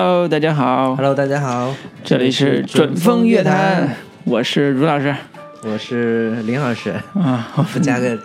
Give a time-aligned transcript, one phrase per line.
[0.00, 0.94] Hello，大家好。
[0.94, 1.74] Hello，大家好，
[2.04, 5.12] 这里是准风乐坛，我是卢老师，
[5.64, 6.92] 我是林老师。
[7.14, 8.16] 啊，我不加个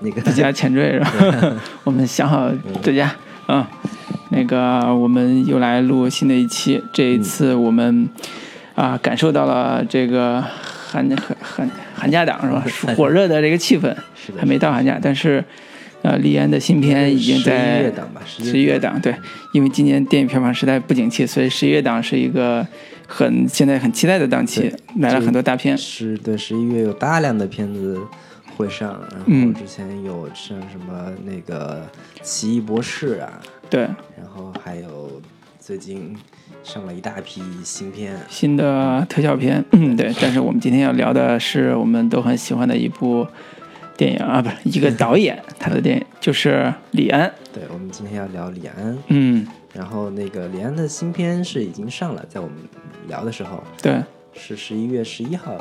[0.00, 0.22] 那个。
[0.22, 1.54] 不加前缀是吧？
[1.84, 2.50] 我们想好
[2.82, 3.14] 再加，
[3.48, 3.62] 嗯，
[4.30, 8.08] 那个我们又来录新的一期，这一次我们
[8.74, 12.94] 啊感受到了这个寒寒寒寒假档是吧？
[12.96, 13.94] 火热的这个气氛，
[14.38, 15.44] 还没到寒假，但是。
[16.02, 19.14] 呃，李安的新片已经在十一月档吧，十一月档对，
[19.52, 22.66] 因为今年电影票房实在不景气，所以十一月档是一个
[23.06, 25.78] 很现在很期待的档期，来了很多大片。
[25.78, 28.00] 是对，十一月有大量的片子
[28.56, 31.88] 会上，然后之前有像什么那个
[32.20, 35.22] 《奇异博士》啊，对，然后还有
[35.60, 36.16] 最近
[36.64, 40.12] 上了一大批新片，新的特效片，嗯，对。
[40.20, 43.24] 但是我们今天要聊的是我们都很喜欢的一部。
[43.96, 47.32] 电影啊，不是一个导演， 他的电影就是李安。
[47.52, 48.98] 对，我们今天要聊李安。
[49.08, 52.56] 嗯，然后那个李安的新片是已经上了，在我们
[53.08, 55.56] 聊的时候，对，是十一月十一号，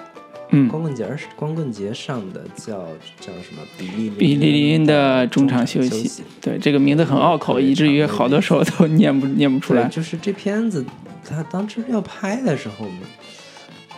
[0.52, 2.88] 嗯，光棍节是光棍节上的，叫
[3.20, 3.62] 叫什么？
[3.78, 6.24] 比利比利林的中场休息。
[6.40, 9.84] 对，这个名字很拗口，以至于好多时候都念不念不出来。
[9.90, 10.86] 就是这片子，
[11.30, 12.86] 他当时要拍的时候，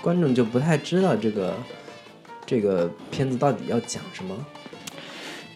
[0.02, 1.54] 观众就不太知道这个。
[2.46, 4.36] 这个片子到底要讲什么？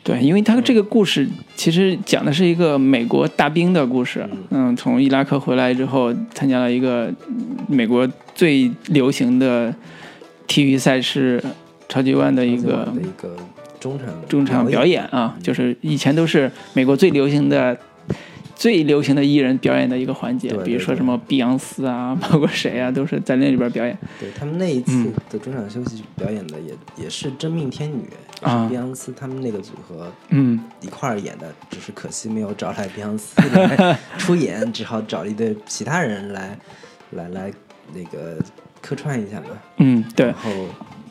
[0.03, 4.25] 对，因为他这个故事其实讲的是一个美国大兵的故事。
[4.51, 7.13] 嗯，从伊拉克回来之后，参加了一个
[7.67, 9.75] 美国最流行的
[10.47, 11.43] 体育赛事——
[11.89, 13.35] 超级碗的一个一个
[13.79, 17.77] 中场中场表演啊，就是以前都是美国最流行的。
[18.57, 23.95] 最流行的艺人表演的一个环节，比如说什么碧昂斯啊， 包括谁啊，都是在那里边表演。
[24.19, 36.57] 对他们那一次的中场休息表演的也也是真命天女，是碧昂斯他们那个组合，嗯，一块儿演的，只是可惜没有找来碧昂斯来出演，只好找一对其他人来
[37.11, 37.53] 来来
[37.93, 38.39] 那个
[38.81, 39.49] 客串一下嘛。
[39.77, 40.25] 嗯，对。
[40.25, 40.49] 然后，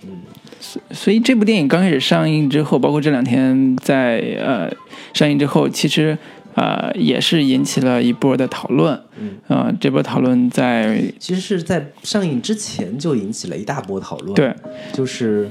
[0.03, 0.23] 嗯，
[0.59, 4.69] 所所以这部电影刚开始上映之后，包括这两天在呃
[5.15, 6.19] 上映之后，其实。
[6.57, 8.99] 呃，也是引起了一波的讨论。
[9.19, 14.35] 嗯，呃，这波讨论在其实是在上映之前就引起了一大波讨论。
[14.35, 14.55] 对，
[14.93, 15.49] 就是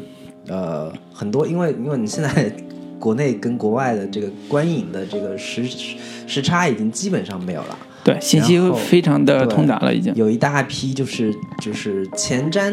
[0.48, 2.52] 呃，很多因为因为你现在
[3.00, 5.64] 国内跟国外的这个观影的这个时
[6.28, 7.78] 时差已经基本上没有了。
[8.06, 8.58] 对，信息
[8.88, 12.72] 非常的通达了，已经有一大批就是就是前瞻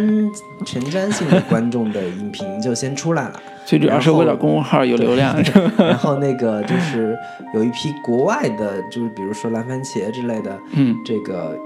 [0.66, 3.40] 前瞻性的观众的影评就先出来了。
[3.64, 5.34] 最主要是为了公众号有流量，
[5.78, 7.16] 然后那个就是
[7.54, 11.56] 有一批国外的，就是比如说蓝番茄之类的，嗯，这个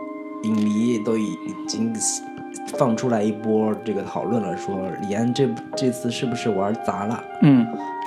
[0.44, 1.92] 影迷都已已经
[2.76, 4.78] 放出来一波这个讨论了，说
[5.08, 7.20] 李安这这次是不是玩砸了？
[7.42, 7.66] 嗯，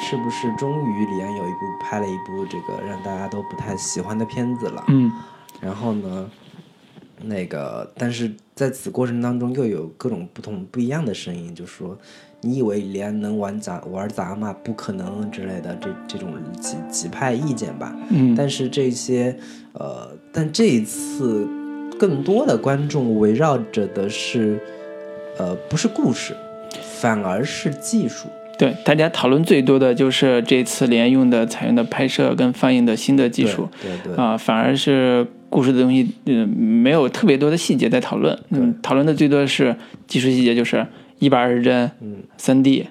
[0.10, 4.84] 是不是终于李安有一部拍了一部这个让大家都不太喜欢的片子了？
[4.88, 5.12] 嗯，
[5.62, 6.30] 然后呢，
[7.24, 11.98] 那个但是在此过程当中又有各种不同不一样的声音，就说。
[12.42, 14.56] 你以为连能玩砸玩砸吗？
[14.64, 17.94] 不可能之类的，这这种几几派意见吧。
[18.12, 19.36] 嗯，但是这些，
[19.74, 21.46] 呃，但这一次
[22.00, 24.58] 更多的观众围绕着的是，
[25.38, 26.34] 呃，不是故事，
[26.82, 28.30] 反而是技术。
[28.58, 33.68] 对，大家讨论最多的就是这次连用的采用的拍摄跟放映的新的技术。
[33.82, 38.38] 对对啊，反而是故事的东西，嗯，没有特别多的细节在讨论。
[38.50, 39.76] 嗯，讨论的最多的是
[40.08, 40.86] 技术细节，就是。
[41.22, 42.88] 一百二十帧，嗯，三 D，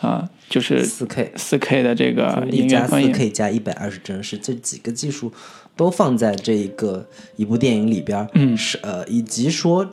[0.00, 5.30] 啊，就是四 K，四 K 的这个音乐放映，四 K 加一百二十帧是这几个技术
[5.76, 7.06] 都放在这一个
[7.36, 9.86] 一部电影里边，嗯，是呃，以及说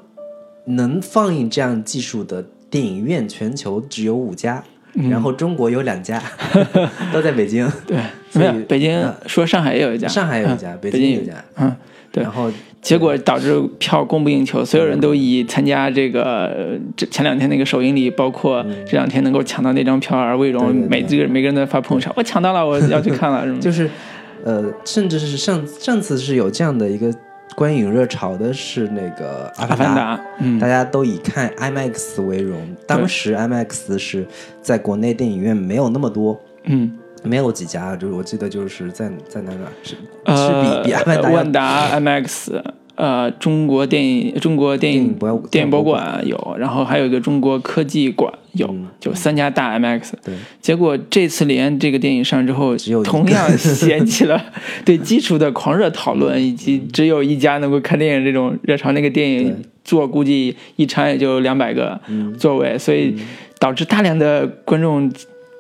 [0.68, 4.64] 能放映这样技术的电影院，全球只有五家，
[4.94, 6.24] 然后中国有两家，
[7.12, 7.98] 都在北京，对，
[8.32, 11.76] 没有北京说上海也有一家，上海有一家，北京有一家，嗯，对，
[12.22, 12.52] 然后。
[12.82, 20.76] 结果导致票供不应求，所有人都以参加这个这前两天那个首映礼，包括这两天能够抢到那张票而为荣。
[20.90, 23.60] 每这个每个人都在发朋友圈， 我抢到了，我要去看了，是吗？
[23.62, 23.90] 就是，
[24.44, 27.10] 呃，甚至是上上次是有这样的一个
[27.56, 32.60] 观影热潮的，是那个《阿凡达》，嗯，大家都以看 IMAX 为荣。
[32.86, 34.28] 当时 IMAX 是
[34.62, 36.92] 在国内电影院没有那么多，嗯。
[37.24, 42.62] 没有几家，就是我记得就是在在那个是是比比阿达万达 MX，
[42.96, 45.18] 呃，中国电影中国电影
[45.50, 50.12] 电影博物馆有，然后还有一个中国科技馆有，就三家大 MX。
[50.24, 54.40] 对，结果这次连这个电影上之后，同样掀起了
[54.84, 58.92] 对基础的狂热讨论，以及只有一家能够看电影这种热潮。
[58.92, 62.00] 那个电影座估计一场也就两百个
[62.38, 63.16] 座位，所以
[63.60, 65.12] 导致大量的观众。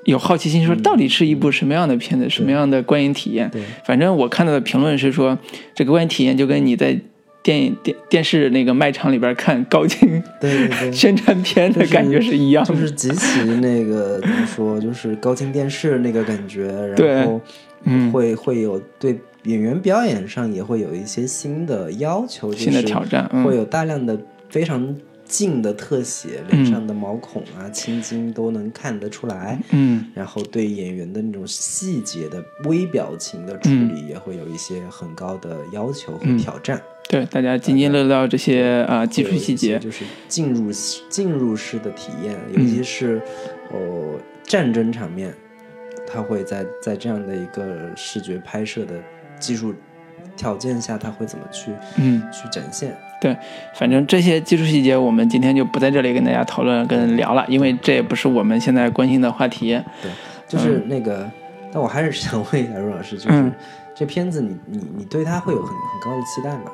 [0.06, 3.50] 有好奇心说，到底是一部什么样的片子，什么样的观影体验？
[3.50, 5.38] 对，反正我看到的评论是说，
[5.74, 7.00] 这个观影体验就跟你在
[7.42, 10.92] 电影电电视那个卖场里边看高清对对对。
[10.94, 16.68] 宣传片的感觉是一样的，就是极其那个怎么说，就是高清电视那个感觉，
[16.98, 17.42] 然后
[17.84, 18.12] 嗯。
[18.12, 23.44] 会会有对演员表演上也会有一些新的要求，新的挑战，嗯。
[23.44, 24.18] 会有大量的
[24.50, 24.96] 非常
[25.34, 29.60] 近的特写，脸上的毛孔啊、青筋都能看得出来。
[29.72, 30.06] 嗯。
[30.14, 36.80] 然后对演员的那种细节的微表情的处理也会有一些很高的要求和挑战。
[37.10, 40.72] 对，大家津津乐道这些啊、技术细节，就是进入
[41.10, 43.20] 进入式的体验，尤其是
[43.72, 45.34] 哦战争场面，
[46.08, 48.94] 它会在在这样的一个视觉拍摄的
[49.40, 49.74] 技术
[50.36, 52.96] 条件下，他会怎么去嗯，去展现？
[53.22, 53.36] 对，
[53.76, 59.82] 反正这些技术细节我们今天就不在这里跟大家讨论跟聊了，因为这也不是我们现在关心的话题。
[60.02, 60.12] 对，
[60.48, 61.30] 就是那个，
[61.72, 63.52] 但我还是想问一下陆老师，就是、嗯
[63.96, 66.72] 这片子你你你对他会有很很高的期待吗？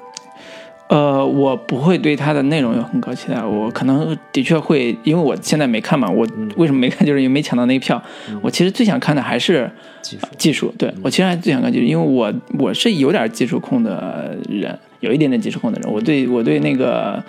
[0.89, 6.27] 呃，我不会对它的内容有很高期待，我可能的确会，因为我现在没看嘛，我
[6.57, 8.01] 为什么没看， 就是因为没抢到那个票。
[8.41, 9.69] 我其实最想看的还是
[10.01, 17.23] 技术技术，对我其实还最想看技术，因为我我是有点技术控的人，有一点点技术控的人，我对我对那个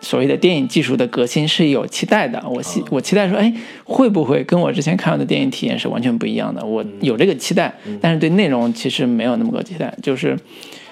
[0.00, 2.42] 所谓的电影技术的革新是有期待的。
[2.48, 3.52] 我期我期待说，哎，
[3.84, 6.64] 会不会跟我之前看到的电影体验是完全不一样的？
[6.64, 9.94] 我有这个期待，但是对内容其实没有那么个期待。
[10.02, 10.34] 就是，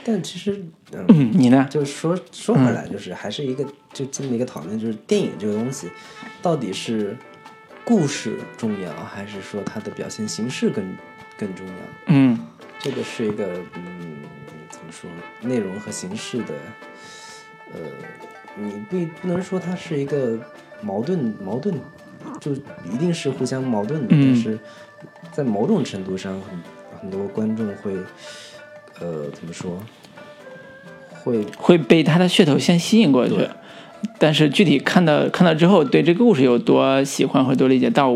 [0.04, 0.62] 但其实，
[0.92, 1.66] 嗯，嗯，你呢？
[1.70, 5.88] 就是说说回来，就是还是一个就这么一个讨论，就是电影这个东西，
[6.40, 7.16] 到底是
[7.84, 10.96] 故事重要，还是说它的表现形式更
[11.38, 11.72] 更重要？
[12.06, 12.38] 嗯
[12.78, 14.22] 这个是一个嗯，
[14.70, 15.10] 怎么说，
[15.42, 16.54] 内容和形式的，
[17.74, 17.80] 呃，
[18.56, 20.38] 你不不能说它是一个
[20.80, 21.78] 矛盾矛盾，
[22.40, 22.52] 就
[22.90, 24.58] 一定是互相矛盾的，嗯但是
[25.30, 26.58] 在某种程度上，很
[27.02, 27.94] 很多观众会，
[29.00, 29.78] 呃，怎么说，
[31.24, 33.34] 会会被他的噱头先吸引过去，
[34.18, 38.14] 但是具体看到看到之后，对这个故事有多喜欢或多理解，倒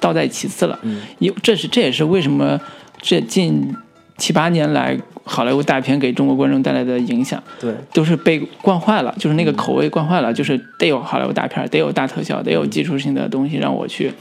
[0.00, 0.78] 倒在其次了。
[0.82, 1.02] 嗯。
[1.18, 2.60] 因这是这也是为什么
[3.00, 3.74] 这近
[4.16, 7.74] 七八年来好莱坞大片给中国观众带来的影响，对。
[7.92, 14.12] 都是被惯坏了，就是那个口味惯坏了，就是得有好莱坞大片，得有大特效，得有技术性的东西让我去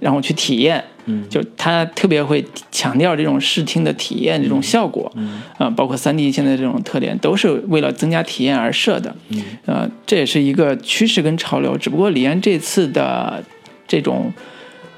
[0.00, 0.82] 让我去体验。
[1.06, 1.24] 嗯。
[1.28, 5.42] 就他特别会强调这种视听的体验这种效果，嗯。
[5.58, 9.42] 啊、包括三 D 现在这种特点，都是为了增加体验而设的，嗯。
[9.66, 11.76] 呃，这也是一个趋势跟潮流。
[11.78, 13.42] 只不过李安这次的
[13.86, 14.32] 这种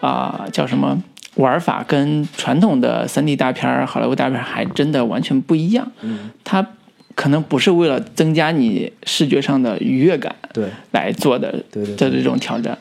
[0.01, 1.03] 啊、叫什么
[1.35, 5.91] 玩法，跟传统的三 D 大片儿、好莱坞大片儿还真的完全不一样。
[6.03, 6.31] 嗯。
[6.45, 6.67] 它
[7.15, 10.67] 可能不是为了增加你视觉上的愉悦感对。
[10.93, 11.97] 来做的对对。
[11.97, 12.79] 的这种挑战，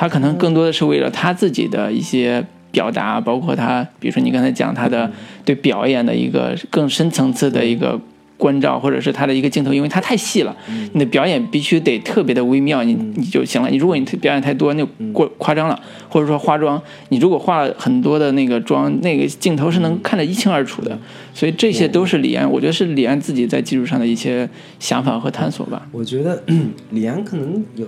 [0.00, 5.12] 他可能更多的是为了他自己的一些表达，包括他，比如说你刚才讲他的
[5.44, 8.00] 对表演的一个更深层次的一个
[8.40, 10.56] 关照，或者是他的一个镜头，因为它太细了，
[10.94, 13.68] 你的表演必须得特别的微妙，你你就行了。
[13.68, 15.78] 你如果你表演太多，那就过夸张了，
[16.08, 20.98] 或者说化妆，你如果化了很多的那个妆，那个镜头是能看得一清二楚的。
[21.34, 24.48] 所以这些都是李安，我觉得是李安自己在技术上的一些
[24.78, 25.86] 想法和探索吧。
[25.92, 26.42] 我觉得
[26.90, 27.86] 李安可能有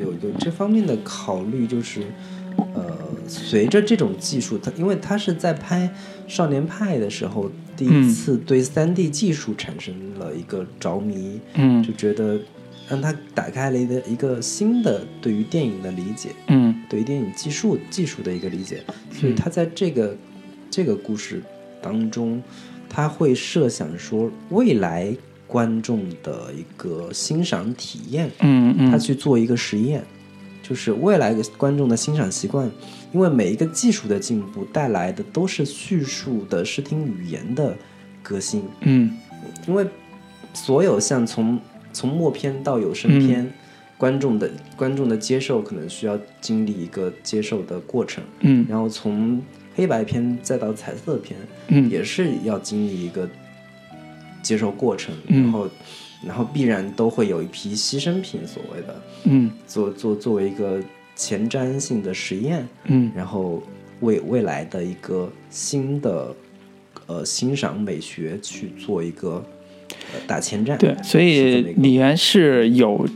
[0.00, 2.00] 有有这方面的考虑，就是
[2.49, 2.49] 呃，
[3.30, 5.88] 随着这种技术，他因为他是在拍
[6.26, 11.80] 《少年派》的时候，第嗯一次对三 D 技术产生了一个着迷，嗯。
[11.82, 12.40] 就觉得
[12.88, 16.74] 让他打开了一个一个新的对于电影的理解，嗯。
[16.90, 18.82] 对于电影技术技术的一个理解，
[19.12, 20.16] 所以他在这个、
[20.68, 21.40] 这个故事
[21.80, 22.42] 当中，
[22.88, 28.90] 他会设想说未来观众的一个欣赏体验，嗯嗯。
[28.90, 30.04] 他去做一个实验，
[30.62, 32.68] 就是未来的观众的欣赏习惯，
[33.12, 37.76] 因为每一个技术的进步带来的都是叙述的视听语言的
[38.22, 39.16] 革新，嗯。
[39.66, 39.86] 因为
[40.54, 41.58] 所有像从
[41.92, 43.50] 从默片到有声片，
[43.98, 48.64] 观众的观众的接受可能需要经历一个接受的过程，嗯。
[48.68, 49.40] 然后从
[49.74, 51.38] 黑白片再到彩色片，
[51.68, 51.90] 嗯。
[51.90, 53.28] 也是要经历一个
[54.42, 55.42] 接受过程，嗯。
[55.42, 55.68] 然后
[56.26, 59.50] 然后必然都会有一批牺牲品，所谓的嗯。
[59.66, 60.80] 做做作为一个
[61.20, 63.62] 前瞻性的实验，嗯然后
[64.00, 66.34] 为未来的一个新的
[67.06, 69.44] 呃欣赏美学去做一个
[70.14, 70.78] 呃打前站。
[70.78, 73.06] 对，所以李安是有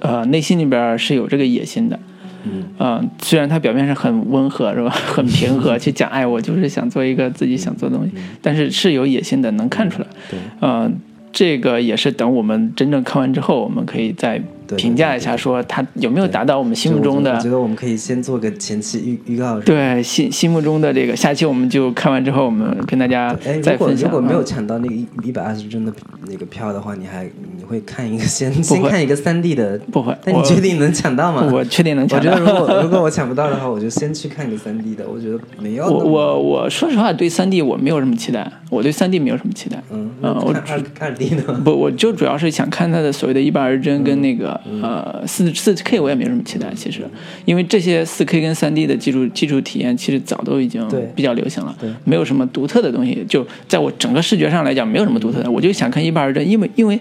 [0.00, 1.98] 呃内心里边是有这个野心的。
[2.46, 4.90] 嗯嗯，虽然他表面上很温和，是吧？
[5.14, 10.08] 很平和， 去讲，哎，我就是想做一个自己想做的东西，但是是有野心的，能看出来。
[10.30, 10.90] 对，呃，
[11.32, 14.38] 这个也是等我们真正看完之后，我们可以再
[14.76, 17.34] 评价一下，说它有没有达到我们心目中的。
[17.34, 19.60] 我觉得我们可以先做个前期预预告。
[19.60, 24.10] 对，心心目中的这个，下期我们就看完之后，我们跟大家再分享。
[24.10, 25.92] 如果如果没有抢到那个一一百二十帧的
[26.26, 27.24] 那个票的话，你还
[27.56, 29.78] 你会看一个先先看一个三 D 的？
[29.92, 30.16] 不会。
[30.24, 31.48] 但你确定能抢到吗？
[31.52, 32.32] 我确定能抢到。
[32.32, 35.04] 我觉得如果如果我抢不到的话，我就先去看一个三 D 的。
[35.08, 35.84] 我觉得没有。
[35.84, 38.50] 我我我说实话，对三 D 我没有什么期待。
[38.70, 39.80] 我对三 D 没有什么期待。
[39.92, 41.52] 嗯嗯，我看看二 D 的。
[41.64, 45.22] 不，我就主要是想看它的所谓的一百二十帧跟那个呃。
[45.26, 47.02] 四四 K 我也没什么期待，其实，
[47.44, 53.24] 因为这些四 K 跟三 D 的技术技术体验其实早都已经比较流行了，没有什么独特的东西。
[53.28, 55.50] 就在我整个视觉上来讲，没有什么独特的。
[55.50, 56.98] 我就想看一百二帧，因为因为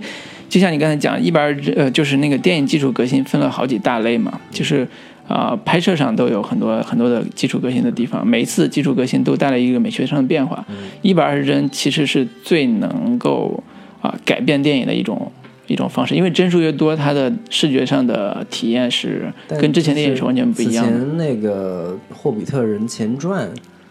[0.50, 4.88] 就像你刚才讲，一百二帧呃，就是那个电影技术革新分了好几大类嘛，就是
[5.28, 10.66] 啊，拍摄上都有很多很多的基础革新的地方，每一次基础革新都带来一个美学上的变化。
[11.02, 13.62] 一百二十帧其实是最能够
[14.02, 15.32] 啊改变电影的一种。
[15.68, 20.92] 一种方式，因为帧数越多，它的视觉上的体验是跟之前电影是完全不一样的。
[20.92, 23.48] 之前那个《霍比特人前传》，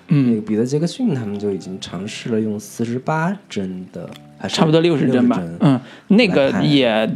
[0.08, 5.42] 嗯，那个彼得·杰克逊他们就已经尝试了用四十八帧的，还差不多六十帧吧。
[5.60, 7.08] 嗯，那个也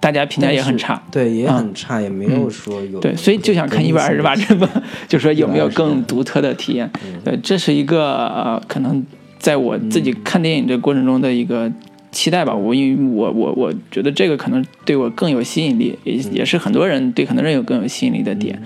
[0.00, 2.98] 大家评价也很差，对，也很差，也没有说有。
[2.98, 4.68] 对，所以就想看一百二十八帧吧，
[5.06, 6.90] 就说有没有更独特的体验。
[7.24, 9.06] 对，这是一个呃，可能
[9.38, 11.70] 在我自己看电影这过程中的一个。
[12.16, 18.58] 期待吧，我因为我我我觉得这个可能对我更有吸引力，也也是很多人对很多人有更有吸引力的点，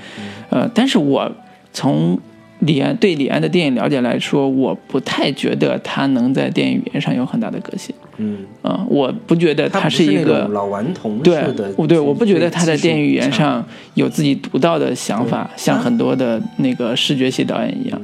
[0.51, 1.29] 呃，但是我
[1.73, 2.17] 从
[2.61, 11.43] 李安对李安的电影了解来说，我不太觉得他能在电影语言上有很大的革新，嗯，啊，我不觉得他是一个老顽童对，
[11.89, 18.01] 对，我不觉得他在电影语言上有自己独到的想法，像很多的那个视觉系导演一样，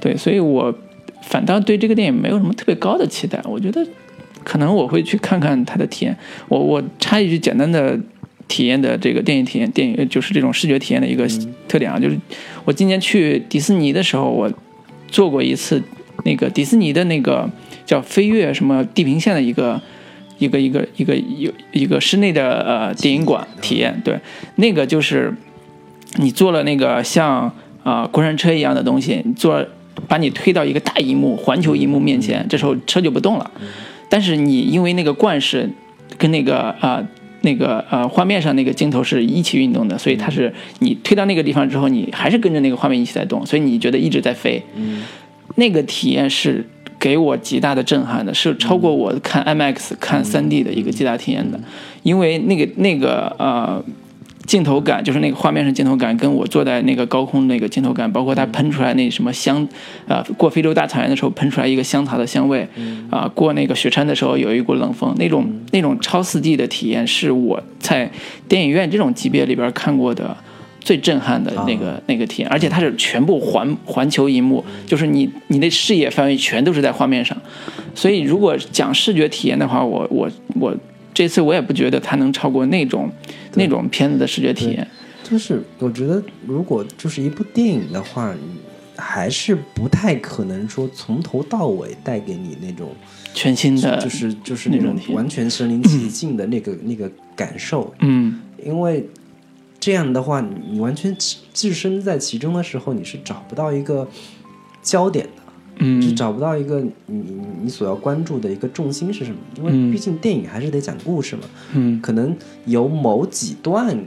[0.00, 0.74] 对，所以我
[1.20, 3.86] 反倒对这个电影没有什么特别高的期待，我觉得。
[4.46, 6.16] 可能我会去看看它的体验。
[6.46, 7.98] 我我插一句简单的
[8.46, 11.26] 体验的这个电影体验，电影就是这种视觉体验的一个
[11.66, 12.16] 特点啊，就是
[12.64, 14.48] 我今年去迪士尼的时候，我
[15.08, 15.82] 做过一次
[16.24, 17.50] 那个迪士尼的那个
[17.84, 19.82] 叫飞跃什么地平线的一个
[20.38, 24.00] 一个一个一个有一个室内的呃电影馆体验。
[24.04, 24.16] 对，
[24.54, 25.34] 那个就是
[26.18, 29.66] 你坐了那个像啊过山车一样的东西，你坐
[30.06, 33.50] 把你推到一个大荧幕环球荧幕面前，这时候车就不动了。
[34.08, 35.68] 但是你因为那个惯是
[36.16, 37.06] 跟那个啊
[37.42, 44.62] 那个呃画面上那个镜头是一起运动的，所以它是你推到那个地方之后，你还是跟着那个画面一起在动，所以你觉得一直在飞。
[44.74, 45.02] 嗯，
[45.56, 46.66] 那个体验是
[46.98, 51.60] 给我极大的震撼的，是超过我看 IMAX 看 3D 的一个极大体验的，
[52.02, 53.84] 因为那个那个呃。
[54.46, 59.66] 镜头感就是那个画面上镜头感，跟我坐在那个高空那个镜头感，包括它喷出来那什么香，
[60.06, 62.66] 啊，过非洲大草原的时候喷出来一个香草的香味，
[63.10, 68.08] 啊，过那个雪山的时候有一股冷风，那种那种超四 D 的体验是我在
[68.48, 70.36] 电影院这种级别里边看过的
[70.80, 77.36] 最震撼的那个那个体验，而且它是全部环环球银幕，就是你你的视野范围全都是在画面上，
[77.94, 80.76] 所以如果讲视觉体验的话，我我我。
[81.16, 83.10] 这次我也不觉得它能超过那种
[83.54, 84.86] 那种片子的视觉体验。
[85.24, 88.34] 就是我觉得，如果就是一部电影的话，
[88.96, 92.90] 还是不太可能说从头到尾带给你那种
[93.32, 97.94] 全新的，就是就是那种完全身临其境的那个那个感受。
[98.00, 99.08] 嗯，因为
[99.80, 101.16] 这样的话，你完全
[101.54, 104.06] 置身在其中的时候，你是找不到一个
[104.82, 105.42] 焦点的。
[105.78, 109.38] 嗯，就找不到一个你你所要关注的一个重心是什么？
[109.58, 111.42] 因为毕竟电影还是得讲故事嘛。
[111.74, 113.98] 嗯，可能有某几段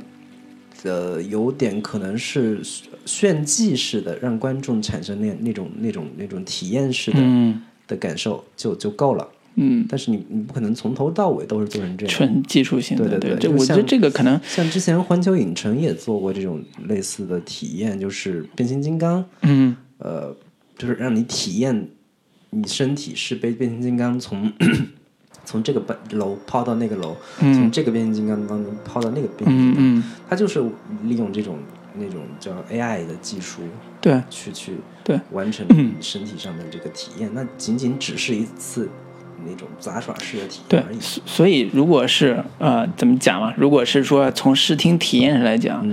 [0.83, 2.59] 呃有点可能是
[3.05, 7.53] 炫技式的，让观众产生那那种那种那种体验式的
[7.87, 9.27] 的感受就就够了。
[9.55, 13.07] 嗯，但是你你不可能从头到尾都是做成这样纯技术性的。
[13.19, 19.23] 对对对，我觉得这个可能像之前环球影城也做过这种类似的体验，就是变形金刚。
[19.43, 20.35] 嗯，呃。
[20.79, 21.89] 就是让你体验，
[22.49, 24.51] 你身体是被变形金刚从
[25.45, 30.63] 从这个楼抛到那个楼，从这个变形金刚当中抛到那个变形金刚，它就是
[31.03, 31.57] 利用这种
[31.95, 33.61] 那种叫 AI 的技术，
[33.99, 35.65] 对，去去对完成
[35.99, 37.29] 身体上的这个体验。
[37.33, 38.89] 那仅仅只是一次
[39.45, 40.97] 那种杂耍式的体验而已。
[41.01, 43.53] 所以，如果是呃，怎么讲嘛？
[43.57, 45.85] 如果是说从视听体验上来讲，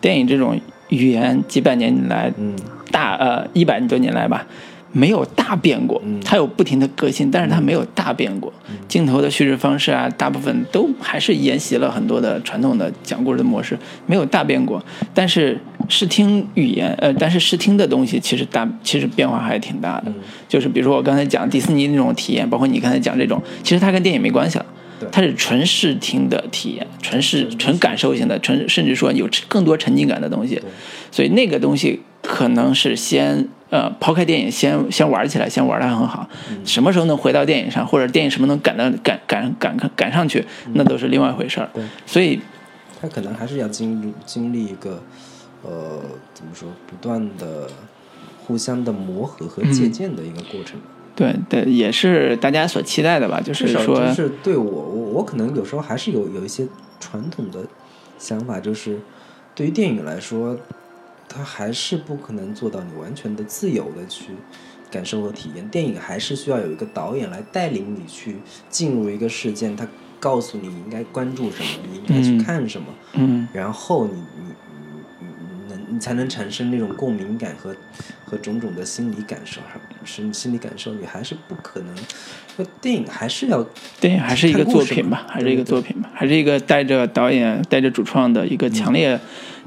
[0.00, 2.54] 电影这种语言几百年来，嗯。
[2.92, 4.46] 大呃一百多年来吧，
[4.92, 8.52] 没有大变过，它有不停的革新，但是它没有大变过。
[8.86, 13.76] 镜头的叙事方式啊，大部分都还是沿袭了很多的传统的讲故事的模式，
[14.06, 14.80] 没有大变过。
[15.12, 20.12] 但是视听语言，呃，但是视听的东西其实大，其实变化还是挺大的。
[20.48, 24.66] 就是比如说我刚才讲迪士尼那种体验，包括你刚才讲这种，其实它跟电影没关系了。
[25.10, 30.60] 它是纯视听的体验，纯视纯感受性的，纯甚至说有更多沉浸感的东西。
[31.10, 36.28] 所以那个东西可能是先呃抛开电影，先先玩起来，先玩的很好。
[36.64, 40.44] 什么时候能回到电影上，或者电影什么能赶到赶赶赶赶上去，
[40.74, 41.70] 那都是另外一回事儿。
[42.06, 42.40] 所以
[43.00, 45.02] 他可能还是要经经历一个
[45.62, 46.00] 呃
[46.32, 47.68] 怎么说，不断的
[48.46, 50.80] 互相的磨合和借鉴的一个过程。
[51.14, 53.40] 对对，也是大家所期待的吧？
[53.40, 56.66] 就是说，就是对我我我可能有时候还是有有一些
[57.00, 57.64] 传统的
[58.18, 59.00] 想法，就是
[59.54, 60.58] 对于电影来说。
[61.26, 64.26] 它还是不可能做到你完全的自由的去
[64.88, 65.68] 感受和体验。
[65.68, 68.36] 电影还是需要有一个导演来带领你去
[68.68, 69.84] 进入一个事件，他
[70.20, 74.53] 告诉你应该关注什么，你应该去看什么，嗯，然后你你你
[75.88, 77.74] 你才能产生那种共鸣感和
[78.24, 79.60] 和种种的心理感受，
[80.04, 81.94] 是心理感受，你还是不可能。
[82.80, 83.66] 电影还是要
[84.00, 89.18] 电影还是一个作品吧，还是一个作品吧，还是一个带着导演带着主创的一个强烈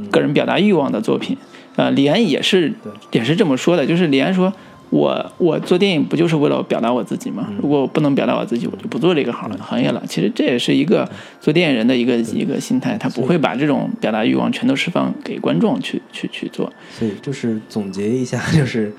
[0.09, 1.37] 个人表达欲望的作品。
[1.75, 2.73] 呃，李安也是，
[3.11, 4.51] 也是这么说的，就是李安说，
[4.89, 7.49] 我我做电影不就是为了表达我自己吗？
[7.61, 10.01] 如果我不能表达我自己，我就不做这个行行业了。
[10.07, 11.09] 其实这也是一个
[11.41, 16.71] 做电影人的一个一个心态，他不会把这种表达欲望全都释放给观众去去去做。
[16.91, 18.93] 所以就是总结一下，就是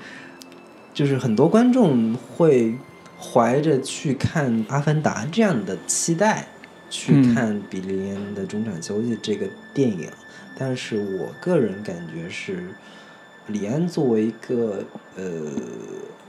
[0.93, 2.75] 就是很多观众会
[3.19, 6.47] 怀着去看《阿凡达》这样的期待
[6.89, 10.07] 去看比利林恩的中场休息这个电影。
[10.57, 12.69] 但是我个人感觉是，
[13.51, 14.83] 李安作为一个
[15.15, 15.23] 呃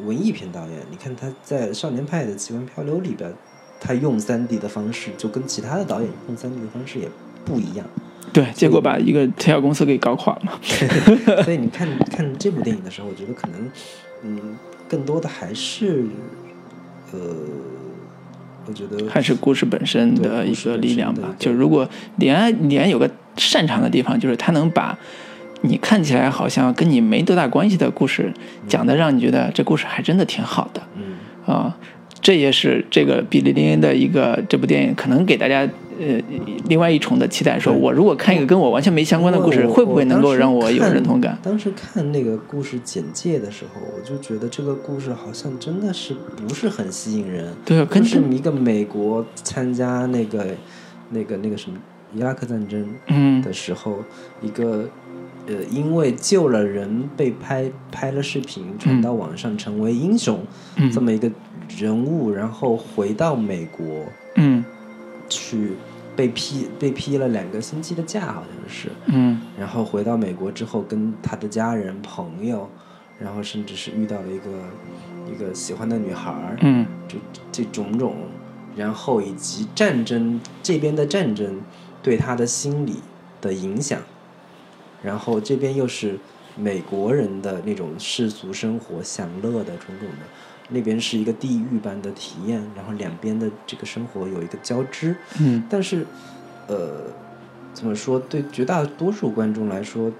[0.04, 3.32] 文艺片导演，你看他在《少年派的奇幻漂流》里边，
[3.80, 7.08] 他用三 D 的方式就跟其他的导演用三 D 的方式也
[7.44, 7.86] 不一样。
[8.32, 10.60] 对，结果把一个特效公司给搞垮了。
[11.44, 13.70] 所以你看看这部电影的时候，我觉得可能
[14.22, 14.56] 嗯，
[14.88, 16.04] 更多的还是
[17.12, 17.18] 呃。
[18.66, 21.34] 我觉得还是故事本身的一个力量吧。
[21.38, 24.96] 就如果李安，李安有个擅长的地方，就是他能把
[25.62, 28.32] 你看起来好像跟你没多大关系的故事
[28.68, 30.82] 讲的，让你觉得这故事还真的挺好的。
[30.96, 31.76] 嗯啊，
[32.20, 35.68] 这也是这个比利林恩的一个这部电影可能给大家。
[36.02, 36.18] 呃，
[36.66, 41.36] 另外一重的期待，说我如果看一个跟我完全没相关的故事，会不会能够让我有认同感？
[41.42, 47.52] 当时看那个故事简介的时候，我就觉得这个故事好像真的是不是很吸引人。
[47.66, 50.46] 对，跟是一个美国参加那个
[51.10, 51.76] 那个那个什么
[52.14, 53.98] 伊拉克战争的时候，
[54.40, 54.88] 一个
[55.50, 60.40] 呃，因为救了人被拍拍了视频传到网上成为英雄
[60.92, 61.30] 这么一个
[61.76, 63.84] 人物，然后回到美国，
[64.36, 64.64] 嗯，
[65.28, 65.72] 去。
[66.16, 68.90] 被批被批了两个星期的假，好像是。
[69.06, 69.40] 嗯。
[69.58, 72.68] 然后回到美国之后，跟他的家人、朋友，
[73.18, 74.50] 然后甚至是遇到了一个
[75.32, 76.58] 一个喜欢的女孩儿。
[76.60, 76.84] 嗯。
[77.08, 77.16] 这
[77.50, 78.16] 这种种，
[78.76, 81.62] 然后以及战争这边的战争
[82.02, 82.96] 对他的心理
[83.40, 83.98] 的影响，
[85.02, 86.18] 然后这边又是
[86.56, 90.26] 美国人的那种世俗生活享乐的种种的。
[90.72, 95.16] 那边是一个地狱般的体验，然后两边的这个生活有一个交织。
[95.40, 96.06] 嗯，但是，
[96.68, 97.02] 呃，
[97.74, 98.20] 怎么说？
[98.20, 100.12] 对绝大多数观众来说，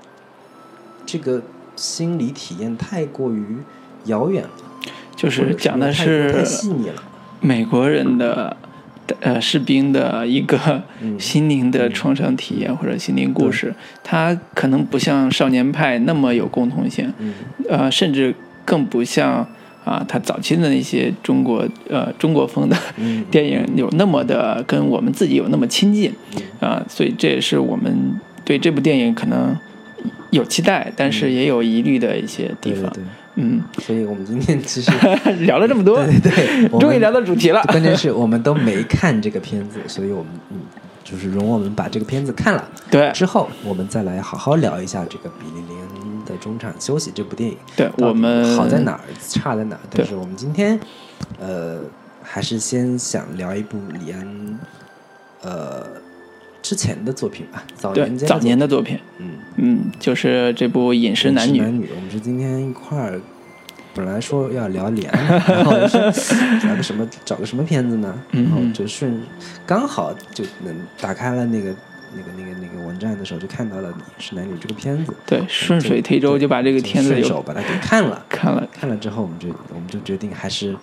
[1.06, 1.40] 这个
[1.76, 3.58] 心理体验太过于
[4.06, 4.50] 遥远了。
[5.14, 7.00] 就是讲的是太细腻了。
[7.40, 8.56] 美国人的
[9.20, 10.82] 呃士兵的一个
[11.18, 17.12] 心灵的创伤体验或者心灵故事，它可能不像少年派那么有共同性。
[17.18, 17.34] 嗯，
[17.68, 19.46] 呃，甚至更不像。
[19.82, 22.76] 啊，他早期的那些中国呃中国风的
[23.32, 26.12] 电影有那么的跟我们自己有那么亲近
[26.60, 29.56] 啊，所以这也是我们对这部电影可能
[30.30, 32.92] 有期待，但是也有疑虑的一些地方。
[33.40, 34.90] 嗯，所以我们今天其实
[35.44, 37.62] 聊了这么多，对对， 终于聊到主题了。
[37.68, 40.58] 关键是我们都没看这个片子，所以我们嗯，
[41.02, 45.90] 就是容我们把这个片子看了，对，之后我们再来好好聊一下这个比利林恩。
[46.26, 49.80] 的中场休息这部电影，对我们好在哪儿，差在哪儿？
[49.90, 50.78] 但是我们今天，
[51.40, 51.80] 呃，
[52.22, 54.58] 还是先想聊一部李安，
[55.42, 55.84] 呃，
[56.62, 61.58] 之前的作品吧，早年早年的作品，嗯嗯，就是这部《饮食男女》。
[61.62, 63.20] 男女，我们是今天一块儿，
[63.94, 65.10] 本来说要聊脸，
[65.46, 65.72] 然后
[66.60, 68.14] 找个什么找个什么片子呢？
[68.32, 69.22] 然后就顺
[69.66, 71.74] 刚好就能打开了那个。
[72.12, 80.76] 那个那个那个网站的时候就看到了《你是男女》这个片子，对，顺水推舟就把这个片子顺手把它给看了，看了看了之后，我们就我们就决定还是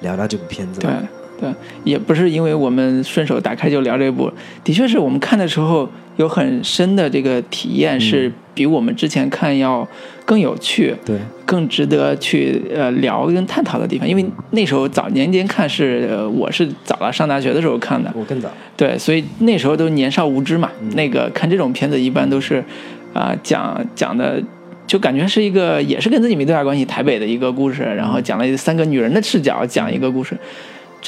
[0.00, 0.80] 聊聊这部片子。
[0.80, 0.90] 对，
[1.40, 1.50] 对，
[1.84, 4.30] 也不是因为我们顺手打开就聊这部，
[4.64, 9.86] 的确是我们看的时候有很深的这个体验，是比我们之前看要
[10.24, 14.08] 更有趣，对，更值得去呃聊跟探讨的地方。
[14.08, 18.48] 因为那时候早年间看是，呃我是早了上大学的时候看的，我更早。
[18.76, 22.64] 对，所以那时候都年少无知嘛，那个看这种片子一般都是
[23.12, 24.42] 啊、讲讲的。
[24.86, 30.38] 就感觉是一个，也是跟自己没多大关系，台北的一个故事，然后讲了三个女人的视角讲一个故事，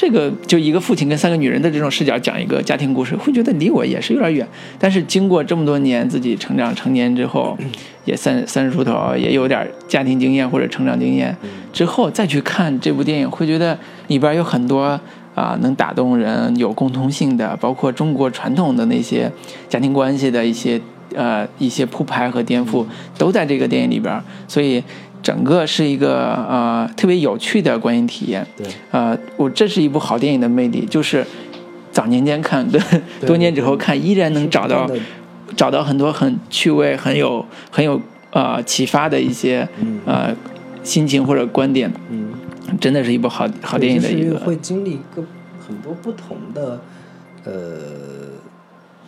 [0.01, 4.47] 这个就一个父亲跟三个女人的这种视角讲一个家庭故事，会觉得离我也是有点远。
[4.79, 7.57] 但是经过这么多年自己成长成年之后，
[8.05, 11.35] 也三三十出头，也有点家庭经验或者成长经验
[11.73, 14.97] 之后再去看这部电影，会觉得里边有很多
[15.35, 19.29] 啊、能打动人、有共通性的，包括中国传统的那些
[19.67, 20.79] 家庭关系的一些
[21.13, 22.85] 呃一些铺排和颠覆，
[23.17, 24.81] 都在这个电影里边，所以。
[25.21, 31.25] 整个是一个呃特别有趣的观影体验，对，呃，我这是一部好电影的魅力，就是
[31.91, 32.81] 早年间看跟
[33.19, 34.89] 对多年之后看，依然能找到
[35.55, 37.99] 找到很多很趣味、很有很有
[38.31, 39.99] 呃启发的一些嗯。
[40.05, 40.35] 呃
[40.81, 42.31] 心情或者观点，嗯，
[42.79, 44.31] 真的是一部好好电影的一个。
[44.31, 45.21] 就是会经历一个
[45.67, 46.81] 很多不同的
[47.43, 47.51] 呃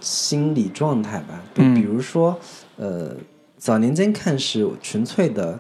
[0.01, 1.41] 心理状态吧。
[1.55, 1.73] 就嗯。
[1.73, 2.37] 比如说，
[2.75, 3.15] 呃，
[3.57, 5.57] 早年间看是纯粹的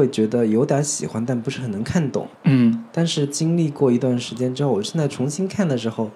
[0.00, 2.26] 会觉得有点喜欢，但不是很能看懂。
[2.44, 2.84] 嗯。
[2.90, 6.10] 但是经历过一段时间之后，我现在重新看的时候，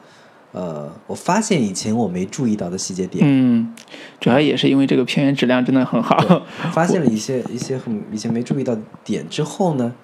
[0.53, 3.73] 呃，我发现以前我没注意到的细节点，嗯，
[4.19, 6.43] 主要也是因为这个片源质量真的很好，
[6.73, 9.95] 发现了一些一些很以前没注意到的点之后呢，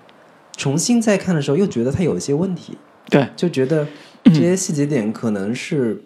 [0.56, 2.76] 重新再看的时候又觉得它有一些问题。
[3.08, 3.86] 对，就觉得
[4.24, 6.02] 这些细节点可能是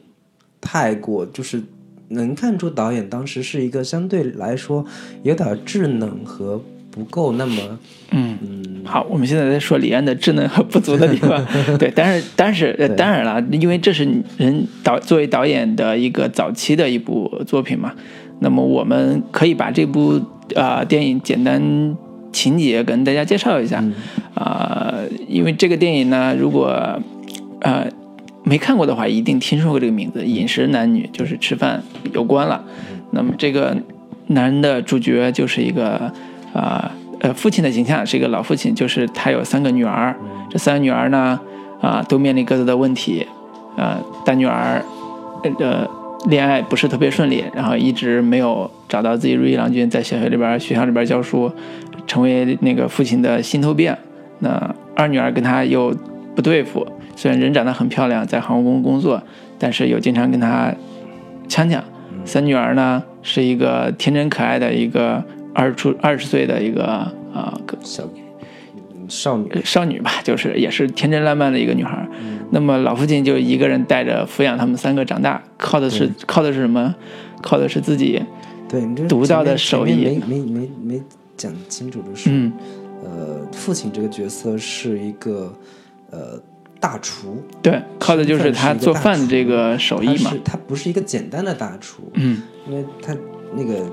[0.61, 1.63] 太过，就是
[2.09, 4.87] 能看出导演当时是一个相对来说
[5.23, 6.63] 有点智能和
[6.95, 7.79] 不够那么
[8.13, 8.39] 嗯。
[8.41, 8.83] 嗯。
[8.85, 11.43] 好，我们现在在说李安的智能和不足的地方，
[11.79, 17.93] 对，但是但是当然了，因为这是人导作为导演的一个早期的一部作品嘛，
[18.41, 20.21] 那么我们可以把这部
[20.55, 21.97] 呃电影简单
[22.31, 23.83] 情节跟大家介绍一下，
[24.35, 24.95] 啊、
[25.27, 27.01] 因为这个电影呢，如果
[27.63, 27.87] 呃
[28.45, 32.63] 没看过的话，一定听说过这个名字，饮食男女就是吃饭有关了。
[33.13, 33.75] 那么这个
[34.27, 36.13] 男人的主角就是一个
[36.55, 36.91] 啊
[37.21, 40.15] 呃父亲的形象，是一个老父亲，就是他有三个女儿，
[40.49, 41.39] 这三个女儿呢
[41.83, 43.27] 啊、都面临各自的问题，
[43.77, 44.83] 呃大女儿
[45.59, 45.87] 呃
[46.29, 51.53] 恋爱不是特别顺利，然后一直没有找到自己如意郎君，在小学里边学校里边教书，
[52.07, 53.95] 成为那个父亲的心头病。
[54.39, 55.95] 那二女儿跟他又
[56.35, 59.23] 不对付，虽然人长得很漂亮，在航空公司工作，
[59.59, 60.73] 但是又经常跟他
[61.49, 61.83] 呛呛。
[62.25, 65.23] 三女儿呢是一个天真可爱的一个
[65.55, 68.03] 二十出二十岁的一个啊、个小
[68.97, 72.07] 嗯少女，少女吧，就是也是天真烂漫的一个女孩。
[72.51, 76.95] 那么老父亲就一个人带着抚养他们三个长大，靠的是靠的是什么？
[77.43, 78.23] 靠的是自己。
[78.67, 81.03] 对独到的手艺没没没没
[81.37, 82.53] 讲清楚，的是、嗯
[83.05, 85.55] 呃，父亲这个角色是一个
[86.11, 86.41] 呃
[86.81, 90.41] 大厨，对，靠的就是他做饭的这个手艺嘛他是。
[90.45, 93.15] 他不是一个简单的大厨，嗯因为他
[93.55, 93.85] 那个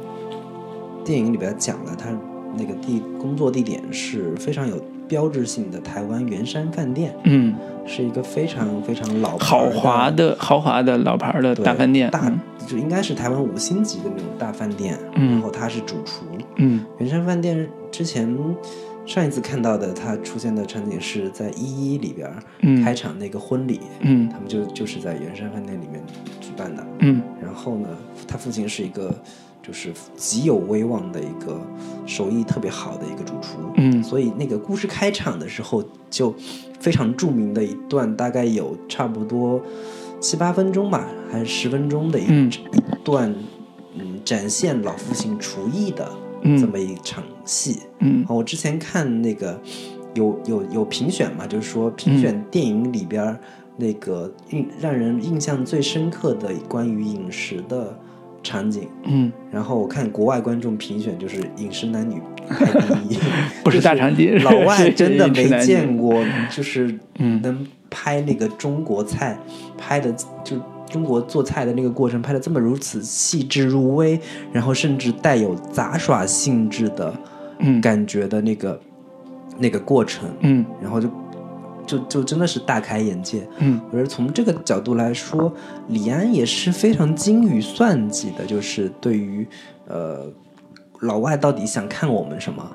[1.04, 2.10] 电影里边讲了，他
[2.58, 12.10] 那个地工作地点是非常有标志性的台湾圆山饭店，嗯，是一个非常非常老牌豪华的豪华的老牌的对大饭店。
[12.12, 16.24] 大嗯就应该是台湾五星级的那种大饭店，嗯然后他是主厨。
[16.58, 18.38] 嗯圆山饭店之前
[19.06, 26.02] 上一次看到的他出现的场景是在一一里边嗯开场那个婚礼，嗯他们就就是在圆山饭店里面
[26.40, 26.86] 举办的。
[27.00, 27.90] 嗯然后呢，
[28.28, 29.14] 他父亲是一个
[29.62, 31.62] 就是极有威望的一个
[32.06, 34.04] 手艺特别好的一个主厨，嗯。
[34.04, 36.34] 所以那个故事开场的时候就
[36.80, 39.62] 非常著名的一段，大概有差不多
[40.20, 42.52] 七八分钟吧，还是十分钟的一、嗯。
[42.52, 43.34] 一段，
[43.96, 46.10] 嗯，展现老父亲厨艺的
[46.42, 46.60] 嗯。
[46.60, 47.82] 这么一场戏。
[48.00, 48.26] 嗯。
[48.28, 49.60] 我之前看那个
[50.16, 53.40] 有有有评选嘛，就是说评选电影里边
[53.78, 57.98] 那个印让人印象最深刻的关于饮食的
[58.44, 58.88] 场景。
[59.04, 63.20] 嗯，然后我看国外观众评选就是饮食男女 排第一，
[63.64, 67.42] 不是大长今，老外真的没见过，就是嗯。
[67.42, 69.38] 能拍那个中国菜，
[69.78, 70.58] 拍的就
[70.90, 74.20] 中国做菜的那个过程拍的这么如此细致入微，
[74.54, 77.14] 然后甚至带有杂耍性质的
[77.60, 77.82] 嗯。
[77.82, 78.80] 感觉的那个、
[79.58, 80.66] 那个过程，嗯。
[80.82, 81.10] 然后就
[81.92, 83.46] 就就真的是大开眼界。
[83.60, 85.52] 嗯我觉得从这个角度来说，
[85.90, 89.46] 李安也是非常精于算计的，就是对于
[89.88, 90.26] 呃
[91.02, 92.66] 老外到底想看我们什么？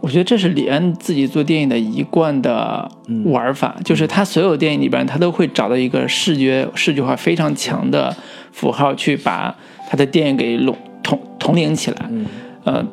[0.00, 2.88] 我觉得这是李安自己做电影的一贯的
[3.26, 8.16] 玩法，就是他所有电影里边，他都会找到一个视觉视觉化非常强的
[8.52, 9.54] 符号，去把
[9.90, 12.10] 他的电影给拢统统领起来。
[12.64, 12.84] 呃，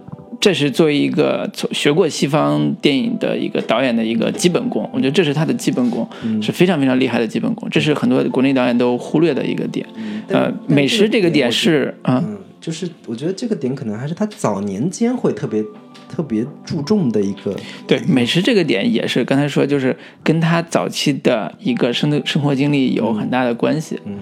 [0.46, 4.88] 这是作为一个学过西方电影的一个导演的一个基本功。
[4.94, 6.08] 我觉得这是他的基本功，
[6.40, 7.68] 是非常非常厉害的基本功。
[7.72, 9.84] 这是很多国内导演都忽略的一个点。
[10.28, 12.24] 呃，美食这个点是啊，
[12.62, 15.64] 就是我觉得这个点可能还是他早年间会特别。
[16.08, 17.54] 特别注重的一个
[17.88, 24.00] 对美食这个点也是刚才说，就是跟他早期的一个生生活经历有很大的关系。
[24.06, 24.20] 嗯，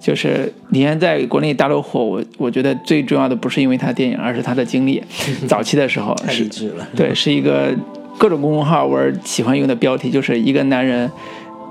[0.00, 5.02] 就是李安在国内大陆火，我我觉得最重要的不是因为他电影，而是他的经历。
[5.48, 7.74] 早期的时候太励志了，对，是一个
[8.18, 11.10] 各种公众号我喜欢用的标题，就是一个男人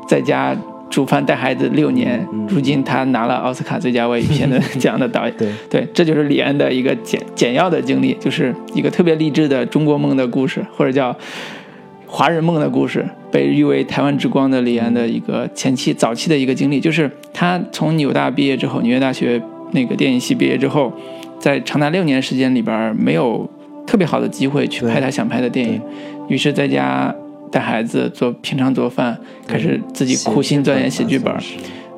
[0.07, 0.55] 在家。
[0.89, 11.15] 煮饭带孩子六年，如今他拿了奥斯卡最佳外语片的 这样的导演，对对，这就是李安的一个简简要的经历，就是一个特别励志的中国梦的故事，或者叫
[12.15, 20.93] 华人梦的故事，被誉为台湾之光的李安的一个前期早期的一个经历，就是他从纽大毕业之后，纽约大学那个电影系毕业之后，
[21.39, 23.49] 在长达六年时间里边没有
[23.87, 25.81] 特别好的机会去拍他想拍的电影，
[26.29, 27.13] 于是在家。
[27.51, 31.31] 带孩子做平常做饭，开始自己苦心钻研写剧本，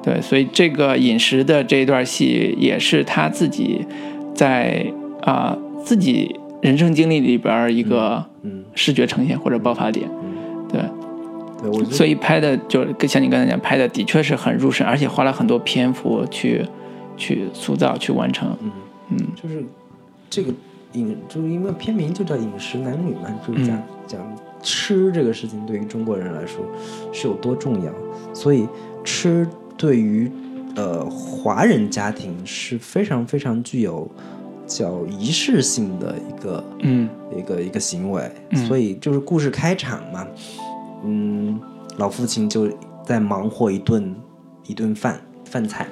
[0.03, 3.85] 对，所以这个饮食的这一段戏也是他自己
[4.33, 4.85] 在
[5.21, 8.25] 啊自己人生经历里边一个
[8.73, 10.09] 视觉呈现或者爆发点，
[10.67, 10.81] 对，
[11.61, 16.65] 对，我所以拍的就跟像你刚才讲，拍的的确是很入神，而且花了很多篇幅去
[17.15, 18.71] 去塑造去完成，嗯。
[19.11, 19.63] 嗯，就是
[20.27, 20.51] 这个
[20.93, 24.19] 饮，就是因为片名就叫饮食男女嘛，就是讲讲。
[24.63, 26.65] 吃这个事情对于中国人来说
[27.13, 27.93] 是有多重要？
[28.33, 28.67] 所以
[29.03, 29.47] 吃
[29.77, 30.31] 对于
[30.75, 34.09] 呃华人家庭是非常非常具有
[34.67, 38.31] 叫仪式性的一个嗯一个一个行为。
[38.67, 40.27] 所以就是故事开场嘛，
[41.03, 41.59] 嗯，
[41.97, 42.69] 老父亲就
[43.05, 44.15] 在忙活一顿
[44.65, 45.87] 一顿饭饭菜，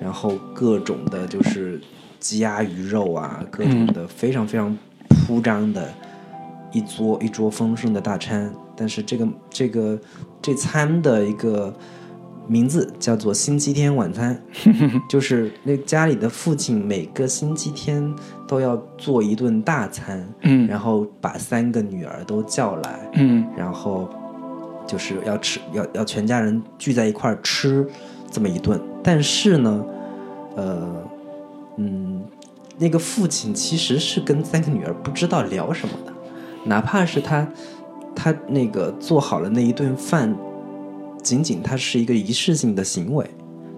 [0.00, 1.80] 然后各种的就是
[2.20, 4.76] 鸡鸭鱼肉啊，各种的非常非常
[5.08, 5.88] 铺张的。
[6.74, 10.00] 一桌一桌丰盛的大餐，但是这个这个
[10.40, 11.70] 这餐的一个
[12.46, 14.40] 名字叫做星期天晚餐，
[15.08, 18.14] 就是那家里的父亲每个星期天
[18.46, 24.08] 都要做一顿大餐，嗯，然后把三个女儿都叫来，嗯，然后
[24.86, 27.86] 就是要吃要要全家人聚在一块儿吃
[28.30, 29.84] 这么一顿，但是呢，
[30.56, 30.88] 呃，
[31.76, 32.22] 嗯，
[32.78, 36.12] 那个父亲其实是跟三个女儿不知道聊什么的。
[36.64, 37.46] 哪怕是他，
[38.14, 40.32] 他那个做好了那一顿饭，
[41.22, 43.24] 仅仅它是一个仪式性的行为，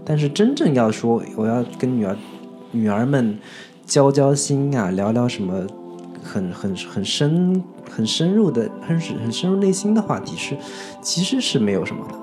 [0.04, 2.16] 但是真正要说我要跟女儿、
[2.72, 3.38] 女儿们
[3.87, 5.66] 交交心啊，聊聊什么
[6.22, 10.57] 很很很深、很深入的、很很深入内心的话题，是
[11.02, 12.14] 其实是没有什么的。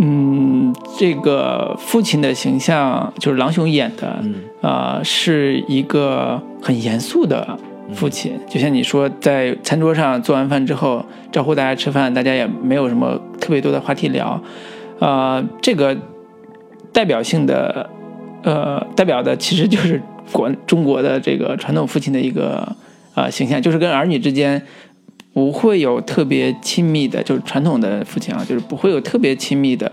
[0.00, 4.24] 嗯，这个父亲的形象就是郎雄演的，
[4.60, 7.58] 啊，是一个很严肃的。
[7.92, 14.42] 父亲就像你说，在餐桌上做完饭之后招呼大家吃饭，大家也没有什么特别多的话题聊，
[15.00, 15.94] 呃，这个
[16.94, 17.90] 代表性的，
[18.42, 20.00] 呃，代表的其实就是
[20.32, 22.74] 国中国的这个传统父亲的一个
[23.14, 24.62] 呃形象，就是跟儿女之间
[25.34, 29.92] 不会有特别亲密的，就是传统的父亲啊，就是不会有特别亲密的，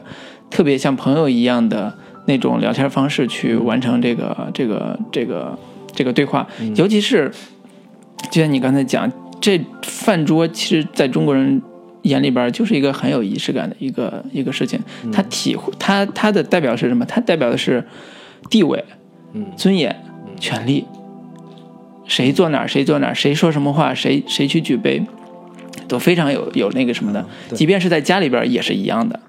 [0.50, 1.94] 特别像朋友一样的
[2.26, 5.60] 那种聊天方式去完成这个这个这个
[5.94, 7.30] 这个对话，尤其是。
[8.30, 11.62] 就像你刚才讲，这饭桌其实在中国人
[12.04, 14.80] 眼里边就是一个很有仪式感的一个一个事情。
[15.12, 17.06] 它体会它它的代表是什么？
[17.06, 17.84] 它代表的是
[18.50, 18.84] 地位、
[19.58, 19.96] 尊严、
[20.40, 20.86] 权利。
[22.06, 25.02] 谁坐哪儿，谁坐哪儿，谁说什么话，谁谁去举杯，
[25.88, 27.26] 都非常有有那个什么的。
[27.54, 29.20] 即便是在家里边也是一样的。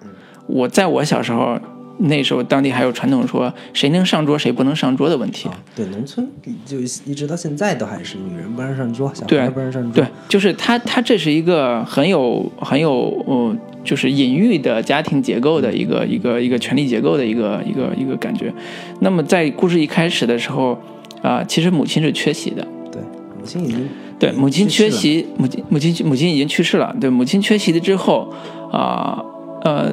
[0.47, 1.59] 我在我小时候。
[2.03, 5.49] 那时候当地还有传统说谁能上桌谁不能上桌的问题。
[5.75, 6.29] 对，农村
[6.67, 9.93] 就一直到现在都还是女人不让上桌，小孩不让上桌。
[9.93, 18.53] 对，就是他他这是一个很有很有嗯，就是隐喻的家庭结构的一个一个一个权力结构的一个一个一个感觉。
[19.01, 20.77] 那么在故事一开始的时候
[21.23, 22.67] 啊，其实母亲是缺席的。
[22.91, 23.01] 对，
[23.39, 23.89] 母亲已经
[24.19, 26.95] 对母亲缺席，母亲母亲母亲已经去世了。
[27.01, 28.33] 对，母亲缺席了之后
[28.73, 29.19] 啊。
[29.19, 29.27] 呃，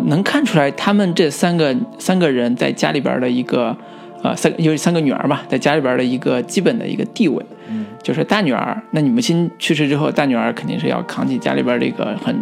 [0.05, 3.75] 能看出来他们这三个三个人在家里边的一个，
[4.23, 12.35] 呃，三有三个女儿吧，在家里边的一个基本的一个地位，嗯，就是大女儿，那你母亲去世之后，大女儿肯定是要扛起家里边这个很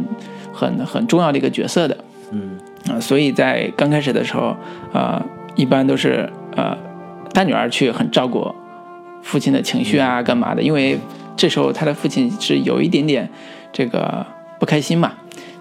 [0.53, 1.97] 很很重要的一个角色的，
[2.31, 2.57] 嗯，
[2.89, 4.55] 啊，所以在刚开始的时候，
[4.93, 5.21] 呃，
[5.55, 6.77] 一般都是呃，
[7.33, 8.53] 大女儿去很照顾。
[9.23, 10.61] 父亲的情绪啊，干嘛的？
[10.61, 10.97] 因为
[11.35, 13.27] 这时候他的父亲是有一点点
[13.73, 14.25] 这个
[14.57, 15.11] 不开心嘛，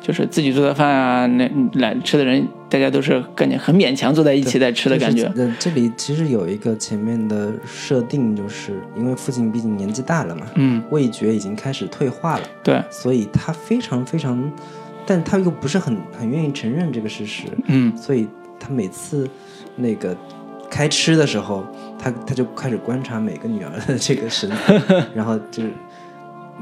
[0.06, 5.24] 就是自己做的饭啊，那来吃的人大家都是感觉很勉强坐在一起在吃的感觉。
[5.34, 14.48] 呃，这里其实有一个前面的设定，就是因为父亲毕竟年纪大了嘛，嗯，味觉已经开始退化了，对，所以他非常非常，
[15.04, 18.28] 但他又不是很很愿意承认这个事实，嗯，所以
[18.60, 19.28] 他每次
[19.74, 20.16] 那个
[20.70, 21.66] 开吃的时候，
[21.98, 24.80] 他他就开始观察每个女儿的这个神态，
[25.12, 25.72] 然后就是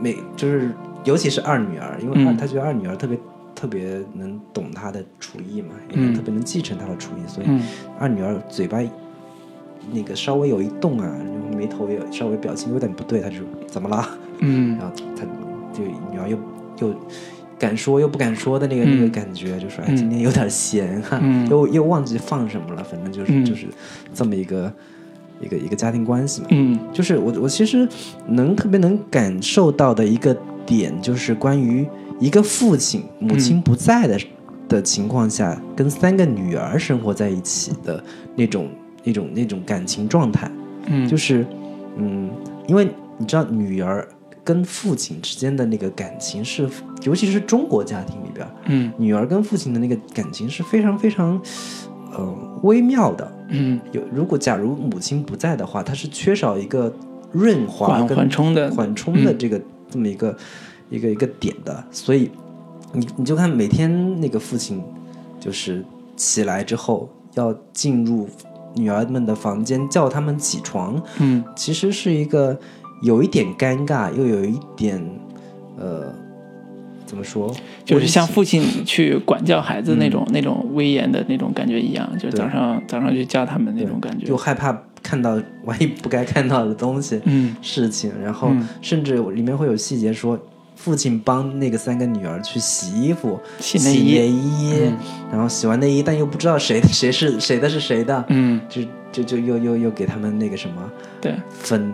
[0.00, 3.18] 每就是尤其是二女儿，因为他觉得二女儿特别
[3.54, 7.62] 特别能懂他的厨艺嘛，也嗯特别能继承他的厨艺，所以嗯。
[7.98, 8.78] 二女儿嘴巴
[9.92, 14.08] 那个稍微有一动啊，然后眉头也稍微表情有点不对，他就说怎么了？
[14.40, 14.76] 嗯。
[14.80, 15.24] 然后他
[15.72, 16.38] 就女儿又
[16.80, 16.94] 又
[17.58, 19.10] 敢说又不敢说的那个、那个嗯。
[19.10, 19.96] 感觉，就说哎嗯。
[19.96, 21.48] 今天有点咸哈、嗯。
[21.48, 23.44] 又又忘记放什么了，反正就是、嗯。
[23.44, 23.66] 就是
[24.12, 24.72] 这么一个
[25.40, 26.48] 一个一个家庭关系嘛。
[26.50, 26.78] 嗯。
[26.92, 27.86] 就是我我其实
[28.26, 30.36] 能特别能感受到的一个
[30.66, 31.86] 点，就是关于
[32.20, 34.18] 一个父亲母亲不在的、
[34.68, 38.02] 的情况下，跟三个女儿生活在一起的
[38.36, 38.68] 那种
[39.02, 40.50] 那种那种感情状态。
[40.86, 41.46] 嗯，就是，
[41.96, 42.30] 嗯，
[42.66, 44.06] 因为你知道，女儿
[44.42, 46.68] 跟父亲之间的那个感情是，
[47.02, 48.92] 尤其是中国家庭里边，嗯。
[48.98, 51.40] 女儿跟父亲的那个感情是非常非常，
[52.12, 53.32] 呃，微妙的。
[53.48, 53.80] 嗯。
[53.92, 56.92] 有如果假如母亲不在的话，她是缺少一个
[57.32, 58.70] 润滑缓跟缓冲的。
[58.72, 59.38] 缓冲的嗯。
[59.38, 60.36] 这个、这么一个
[60.94, 62.30] 一个一个点的，所以
[62.92, 64.82] 你你就看每天那个父亲
[65.40, 65.84] 就是
[66.16, 68.28] 起来之后要进入
[68.76, 71.44] 女儿们的房间叫他们起床，嗯。
[71.56, 72.58] 其实是一个
[73.02, 75.00] 有一点尴尬，又有一点
[75.76, 76.12] 呃
[77.06, 77.54] 怎么说，
[77.84, 84.26] 就是像父亲去管教孩子那种、那种威严的那种感觉一样，就是早上早上去叫他们那种感觉。
[84.26, 84.36] 又。
[84.36, 87.20] 害怕看到万一不该看到的东西。
[87.24, 87.54] 嗯。
[87.60, 88.66] 事情，然后嗯。
[88.80, 90.38] 甚至里面会有细节说，
[90.74, 94.18] 父亲帮那个三个女儿去洗衣服、洗内衣。
[94.18, 94.96] 内衣嗯。
[95.32, 98.82] 然后洗完内衣，但又不知道谁的 谁是谁的是谁的，嗯，就
[99.12, 101.34] 就就又又又给他们那个什么对。
[101.50, 101.92] 分，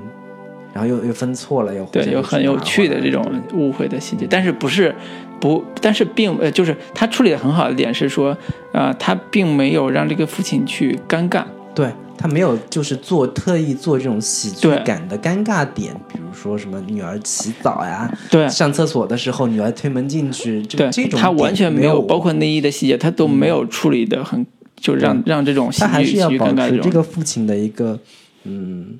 [0.72, 4.94] 然后又又分错了，又对，有很有趣的这种误会的细节，但是不是
[5.40, 8.36] 不，但是并呃，就是他处理的很好的点是说，
[8.72, 11.44] 啊，他并没有让这个父亲去尴尬。
[11.74, 11.88] 对
[12.20, 18.46] 他没有就是做特意做这种喜剧对感的尴尬点，比如说什么女儿洗澡呀，对。
[18.46, 27.98] 上厕所的时候女儿推门进去，这对这，种他完全没没有，包括内衣的细节，他都没有处理的很，就让让这种喜他还是要保持这个父亲的一个
[28.44, 28.98] 嗯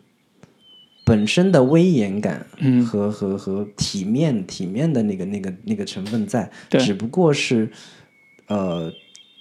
[1.05, 2.83] 本身的威严感嗯。
[2.87, 6.81] 和和和体面体面的那个那个那个成分在，对。
[6.81, 7.71] 只不过是
[8.47, 8.91] 呃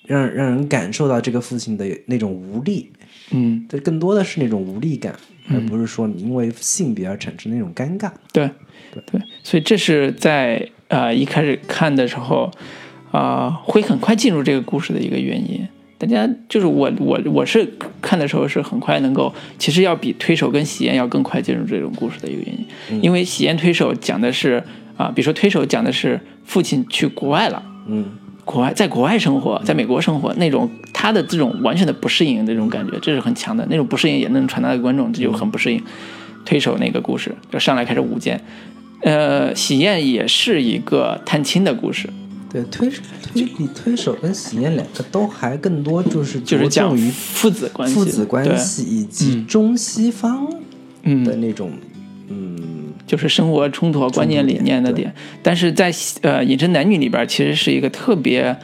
[0.06, 2.92] 让让人感受到这个父亲的那种无力，
[3.32, 5.14] 嗯，这更多的是那种无力感，
[5.52, 8.12] 而不是说你因为性别而产生那种尴尬。
[8.34, 8.50] 对
[8.92, 12.52] 对，所以这是在呃一开始看的时候，
[13.12, 15.68] 啊、会很快进入这个故事的一个原因。
[15.98, 17.70] 大家就是我我我是
[18.02, 22.56] 看的时候是很快能够，其实要比推手跟喜宴要更快进入这种故事的一个原
[22.92, 24.64] 因，因为喜宴推手讲的是
[24.96, 27.64] 啊、比如说推手讲的是父亲去国外了。
[27.88, 28.06] 嗯，
[28.50, 33.64] 国外在国外生活，在美国生活那种他的这种完全的不适应的那种感觉，这是很强的。
[33.70, 35.80] 那种不适应也能传达给观众，这就很不适应。
[36.46, 38.42] 推手那个故事就上来开始舞剑，
[39.02, 42.10] 呃，喜宴也是一个探亲的故事，
[42.52, 50.56] 对，推推比推手跟喜宴两个都还更多，就是就是讲于父子关系，父子关系以及中西方的
[51.04, 51.89] 嗯，那种嗯
[53.06, 55.14] 就是生活冲突和观念理念的点。
[55.42, 55.86] 但是在
[56.22, 58.56] 呃《隐身男女》里边，其实是一个特别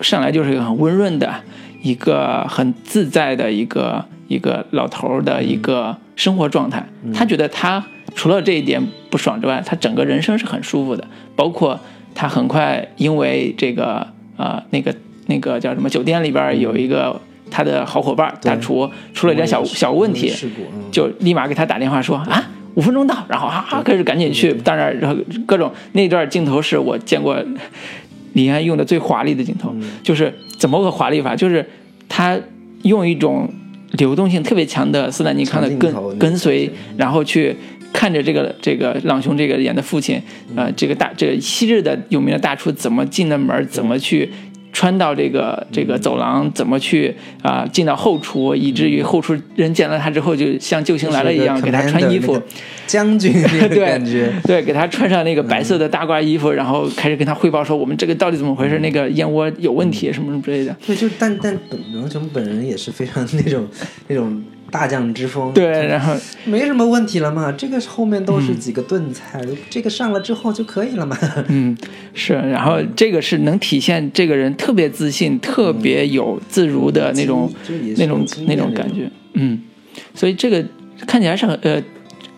[0.00, 1.34] 上来就是一个很温润的、
[1.82, 6.86] 一个很自在的一个一个老头儿的一个生活状态。
[7.12, 11.06] 他觉得他除了这一点不爽之外，他整个人生是很舒服的。
[11.34, 11.78] 包括
[12.14, 14.94] 他很快因为这个呃那个
[15.26, 17.18] 那个叫什么酒店里边有一个
[17.50, 20.32] 他的好伙伴大厨出了点小小问题，
[20.72, 24.52] 嗯就立马给他打电话说啊，五分钟到，然后啊开始赶紧去。
[24.54, 27.36] 当然，然后各种那段镜头是我见过
[28.32, 31.36] 李安用的最华丽的镜头，就是怎么个华丽法？
[31.36, 31.64] 就是
[32.08, 32.38] 他
[32.82, 33.48] 用一种
[33.92, 37.56] 流动性特别强的斯坦尼康的跟跟随，然后去。
[37.94, 40.18] 看着这个这个朗雄这个演的父亲，
[40.56, 44.26] 呃，这个大这个昔日的有名的大厨怎么进的门，怎么去
[44.72, 52.40] 穿到这个这个走廊，怎么去啊、进到后厨，以至于后厨人见了他之后，就像救星来了一样，给他穿衣服，
[52.86, 60.74] 将军那个 对感觉，对，给他穿上那个白色的大褂衣服，然后开始跟他汇报说我们这个到底怎么回事，那个燕窝有问题什么什么之类的。
[60.86, 63.66] 对，就但但本王成本人也是非常那种
[64.08, 64.42] 那种
[64.72, 66.14] 大将之风，对，然后
[66.46, 67.52] 没什么问题了嘛。
[67.52, 71.16] 这个后面都是几个炖菜，这个上了之后就可以了嘛。
[71.48, 71.76] 嗯，
[72.14, 77.52] 是，然后这个是能体现这个人特别自信、特别有自如的那种、
[77.96, 79.10] 那种、那种感觉。
[79.34, 79.60] 嗯，
[80.14, 80.64] 所以这个
[81.06, 81.82] 看起来是很呃，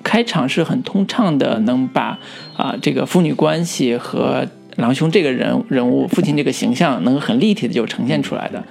[0.03, 2.19] 开场是很通畅的，能把
[2.57, 4.45] 啊这个父女关系和。
[4.77, 8.63] 郎兄这个人人物，父亲这个形象能很立体的就呈现出来的，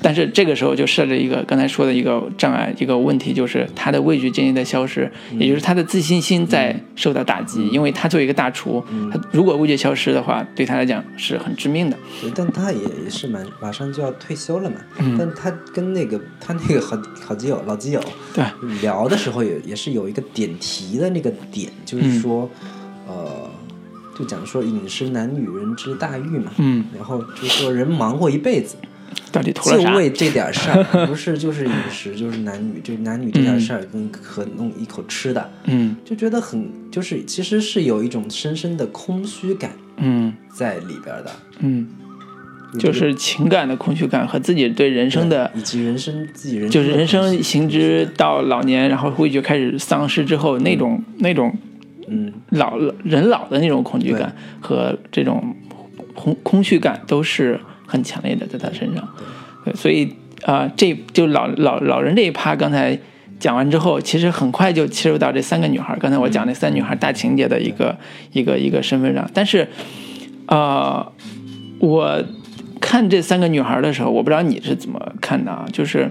[0.00, 8.82] 但是这个时候就设置一个刚才说的一个障碍，一个问题就是他的味觉渐渐的消失，也就是他的自信心在受到打击，因为他作为一个大厨，
[9.12, 11.96] 他如果味觉消失的话，对他来讲是很致命的。
[12.34, 14.76] 但他也也是蛮马上就要退休了嘛，
[15.18, 16.96] 但他跟那个他那个好
[17.26, 18.02] 好基友老基友
[18.34, 18.44] 对
[18.80, 22.48] 聊的时候也也是有一个点题的那个点，就是说
[23.06, 23.50] 呃。
[24.20, 28.76] 就讲说饮食男女人之大欲嘛，嗯，然后就说人忙活一辈子，
[29.32, 41.88] 到底图就为这点事儿， 不是就是饮食，就是男女，就男女这点事儿跟和弄一口吃的，嗯，就觉得很就是其实是有一种深深的空虚感，嗯，在里边的，嗯，
[42.78, 51.56] 就是情感的空虚感和自己对人生的以及人生自己人就是人生行之到老年，然后会就开始丧失之后那种那种。
[52.12, 55.54] 嗯，老了人老的那种恐惧感和这种
[56.12, 59.08] 空空虚感都是很强烈的，在他身上。
[59.64, 62.98] 对，所以啊，这就老老老人这一趴，刚才
[63.38, 65.96] 讲完之后，其实很快就切入到这三个女孩。
[66.00, 67.96] 刚才我讲那三女孩大情节的一个
[68.32, 69.30] 一个一个身份上。
[69.32, 69.68] 但是，
[70.46, 71.12] 啊，
[71.78, 72.24] 我
[72.80, 75.64] 看这三个女孩的时候，我不知道你是怎么看的啊？
[75.72, 76.10] 就是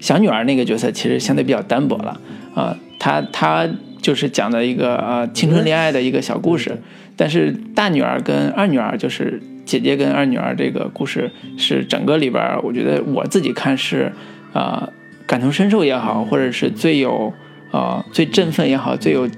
[0.00, 2.20] 小女儿那个角色其实相对比较单薄了
[2.56, 3.68] 啊，她她。
[4.00, 6.78] 就是讲的一个呃青春恋爱的一个小故事，
[7.16, 14.12] 但是大女儿跟二女儿，就是姐姐跟二女儿这个故事是整个里边，我觉得我自己看是，
[14.52, 14.90] 呃
[15.26, 17.32] 感同身受也好，或者是最有
[17.72, 19.28] 呃最振奋也好，最有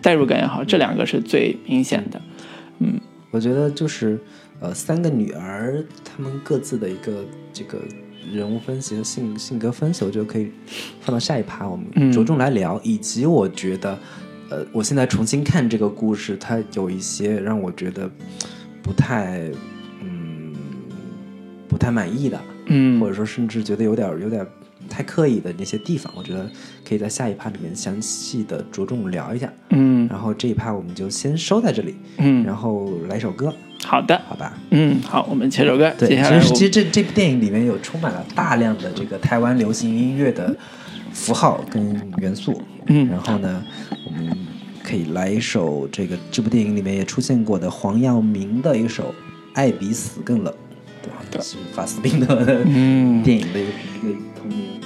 [0.00, 2.20] 代入感也好，这两个是最明显的。
[2.78, 3.00] 嗯，
[3.30, 4.18] 我觉得就是
[4.60, 7.78] 呃三个女儿她们各自的一个这个。
[8.30, 10.52] 人物分析和性性格分析，我就可以
[11.00, 12.80] 放到下一趴，我们着重来聊。
[12.84, 13.98] 以及我觉得，
[14.50, 18.10] 呃，我现在重新看这个故事，它有一些让我觉得
[18.82, 19.50] 不太，
[20.02, 20.54] 嗯，
[21.68, 24.46] 不太满意的，嗯，或者说甚至觉得有点有点
[24.88, 26.50] 太刻意的那些地方，我觉得
[26.86, 30.06] 可以在下一趴里面详细的着重聊一下，嗯。
[30.08, 33.52] 然后这一趴我们就先收在这里，嗯，然后来首歌。
[33.84, 35.92] 好的，好吧，嗯，好，我们切首歌。
[35.98, 40.54] 对，其实其实这这部电影里面有充满了大量的这个台湾流行音乐的
[41.12, 42.62] 符号跟元素。
[42.86, 43.62] 嗯，然后呢，
[44.06, 44.36] 我们
[44.82, 49.04] 可以来一首这个这部电影里面也出现过的黄耀明的一首
[49.54, 50.52] 《爱比死更冷》，
[51.30, 52.64] 对，是法斯宾的
[53.22, 53.70] 电影的一个
[54.08, 54.81] 一个同名。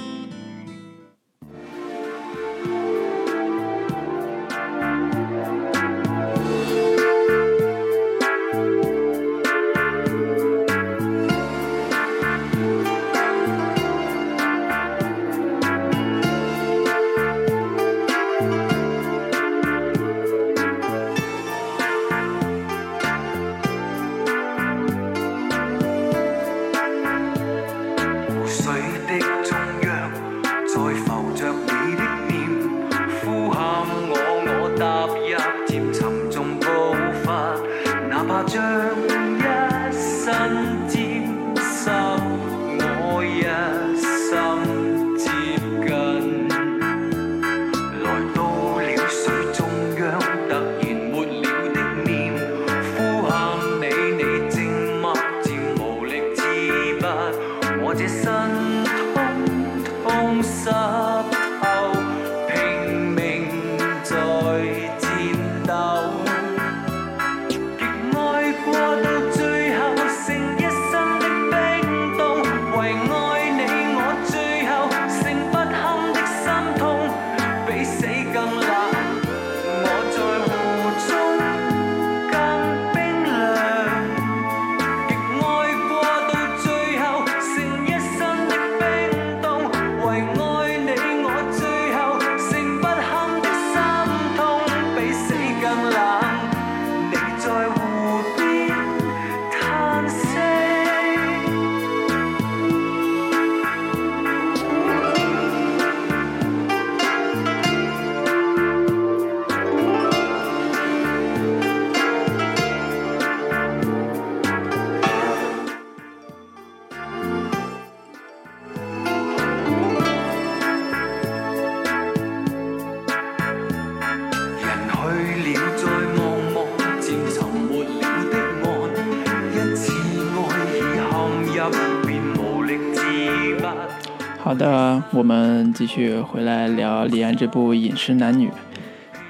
[135.77, 138.47] 继续回来聊李安这部《饮食男女》。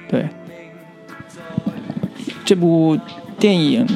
[0.08, 0.26] 对，
[2.42, 2.98] 这部
[3.38, 3.86] 电影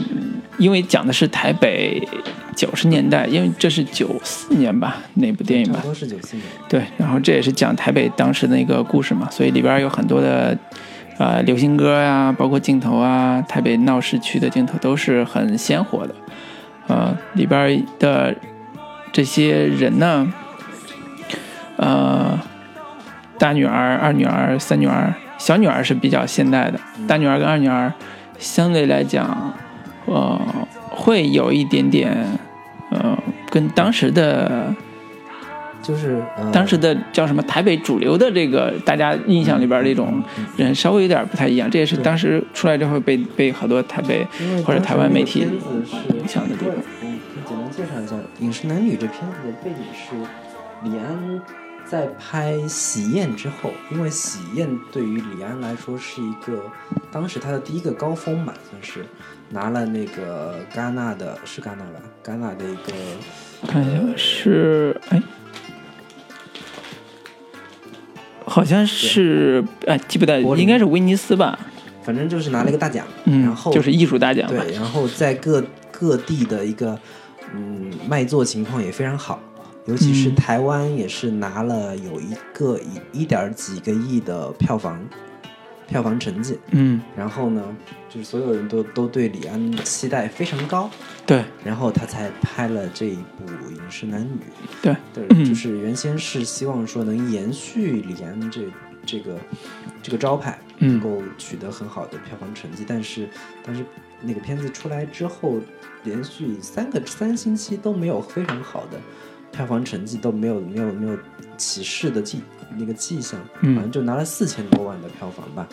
[0.58, 2.06] 因为讲的是台北
[2.54, 6.46] 九十年代，因为这是九四年吧，那部电影吧，都是九四年。
[6.68, 10.54] 对，然后这也是讲台北当时的一个故事嘛，所以里边有很多的
[11.16, 16.14] 呃流行歌呀，包括镜头啊，台北闹市区的镜头都是很鲜活的。
[16.88, 18.36] 呃，里边的
[19.10, 20.30] 这些人呢，
[21.82, 22.38] 呃，
[23.38, 25.12] 大女儿、二女儿、三女儿。
[25.38, 26.78] 小女儿是比较现代的，
[27.08, 27.92] 大女儿跟二女儿
[28.38, 29.52] 相对来讲，
[30.06, 30.40] 呃，
[30.88, 32.16] 会有一点点，
[32.90, 33.18] 呃，
[33.50, 34.72] 跟当时的，
[35.82, 36.22] 就是
[36.52, 40.22] 当时的叫什么台北主流的这个大家印象里边这种
[40.56, 41.68] 人稍微有点不太一样。
[41.68, 44.24] 这也是当时出来之后被被好多台北
[44.64, 46.76] 或者台湾媒体影响的地方。
[47.02, 50.14] 嗯，简单介绍一下《饮食男女》这片子的背景是
[50.84, 51.42] 李安。
[51.92, 56.64] 在拍《喜宴》之后，因为《喜宴》对于李安来说是一个
[57.10, 59.04] 当时他的第一个高峰嘛，算是
[59.50, 62.00] 拿了那个戛纳的，是戛纳吧？
[62.24, 62.94] 戛纳的一个，
[63.68, 65.22] 看一下是哎，
[68.46, 71.58] 好像是哎，记不得，应该是威尼斯吧？
[72.02, 74.48] 反正就是拿了一个大奖，嗯然后就是艺术大奖。
[74.48, 76.98] 对，然后在各各地的一个
[77.54, 79.38] 嗯卖座情况也非常好。
[79.86, 85.04] 尤其是台湾也是拿了有一个一一点几个亿的票房，
[85.88, 86.58] 票房成绩。
[86.70, 87.76] 嗯，然后呢，
[88.08, 90.88] 就是所有人都都对李安期待非常高。
[91.26, 94.28] 对，然后他才拍了这一部《饮食男女》。
[94.80, 98.62] 对，对，就是原先是希望说能延续李安这
[99.04, 99.36] 这个
[100.00, 102.84] 这个招牌，能够取得很好的票房成绩。
[102.86, 103.28] 但是，
[103.64, 103.84] 但是
[104.20, 105.58] 那个片子出来之后，
[106.04, 109.00] 连续三个三星期都没有非常好的。
[109.52, 111.16] 票房成绩都没有没有没有
[111.56, 112.40] 起势的迹
[112.78, 115.68] 那个迹象，反正就拿了四千多万的票房吧，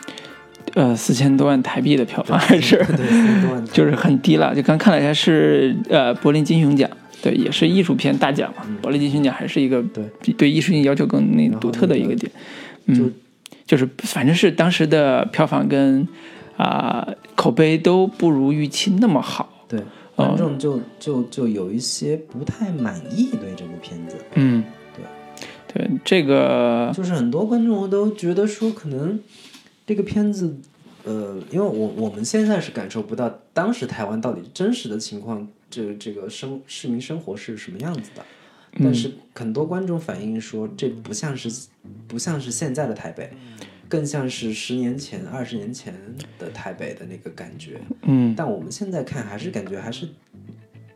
[0.74, 2.86] 呃，四千多万台币的票房还是
[3.72, 4.54] 就是很低了。
[4.54, 6.90] 就刚看了一下，是呃柏林金熊奖，
[7.22, 8.64] 对，也是艺术片大奖嘛。
[8.82, 10.04] 柏林金熊奖还是一个对
[10.34, 12.32] 对艺术性要求更那独特的一个点，
[12.88, 13.14] 嗯，
[13.66, 16.06] 就是反正是当时的票房跟
[16.58, 19.82] 啊口碑都不如预期那么好，对。
[20.20, 24.64] 观众就就就有一些不太满意对这部片子，嗯，
[24.96, 25.06] 对，
[25.74, 29.20] 对，这个就是很多观众都觉得说，可能
[29.88, 30.56] 这个片子，
[31.06, 38.24] 呃，因为我我们现在是感受不到当时台湾到底真实的情况，这这个生市民生活是什么样子的，
[38.84, 41.68] 但是很多观众反映说，这不像是
[42.08, 43.32] 不像是现在的台北。
[43.90, 45.94] 更像是十年前、二十年前
[46.38, 50.08] 的台北的那个感觉，嗯，但我们现在看还是感觉还是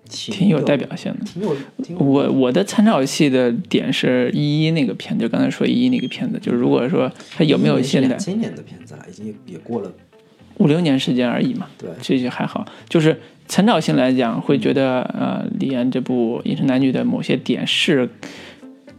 [0.08, 1.56] 挺有代表性的，挺有。
[1.84, 9.92] 挺我我的参照系的点是一一那个片子，就刚才说一一那个片子，就是如果说它有没有现在今年的片子了，已经也过了
[10.58, 12.64] 五六年时间而已嘛，对，这些还好。
[12.88, 18.08] 就是参照性来讲，会觉得呃，李安这部《饮食男女》的某些点是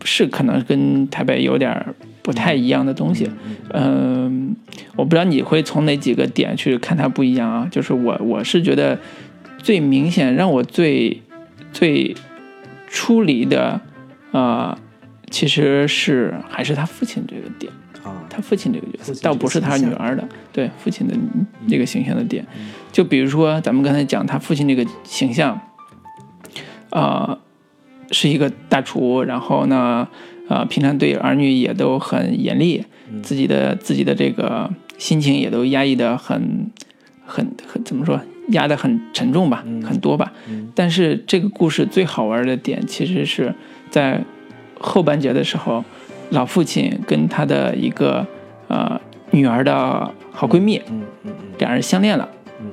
[0.04, 1.94] 是可能跟台北有点。
[2.22, 3.30] 不太一样的东西，
[3.68, 4.56] 嗯，
[4.96, 7.68] 我不知道你会从哪几个点去看它不一样啊？
[7.70, 8.98] 就是我我是觉得
[9.58, 11.20] 最明显让我最
[11.70, 12.16] 最
[12.88, 13.78] 出离的
[14.32, 14.78] 啊，
[15.28, 17.70] 其实是还是他父亲这个点。
[18.02, 21.14] 啊，他父亲这个角色倒不是他女儿的，对父亲的
[21.66, 22.46] 那个形象的点，
[22.90, 25.60] 就比如说咱们刚才讲他父亲这个形象，
[26.88, 27.38] 啊，
[28.14, 30.08] 是一个大厨，然后呢。
[30.46, 32.84] 呃，平常对儿女也都很严厉，
[33.22, 36.70] 自己的自己的这个心情也都压抑的很，
[37.24, 40.30] 很很怎么说，压得很沉重吧，很多吧。
[40.74, 43.54] 但是这个故事最好玩的点，其实是
[43.88, 44.22] 在
[44.78, 45.82] 后半截的时候，
[46.28, 48.26] 老父亲跟他的一个
[48.68, 49.00] 呃
[49.30, 50.78] 女儿的好闺蜜，
[51.58, 52.28] 两人相恋了，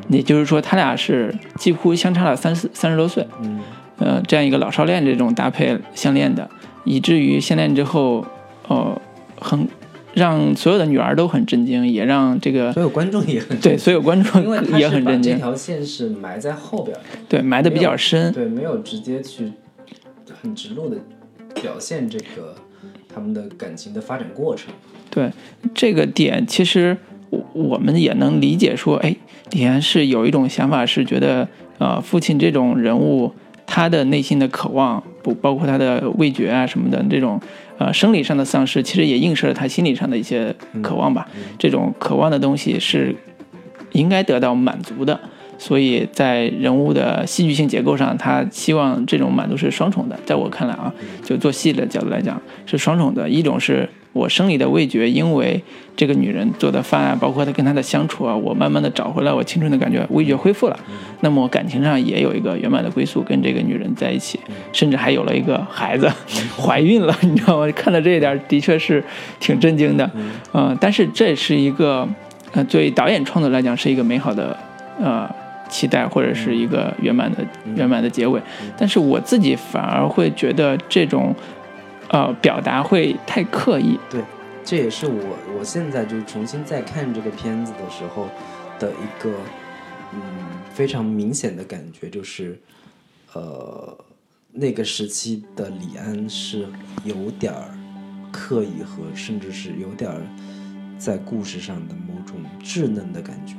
[0.09, 3.61] 也就是说他俩是几乎相差了三四三十多岁，嗯，
[4.01, 6.49] 呃，这样一个老少恋这种搭配相恋的。
[6.83, 8.25] 以至于相恋之后，
[8.67, 8.99] 呃，
[9.39, 9.67] 很
[10.15, 14.41] 让所有的女儿都很震惊，也让这个所有观众也很对所有观众
[14.79, 15.33] 也很震惊。
[15.33, 19.51] 这条线是埋在后边的，对，埋的比较深，对，没有直接去
[20.41, 20.97] 很直路的
[21.61, 22.55] 表现这个
[23.13, 24.73] 他们的感情的发展过程。
[25.11, 25.29] 对
[25.75, 26.97] 这个点，其实
[27.29, 29.15] 我我们也能理解，说，哎，
[29.51, 31.47] 李安是有一种想法，是觉得，
[31.77, 33.31] 呃，父亲这种人物。
[33.73, 37.39] 他的内心的渴望，不包括他的味觉啊什么的这种，
[37.77, 40.53] 呃，生理上的丧失，其实也映射了他心理上的一些
[40.83, 41.25] 渴望吧。
[41.57, 43.15] 这种渴望的东西是
[43.93, 45.17] 应该得到满足的，
[45.57, 50.19] 所以在人物的戏剧性结构上，他希望这种满足是双重的。
[50.25, 50.93] 在我看来啊，
[51.23, 53.87] 就做戏的角度来讲是双重的，一种是。
[54.13, 55.63] 我生理的味觉，因为
[55.95, 60.77] 这个女人做的饭啊，包括她跟她的相处啊，我慢慢的找回来我青春的感觉，味觉恢复了。
[61.21, 64.37] 那么我感情上也有一个圆满的归宿，跟这个女人在一起，
[64.73, 66.11] 甚至还有了一个孩子，
[66.59, 67.71] 怀孕了，你知道吗？
[67.73, 69.01] 看到这一点，的确是
[69.39, 70.09] 挺震惊的。
[70.53, 72.05] 嗯，但是这是一个，
[72.51, 74.57] 呃，对导演创作来讲是一个美好的，
[75.01, 75.29] 呃，
[75.69, 77.37] 期待或者是一个圆满的
[77.75, 78.41] 圆满的结尾。
[78.77, 81.33] 但是我自己反而会觉得这种。
[82.11, 83.97] 呃，表达会太刻意。
[84.09, 84.21] 对，
[84.65, 88.27] 这也是我我现在就重新再看这个片子的时候
[88.77, 89.31] 的一个
[90.13, 90.21] 嗯
[90.73, 92.59] 非常明显的感觉，就是
[93.31, 93.97] 呃
[94.51, 96.67] 那个时期的李安是
[97.05, 97.73] 有点儿
[98.29, 100.21] 刻意和甚至是有点儿
[100.97, 103.55] 在故事上的某种稚嫩的感觉，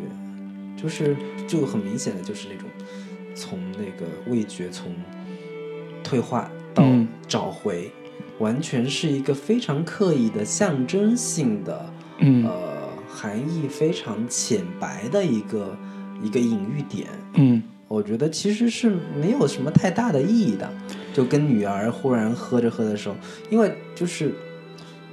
[0.77, 1.17] 就是
[1.49, 2.69] 就很明显的就是那种
[3.35, 4.95] 从那个味觉从
[6.05, 6.85] 退化到
[7.27, 7.91] 找回。
[8.43, 12.51] 完全是一个非常刻意的象征性的，嗯，呃，
[13.09, 15.79] 含义非常浅白的一个
[16.21, 20.69] 一个隐喻点，嗯，我觉得其实是没有什么太大的意义的，
[21.15, 23.15] 就跟女儿忽然喝着喝的时候，
[23.49, 24.35] 因为就是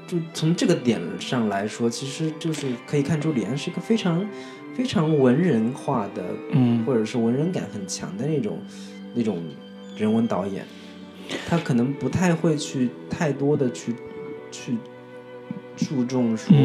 [0.07, 4.27] 就从这个点上来说，其实就是可以看出李安是一个非常
[4.75, 6.23] 非常文人化的，
[6.53, 8.57] 嗯，或者是文人感很强的那种
[9.13, 9.37] 那种
[9.95, 10.65] 人文导演。
[11.47, 13.93] 他可能不太会去太多的去
[14.51, 14.73] 去
[15.75, 16.55] 注重说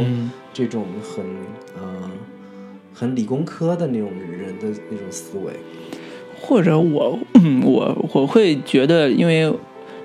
[0.52, 1.24] 这种很
[1.76, 2.10] 呃
[2.92, 5.52] 很理工科的那种人的那种思维，
[6.40, 7.18] 或者我
[7.64, 9.52] 我我会觉得，因为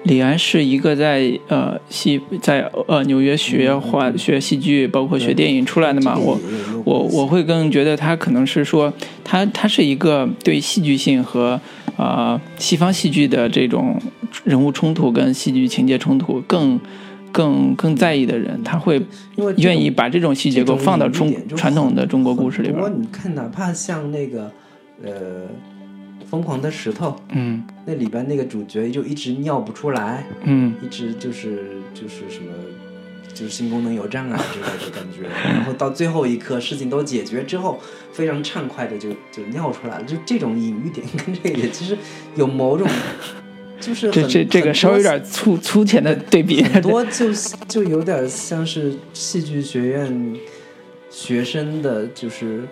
[0.04, 6.40] 李安是一个在呃戏在呃纽约学话学戏剧，包括学电影出来的嘛，我
[6.86, 8.92] 我我会更觉得他可能是说
[9.24, 11.60] 他他是一个对戏剧性和
[12.00, 14.02] 啊西方戏剧的这种。
[14.46, 16.80] 人物冲突跟戏剧情节冲突更
[17.32, 19.02] 更更在意的人，他会
[19.58, 22.76] 愿意把这种细节给放到中传统的中国故事里边。
[22.76, 24.52] 如果你看，哪怕像那个
[25.04, 25.12] 呃
[26.30, 32.52] 《疯狂的石头》，嗯，那里边那个主角就一直尿不出来，嗯，一直就是就是什么
[33.40, 37.80] 就是性功能有障碍之类的感觉，然后到最后一刻事情都解决之后，
[38.12, 40.04] 非常畅快的就就尿出来了。
[40.04, 41.98] 就这种隐喻点 跟这个也其实
[42.36, 42.86] 有某种。
[43.80, 47.28] 就是这这这个稍微有点粗粗浅的对比，很多就
[47.66, 50.36] 就有点像是戏剧学院
[51.10, 52.68] 学生的，就是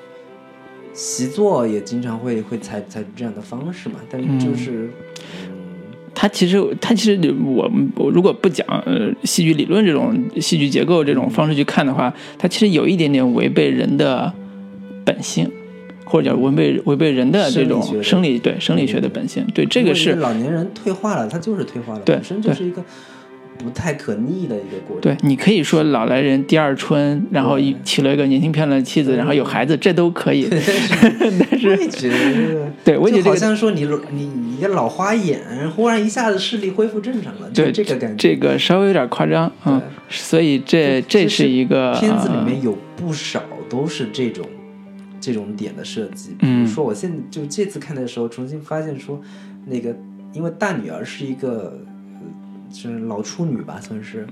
[0.94, 4.02] 习作也经常会会采采取这样的方式嘛。
[4.10, 4.90] 但就是，
[5.48, 5.57] 嗯，
[6.18, 14.34] 他其实它其实我我如果不讲呃戏剧理论这种戏剧结构这种方式去看的话，它其实有一点点违背人的
[15.06, 15.48] 本性。
[16.10, 22.82] 或者叫违背违背人的这种生理对生理学的本性，对这个是老年人退化了，他就是退化了，本身就是一个
[23.58, 25.02] 不太可逆的一个过程。
[25.02, 30.48] 对你可以说老来人第二春，然后一娶了一个年轻漂亮的妻子，然后有孩子，这都可以。
[30.50, 35.42] 但是觉得对，我觉得好像说你你你的老花眼
[35.76, 39.82] 忽然一下子视力恢复正常了，对这个感觉，这个稍微有点夸张啊。
[40.10, 44.46] 所以这这是一个片子里面有不少都是这种。
[45.20, 49.20] 这种点的设计，比如说，我现在就这次看的时候，重新发现说，
[49.66, 49.94] 那个
[50.32, 51.87] 因为大女儿是一个，就
[52.72, 54.28] 就是老处女吧，算是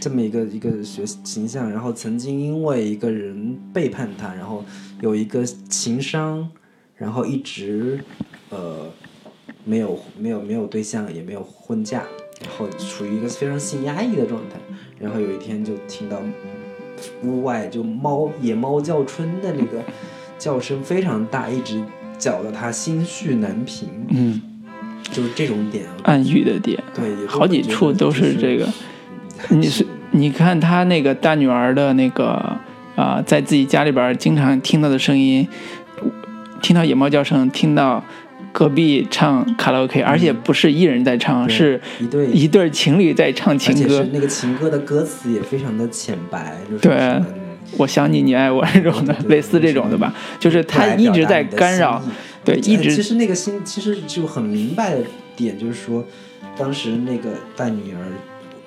[0.00, 4.64] 这么一个一个学形象，然后曾经因为一个人背叛她，然后
[5.00, 6.48] 有一个情伤，
[6.96, 8.02] 然后一直
[8.50, 8.86] 呃
[9.64, 12.02] 没有没有没有对象，也没有婚嫁，
[12.40, 14.58] 然后处于一个非常性压抑的状态，
[14.98, 16.20] 然后有一天就听到
[17.22, 19.82] 屋外就猫野猫叫春的那个。
[20.36, 21.82] 叫声非常大，一直
[22.18, 23.88] 叫得他心绪难平。
[24.10, 24.42] 嗯，
[25.14, 28.66] 就是这种点，暗喻的点，对，好几处都是这个。
[29.50, 32.58] 你是你看他那个大女儿的那个
[32.96, 35.46] 啊，在自己家里边经常听到的声音，
[36.60, 38.02] 听到野猫叫声，听到
[38.52, 44.04] 隔壁唱卡拉 OK，而且不是一人在唱，是一对一对情侣在唱情歌。
[44.12, 47.22] 那个情歌的歌词也非常的浅白，就是对。
[47.76, 52.00] 我想你，你爱我这种的， 类似这种的吧，就是他一直在干扰，
[52.44, 52.94] 对，一直。
[52.94, 56.04] 其实那个心，其实就很明白的点，就是说，
[56.56, 58.12] 当时那个大女儿，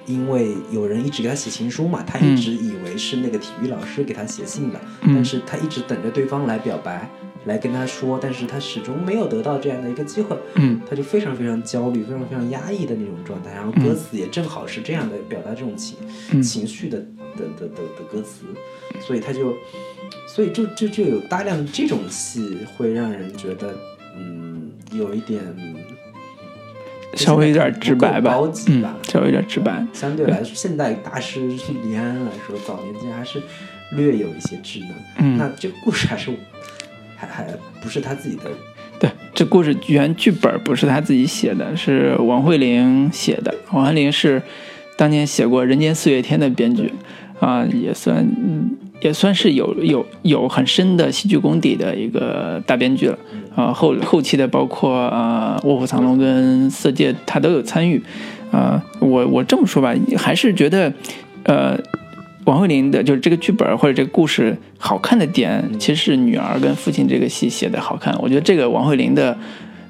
[0.06, 7.10] 因为有人一直给她写情书嘛，她一直以为是那个体育老师给她写信的，但是她一直等着对方来表白，
[7.46, 15.98] 来跟她说，但是她始终没有得到这样的一个机会，嗯，她就非常非常焦虑，非常非常压抑的那种状态，然后歌词也正好是这样的表达这种情
[16.42, 17.06] 情绪的。
[17.38, 18.46] 的的的的歌词，
[19.00, 19.54] 所以他就
[20.38, 23.76] 所以就就就有大量这种戏会让人觉得，
[24.16, 25.42] 嗯，有一点
[27.16, 29.84] 稍微有点直白吧，嗯，稍微有点直白。
[29.94, 31.48] 相对来说，现代大师
[31.82, 33.42] 李安来说，早年间还是
[33.94, 34.90] 略有一些稚嫩。
[35.18, 36.30] 嗯，那这个故事还是
[37.16, 37.48] 还还
[37.82, 38.44] 不是他自己的。
[39.00, 43.56] 对，这故事原剧本不是他自己写的，是王慧玲写的。
[43.72, 44.40] 王慧玲是
[44.96, 46.94] 当年写过《人间四月天》的编剧，
[47.40, 48.24] 啊，也算
[49.08, 53.18] 也算是有有有很深的戏剧功底的一个大编剧了。
[53.56, 58.02] 啊，后后期的包括啊《卧虎藏龙》跟《色戒》，他都有参与。
[58.52, 60.94] 啊，我我这么说吧，还是觉得，
[61.44, 61.80] 呃。
[62.48, 68.16] 王慧玲的就是这个剧本或者这个故事好看的点，其实是女儿跟父亲这个戏写的好看。
[68.22, 69.38] 我觉得这个王慧玲的，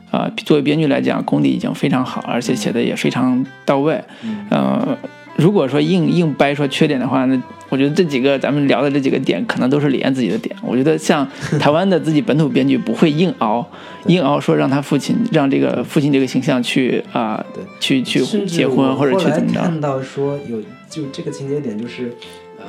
[0.09, 4.01] 啊，作为编剧来讲，功底已经非常好，而且写的也非常到位。
[4.49, 4.97] 呃，
[5.38, 10.56] 如果说硬硬掰说缺点的话，那我觉得这几个咱们聊的这几个点，可能都是李安自己的点。
[10.62, 11.28] 我觉得像
[11.60, 13.66] 台湾的自己本土编剧不会硬熬，
[14.08, 17.46] 硬熬说让他父亲让这个父亲这个形象去啊，
[17.80, 19.62] 去去结婚或者去怎么着。
[19.62, 22.14] 看到说有就这个情节点就是。
[22.60, 22.66] 嗯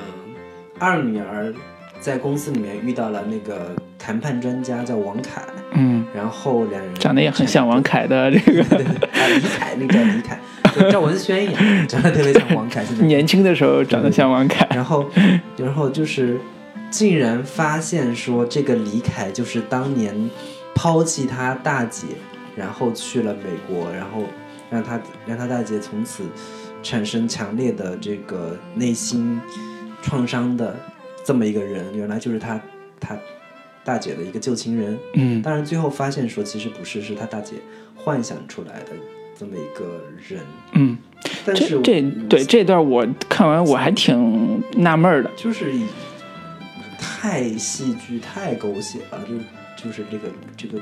[0.80, 1.52] 二女儿
[2.00, 5.42] 在公司里面遇到了那个谈判专家，叫王凯。
[5.72, 8.62] 嗯，然后两人长得也很像王凯的这个
[9.12, 10.38] 啊李凯，那个叫李凯，
[10.90, 12.82] 赵文轩一样，长得特别像王凯。
[13.00, 14.66] 年轻的时候长得像王凯。
[14.70, 15.08] 然后，
[15.56, 16.40] 然后就是
[16.90, 20.30] 竟然发现说，这个李凯就是当年
[20.74, 22.06] 抛弃他大姐，
[22.56, 24.22] 然后去了美国，然后
[24.70, 26.24] 让他让他大姐从此
[26.82, 29.40] 产生强烈的这个内心。
[30.00, 30.76] 创伤的
[31.28, 32.58] 这么一个人，原来就是他
[32.98, 33.14] 他
[33.84, 34.98] 大姐的一个旧情人。
[35.12, 37.56] 嗯，当然最后发现说其实不是，是他大姐
[37.94, 38.92] 幻想出来的
[39.38, 40.40] 这么一个人。
[40.72, 40.96] 嗯，
[41.44, 42.00] 但是这
[42.30, 45.70] 对这段我看完我还挺纳闷的，就是
[46.98, 50.80] 太戏剧太狗血了，就就是这个这个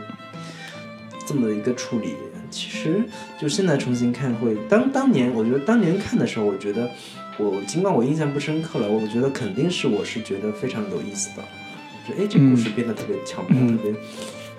[1.26, 2.14] 这么一个处理，
[2.52, 3.02] 其实
[3.36, 6.88] 就现在重新看会当当年我觉得当年看的时候，我觉得。
[7.38, 11.42] 我尽管我印象不深刻了，我觉得肯定是我是觉得非常有意思的，
[12.08, 13.92] 就哎这故事编得特别巧妙，特别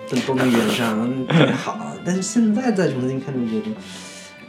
[0.08, 1.92] 都都能圆上，特别好。
[2.04, 3.74] 但是现在再重新看就觉得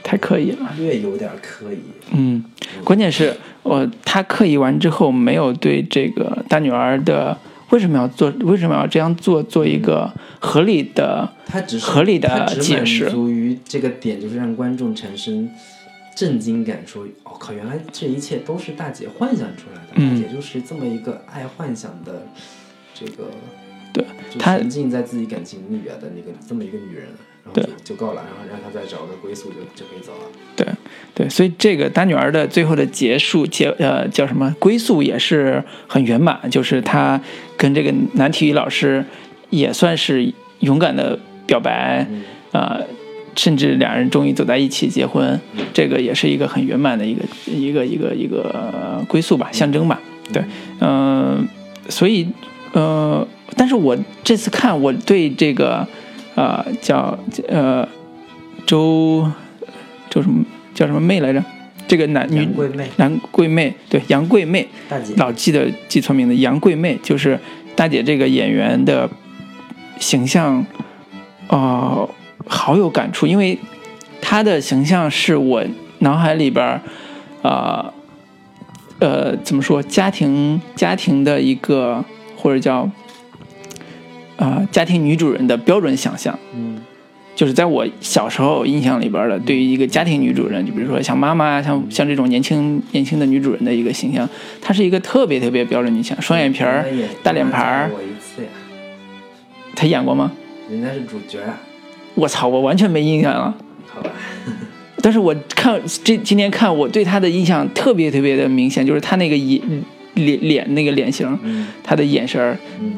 [0.03, 1.79] 太刻意了，略有点刻意。
[2.11, 2.43] 嗯，
[2.83, 7.37] 关键是我他刻意完之后，没有对这个大女儿的
[7.71, 15.49] 为什么要做，为什么要这样做做一个合理的，他只是合理的解释，满足于这个点，就是让观众产生。
[16.19, 20.05] 震惊感，说：“我靠，原来这一切都是大姐幻想出来的。
[20.05, 22.27] 大姐就是这么一个爱幻想的，
[22.93, 23.31] 这个
[23.93, 24.03] 对，
[24.37, 27.07] 沉浸在自己感情里边的那个这么一个女人，
[27.53, 30.25] 对就就够了，然后让她再找个归宿，就就可以走了。
[30.57, 30.67] 对
[31.15, 37.21] 对，所以这个大女儿的最后的结束结呃叫什么归宿也是很圆满，就是她
[37.55, 39.05] 跟这个男体育老师
[39.51, 41.17] 也算是勇敢的
[41.47, 42.05] 表白
[42.51, 42.77] 啊。”
[43.39, 45.39] 甚至两人终于走在一起结婚，
[45.73, 49.97] 这个也是一个很圆满的一个一个一个一个归宿吧，象征吧。
[50.33, 50.43] 对，
[50.81, 51.47] 嗯，
[51.87, 52.27] 所以，
[52.73, 53.25] 呃，
[53.55, 55.87] 但是我这次看，我对这个，
[56.35, 57.17] 呃，叫
[57.47, 57.87] 呃
[58.65, 59.31] 周
[60.09, 60.43] 周什么
[60.75, 61.41] 叫什么妹来着？
[61.87, 62.45] 这个男女
[62.97, 64.67] 杨贵妹，对杨贵妹，
[65.15, 67.39] 老记得记错名字，杨贵妹就是
[67.77, 69.09] 大姐这个演员的
[69.97, 70.65] 形象，
[71.47, 72.09] 哦。
[72.49, 73.57] 好有感触，因为
[74.19, 75.63] 他的形象是我
[75.99, 76.81] 脑海里边儿，
[77.43, 77.93] 呃，
[78.99, 79.81] 呃，怎么说？
[79.83, 82.03] 家庭家庭的一个
[82.35, 82.89] 或者叫
[84.37, 86.37] 啊家庭女主人的标准想象。
[86.55, 86.81] 嗯，
[87.35, 94.27] 就是在我小时候印象里边的，对于一个家庭女主人，就比如说像妈妈，像像这种年轻年轻的女主人的一个形象，
[94.59, 96.83] 她是一个特别特别标准女性，双眼皮儿，
[97.21, 97.91] 大脸盘儿。
[99.75, 100.31] 他演过吗？
[100.69, 101.39] 人家是主角。
[102.19, 103.55] 我操，我完全没印象了。
[103.87, 104.11] 好吧，
[105.01, 109.61] 但是我看这今天看，我对他的印象特别特别的明显，就是他那个眼
[110.15, 111.25] 脸脸那个脸型，
[111.81, 112.57] 他的眼神儿，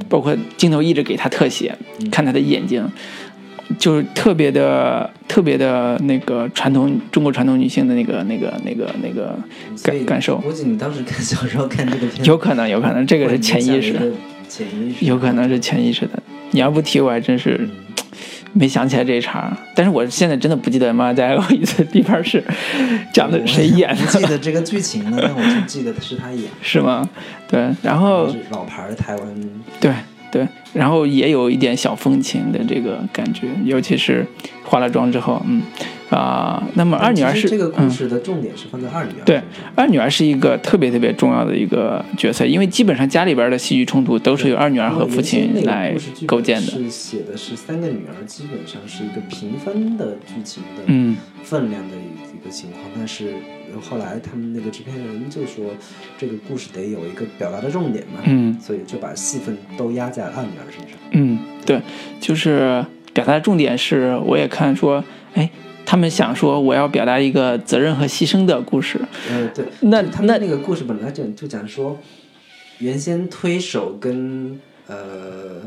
[0.10, 1.76] 包括镜头一直给他特写，
[2.12, 2.84] 看他的眼睛，
[3.78, 9.38] 就是特别的特别的那个传统中国传统女性的那个那个那个那个
[9.84, 10.40] 感感受。
[10.40, 13.94] 估计你当时看小时候看这个片，有可能有可能这个是潜意识，
[14.50, 16.24] 潜意识有可能是潜意识的。
[16.50, 17.70] 你要不提，我还真是。
[18.54, 22.44] 没想起来这一茬，但是我现在真的不记得《妈再爱我一次》地盘是
[23.14, 24.06] 讲的谁演的。
[24.08, 27.08] 记得这个剧情呢，但我就记得是他演， 是吗？
[27.48, 29.28] 对，然后老牌的台湾，
[29.80, 29.94] 对
[30.32, 34.26] 对，然后也有一点小风情的这个感觉，尤其是
[34.64, 35.62] 化了妆之后，嗯，
[36.12, 39.24] 啊，那么二女儿是这个故事的重点是放在二女儿。
[39.26, 39.42] 对，
[39.76, 45.96] 二女儿是一个特别特别重要的一个角色，因为基本上家里边的戏剧冲突都是由二女儿和父亲来
[46.28, 46.68] 构建的。
[46.68, 50.84] 是写的是三个女儿，基本上是一个平分的剧情的
[51.44, 52.84] 分量的一个情况。
[52.94, 53.34] 但是
[53.82, 55.64] 后来他们那个制片人就说，
[56.18, 61.00] 这个故事得有一个表达的重点嘛，嗯，所以就把戏份都压在二女儿身上。
[61.12, 61.82] 嗯，对，
[62.20, 65.02] 就是表达的重点是，我也看说，
[65.36, 65.50] 哎。
[65.92, 68.98] 他们想说，我要表达一个责任和牺牲的故事。
[69.30, 72.00] 呃，对，那他那那个故事本来就就讲说，
[72.78, 75.62] 原先推手跟呃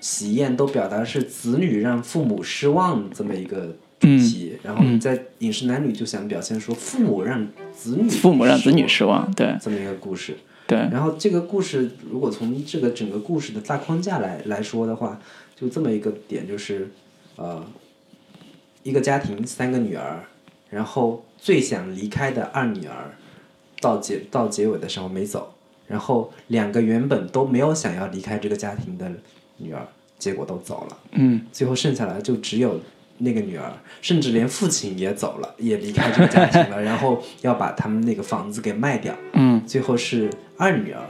[0.00, 10.34] 喜宴都表达是子女让父母失望这么一个主题，然后在饮食男女就想表现说父母让子女父母让子女失望，对这么一个故事。
[10.66, 15.20] 对，然后这个故事如果从这个整个故事的大框架来来说的话，
[15.54, 16.88] 就这么一个点就是
[17.36, 17.62] 呃。
[18.84, 20.24] 一个家庭三个女儿，
[20.70, 23.16] 然后最想离开的二女儿，
[23.80, 25.54] 到结到结尾的时候没走，
[25.88, 29.10] 然后两个原本都没有想要离开这个家庭的
[29.56, 30.98] 女儿，结果都走了。
[31.12, 32.78] 嗯，最后剩下来就只有
[33.18, 33.72] 那个女儿，
[34.02, 39.14] 甚至连父亲也走了，也离开这个家庭了，然后要把他们那个房子给卖掉。
[39.32, 40.28] 嗯，最后是
[40.58, 41.00] 二女儿，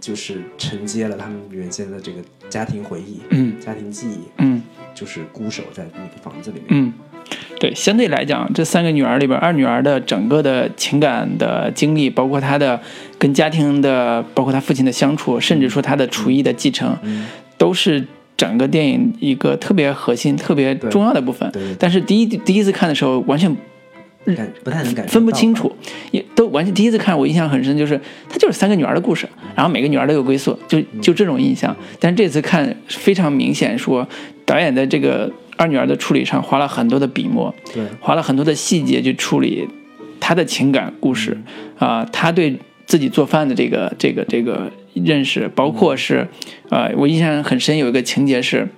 [0.00, 4.62] 就是承接了他们原先的这个家庭回忆，嗯，家庭记忆，嗯。
[4.94, 6.66] 就是孤守在那个房子里面。
[6.68, 6.92] 嗯，
[7.58, 12.80] 对，相对来讲，这三个女儿里边，二女儿的整个的情感的经历，包括她的
[13.18, 16.96] 跟家庭的，包括她父亲的相处，甚至说她的厨艺的继承，
[17.58, 21.52] 都是整个电影一个特别核心、特别重要的部分。
[21.76, 23.52] 但是第一第一次看的时候，完全
[24.62, 25.70] 不太能感分不清楚，
[26.10, 31.76] 也都完全第一次看，我印象很深，就是它就是三个女儿的故事，然后每个女儿都有归宿，就就这种印象。
[32.00, 34.08] 但是这次看非常明显说。
[34.46, 39.66] 导演在这个二女儿的处理上花了很多的笔墨，对，花了很多的细节去处理
[40.20, 41.34] 她的情感故事
[41.78, 42.54] 啊，她对
[42.84, 46.28] 自己做饭的这个这个这个认识，包括是，
[46.68, 48.68] 呃，我印象很深，有一个情节是，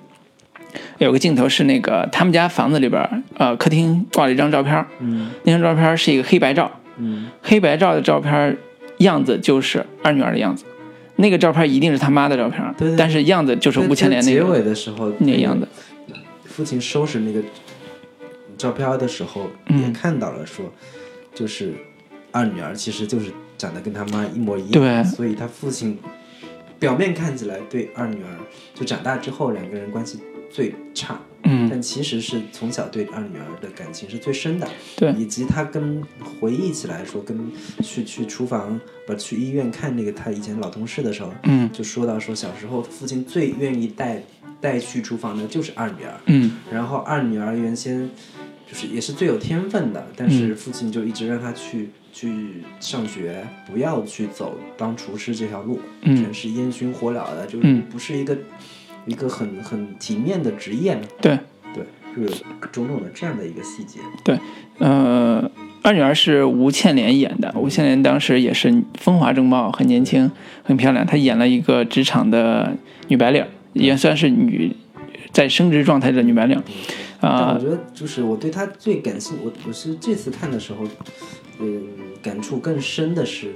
[0.99, 8.57] 有个镜头是那个他们家房子里边，呃，客厅挂了一张照片，嗯，那张照片是一个黑白照，嗯，黑白照的照片
[8.99, 10.65] 样子就是二女儿的样子。
[11.17, 15.67] 那个照片一定是他妈的照片，但是样子就是吴千莲那个结尾的时候那个样子。
[16.45, 17.43] 父亲收拾那个
[18.59, 20.73] 照片的时候也看到了，说
[21.35, 21.75] 就是
[22.33, 25.99] 二女儿其实就是长得跟他妈一模一样，对，所以他父亲
[26.79, 28.29] 表面看起来对二女儿
[28.75, 30.19] 就长大之后两个人关系
[30.51, 31.21] 最差。
[31.49, 36.03] 嗯，但其实是从小对二女儿的感情是最深的，对，以及他跟
[36.41, 37.39] 回忆起来说，跟
[37.85, 44.21] 去去厨房不去医院看那个他以前老同事的时候，嗯，就说到说小时候父亲最愿意带
[44.61, 48.11] 带去厨房的就是二女儿，嗯，然后二女儿原先
[48.69, 58.37] 就是也是最有天分的，但是父亲就一直让她去去上学，不要去走当厨师这条路，嗯，全是烟熏火燎的，就是不是一个。
[59.07, 61.39] 一个很很体面的职业，对
[61.75, 61.85] 对，
[62.15, 62.29] 就有
[62.73, 64.01] 种种的这样的一个细节。
[64.25, 64.39] 对，
[64.79, 65.51] 呃，
[65.83, 70.31] 二女儿是吴倩莲演的，吴倩莲当时也是风华正茂，很年轻，
[70.65, 71.07] 很漂亮。
[71.07, 72.77] 她演了一个职场的
[73.09, 74.75] 女白领，也算是女
[75.33, 76.61] 在升职状态的女白领。
[77.21, 80.85] 啊，我觉得就是我对她最感兴我我是这次看的时候，
[81.61, 81.85] 嗯，
[82.23, 83.55] 感触更深的是。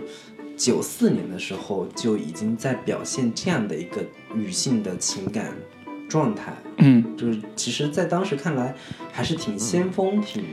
[0.60, 4.04] 九四年的时候就已经在表现这样的一个
[4.34, 5.46] 女性的情感
[6.06, 8.74] 状态，嗯，就是其实，在当时看来
[9.10, 10.44] 还是挺先锋，挺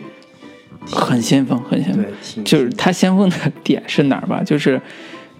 [0.85, 2.05] 很先锋，很先锋。
[2.05, 3.35] 对，就是他先锋的
[3.65, 4.41] 点是哪儿吧？
[4.41, 4.81] 就是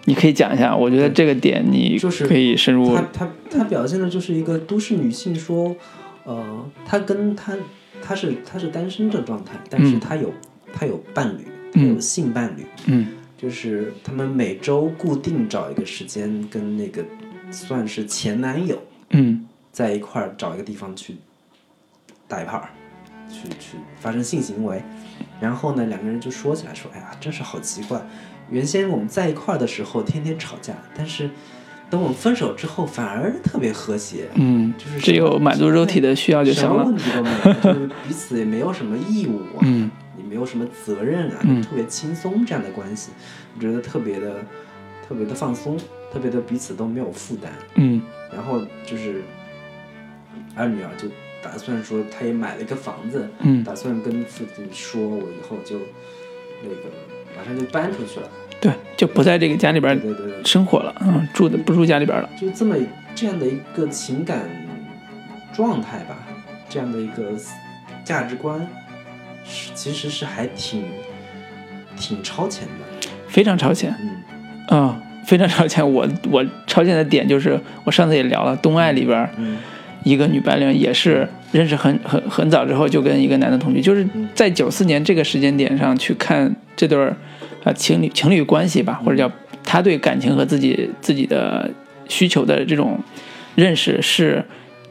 [0.03, 2.93] 你可以讲一下，我觉得这个点你就是可以深入。
[2.93, 5.74] 他他他表现的就是一个都市女性，说，
[6.26, 7.55] 呃，她跟她
[8.01, 10.34] 她是她是单身的状态，但是她有
[10.74, 13.07] 她有伴侣，她有性伴侣，嗯。
[13.38, 17.06] 就是他们每周固定找一个时间，跟那个
[17.52, 18.82] 算是前男友，
[19.12, 21.18] 嗯，在一块儿找一个地方去
[22.28, 22.68] 打一炮，
[23.30, 24.82] 去去发生性行为。
[25.40, 28.04] 然后呢，两个人就说起来说：“哎呀，真是好奇怪，
[28.50, 31.30] 原先我们在一块儿的时候天天吵架，但是
[31.92, 39.62] 等我们分手之后反而特别和谐。”嗯，就是只有满足肉体的需要就行了，什么问题都没有，就是彼此也没有什么义务啊。
[39.62, 39.92] 嗯。
[40.28, 43.11] 没有什么责任啊，特别轻松这样的关系，
[43.55, 44.36] 我觉得特别的、
[45.07, 45.78] 特别的放松，
[46.11, 47.51] 特别的彼此都没有负担。
[47.75, 48.01] 嗯，
[48.34, 49.21] 然后就是
[50.55, 51.07] 二女儿就
[51.41, 55.80] 打算说，她也买了一个房子，嗯，打算跟父亲说，我以后就
[56.63, 56.75] 那个
[57.38, 60.43] 马上就搬出去了，对，就不在这个家里边对对对。
[60.43, 62.75] 生活了，嗯，住的不住家里边了，就这么
[63.15, 64.43] 这样的一个情感
[65.53, 66.17] 状态吧，
[66.67, 67.32] 这样的一个
[68.03, 68.67] 价值观。
[69.50, 70.84] 是其实是还挺
[71.98, 73.95] 挺超前的，非常超前，
[74.70, 75.93] 嗯啊、非常超前。
[75.93, 79.30] 我我超前的点就是，我上次也聊了，《东爱》里边
[80.04, 87.16] 一个女白领也是认识很很很早之后就跟一个男的同居，就是在九四年这个时间点上去看这对儿
[87.64, 89.30] 啊情侣情侣关系吧，或者叫
[89.64, 91.70] 他对感情和自己自己的
[92.08, 93.00] 需求的这种
[93.56, 94.45] 认识，是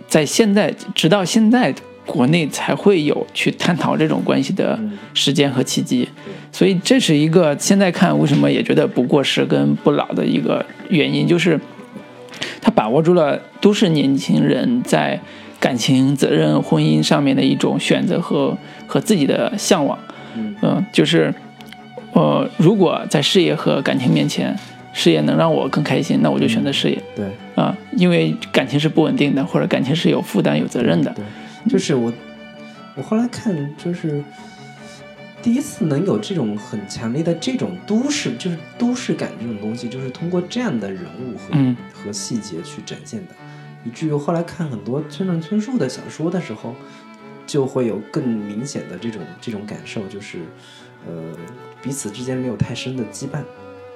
[0.07, 1.75] 在现在直到现在
[2.07, 4.97] 国内才会有去探讨这种关系的嗯。
[5.13, 6.09] 时间和契机。
[6.53, 11.61] 所以这是一个现在看为什么也觉得不过时跟不老的一个原因，就是
[12.63, 15.21] 他把握住了都市年轻人在
[15.61, 19.99] 感情、责任、婚姻上面的一种选择和和自己的向往。
[20.37, 20.55] 嗯。
[20.63, 21.35] 嗯、就是
[22.13, 24.57] 呃，如果在事业和感情面前，
[24.95, 26.99] 事业能让我更开心，那我就选择事业。
[27.15, 27.27] 对。
[27.57, 31.11] 啊、因为感情是不稳定的，或者感情是有负担、有责任的。
[31.13, 31.25] 对，
[31.69, 32.13] 就是我
[32.95, 34.23] 我后来看就是。
[35.43, 43.35] 第一次能有这种很强烈的这种都市，就是都市感这种东西，就是通过这样的人物和、嗯和细节去展现的，
[43.85, 46.75] 以至于后来看很多村上春树的小说的时候，
[47.47, 50.41] 就会有更明显的这种这种感受，就是
[51.07, 51.15] 呃
[51.81, 53.45] 彼此之间没有太深的羁绊，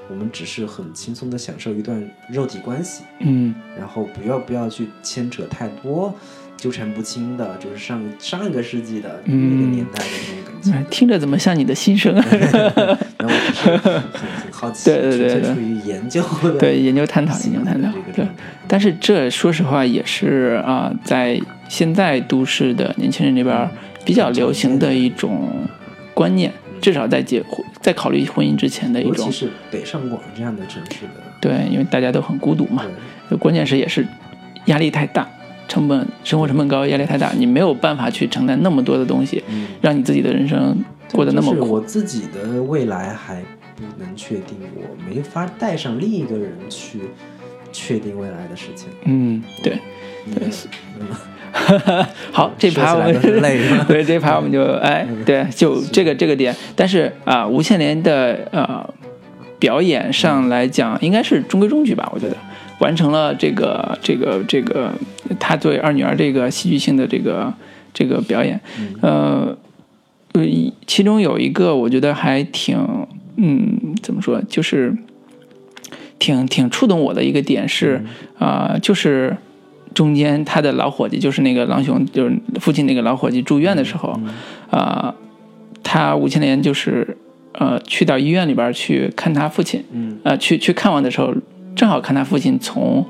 [0.08, 6.14] 我们只是很轻松的享受一段肉体关系，嗯然后不要不要去牵扯太多
[6.60, 12.14] 纠缠不清的，就是上上一个世纪的那个嗯年代的那种感听着怎么像你的心声？
[13.18, 14.02] 然后我很很
[14.52, 18.26] 好奇，对对对对纯粹出于研究的对，研究探讨，研究探讨，对。
[18.68, 23.68] 但是这说实话也是啊、在现在都市的年轻人里边
[24.04, 25.48] 比较流行的一种
[26.12, 26.52] 观念，
[26.82, 32.84] 至少在结婚、在考虑婚姻之前的一种尤其是北上广这样的城市的，对，因为大家都很孤独嘛，
[33.30, 33.38] 对。
[33.38, 34.06] 关键是也是
[34.66, 35.28] 压力太大，
[35.70, 40.76] 成本生活成本高，压力太大，你没有办法去承担那么多的东西，嗯，让你自己的人生
[41.12, 41.60] 过得那么苦。
[41.60, 43.40] 就是我自己的未来还
[43.76, 46.98] 不能确定，我没法带上另一个人去
[47.70, 48.88] 确定未来的事情。
[49.04, 49.78] 嗯，对。
[50.34, 50.48] 对，
[51.00, 51.06] 嗯
[52.30, 56.54] 好，这盘我们说起来都是泪是吧对这盘我们就哎，对，就这个这个点。
[56.76, 58.86] 但是啊、吴倩莲的呃
[59.58, 62.36] 表演上来讲，应该是中规中矩吧，我觉得
[62.80, 64.92] 完成了这个这个这个
[65.38, 67.54] 他对二女儿这个戏剧性的这个
[67.94, 68.60] 这个表演。
[69.00, 69.56] 呃，
[70.32, 70.44] 呃，
[70.86, 72.76] 其中有一个我觉得还挺
[73.36, 74.94] 嗯，怎么说，就是
[76.18, 78.04] 挺挺触动我的一个点是
[78.38, 79.36] 啊、就是。
[79.92, 84.20] 中间他的老伙计就是那个狼雄，就是父亲那个老伙计住院的时候，
[84.70, 85.12] 啊、
[85.82, 87.16] 他吴千莲就是
[87.54, 91.34] 呃去到医院里边去看他父亲，嗯呃去去看望的时候，
[91.74, 93.04] 正好看他父亲从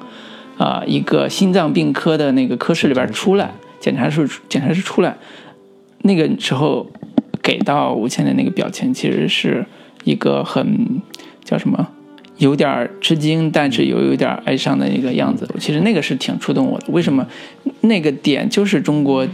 [0.58, 3.50] 啊、一个心脏病科的那个科室里边出来，
[3.80, 5.16] 检查室检查室出来，
[6.02, 6.86] 那个时候
[7.42, 9.64] 给到吴倩的那个表情，其实是
[10.04, 11.00] 一个很
[11.42, 11.88] 叫什么？
[12.36, 15.48] 有点吃惊，但是又有点哀伤的一个样子。
[15.58, 16.86] 其实那个是挺触动我的。
[16.88, 17.26] 为什么？
[17.80, 19.26] 那个点就是中国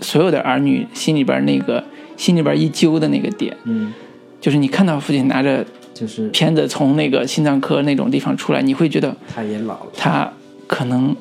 [0.00, 1.82] 所有的儿女心里边那个
[2.16, 3.92] 心里边一揪的那个点，嗯，
[4.40, 5.64] 就是你看到父亲拿着
[5.96, 10.30] 就是片子从那个心脏科那种地方出来，你会觉得他也老了，他
[10.66, 11.16] 可能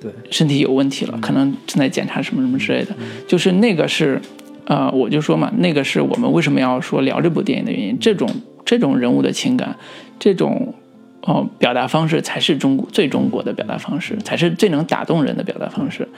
[0.00, 2.96] 对，身体有问题了，可能正在检查什么什么之类的。
[3.28, 4.18] 就是那个是，
[4.64, 7.98] 呃，我就说嘛，那个是我们为什么要说聊这部电影的原因。
[8.00, 8.26] 这种
[8.64, 9.76] 这种人物的情感，
[10.18, 10.74] 这种
[11.20, 16.08] 哦表达方式才是中国最中国的表达方式，才是最能打动人的表达方式。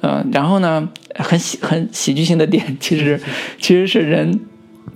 [0.00, 3.20] 呃，然后呢，很喜很喜剧性的点，其实
[3.60, 4.40] 其实是人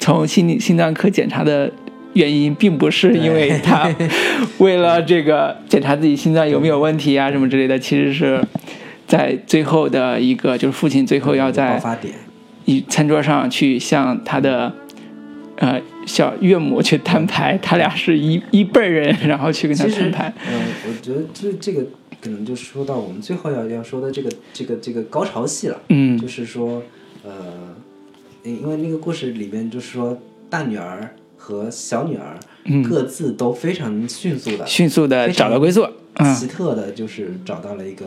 [0.01, 1.71] 从心理心脏科检查的。
[2.17, 3.95] 原因并不是因为他
[4.59, 8.43] 为了这个检查自己心脏有没有问题啊什么之类的，其实是
[9.07, 11.81] 在最后的一个就是父亲最后要在，
[12.64, 14.73] 一餐桌上去向他的
[15.57, 20.33] 呃小岳母去摊牌，他俩是一一辈人，然后去跟他摊牌。
[20.51, 21.85] 嗯、我觉得这这个
[22.21, 26.19] 可能就说到我们最后要要说的这个这个这个高潮戏了，嗯。
[26.19, 26.83] 就是说，
[27.23, 27.31] 呃，
[28.43, 31.14] 因因为那个故事里面就是说，大女儿
[31.47, 32.36] 和小女儿
[32.82, 35.86] 各自都非常迅速的、嗯迅速的找到归宿。
[36.14, 36.34] 嗯。
[36.34, 38.07] 奇特的，就是找到了一个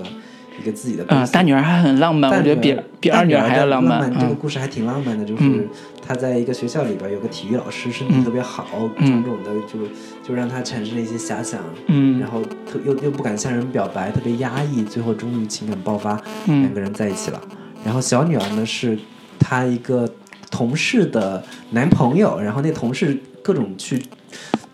[0.62, 4.12] 一个自己的大女儿还很浪漫，我觉得比比二女儿还要浪漫。
[4.14, 5.70] 这个嗯故事还挺浪漫的，就是嗯。
[6.06, 8.66] 他在一个学校里边有个体育老师，身体特别好，
[8.98, 9.88] 种种的就
[10.28, 12.20] 就让他产生了一些遐想，嗯。
[12.20, 16.64] 然后特又又不敢向人表白，特别压抑，最后终于情感爆发，嗯。
[16.64, 17.40] 两个人在一起了。
[17.86, 19.00] 然后小女儿呢是
[19.40, 20.10] 她一个
[20.52, 24.02] 同事的男朋友，然后那同事各种去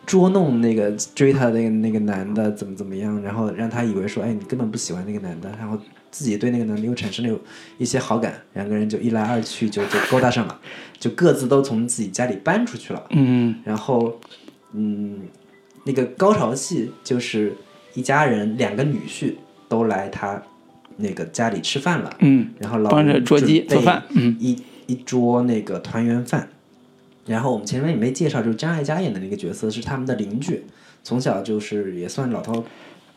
[0.06, 5.80] 捉弄那个追她的那个那个男的怎么怎么样，然后让他以为说，哎，你根本不喜欢那个男的，然后
[6.12, 7.40] 自己对那个男的又产生了有
[7.78, 10.60] 一些好感，两个人就一来二去就就勾搭上了，
[11.00, 13.04] 就各自都从自己家里搬出去了。
[13.10, 14.20] 嗯然后，
[14.74, 15.22] 嗯，
[15.84, 17.54] 那个高潮戏就是
[17.96, 19.34] 一家人两个女婿
[19.68, 20.42] 都来他
[20.98, 26.48] 那个家里吃饭了，嗯然后老帮着人捉鸡做饭嗯一一桌那个团圆饭。
[27.26, 30.64] 然后我们前面也没介绍，就是张艾嘉演的那个角色是他们的邻居，
[31.04, 32.54] 从小就是也算老头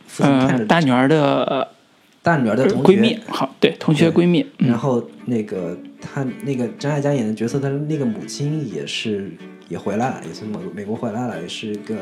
[0.06, 1.68] 父亲看呃，着大女儿的
[2.22, 2.92] 大女儿的同学。
[2.92, 4.68] 闺蜜，好，对，同学闺蜜，嗯。
[4.68, 9.30] 然后那个他那个张艾嘉演的角色，他那个母亲也是
[9.68, 11.96] 也回来了，也从美美国回来了，也是一个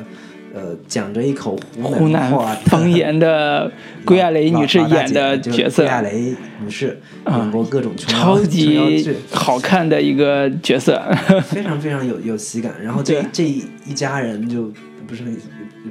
[0.55, 3.71] 呃讲着一口湖湖南话的方言的
[4.05, 11.03] 归亚蕾女士演的角色归，亚蕾女士啊演过各种超级，好看的一个角色。
[11.47, 12.73] 非常非常有有喜感。
[12.83, 14.73] 然后这这一家人就
[15.07, 15.37] 不是很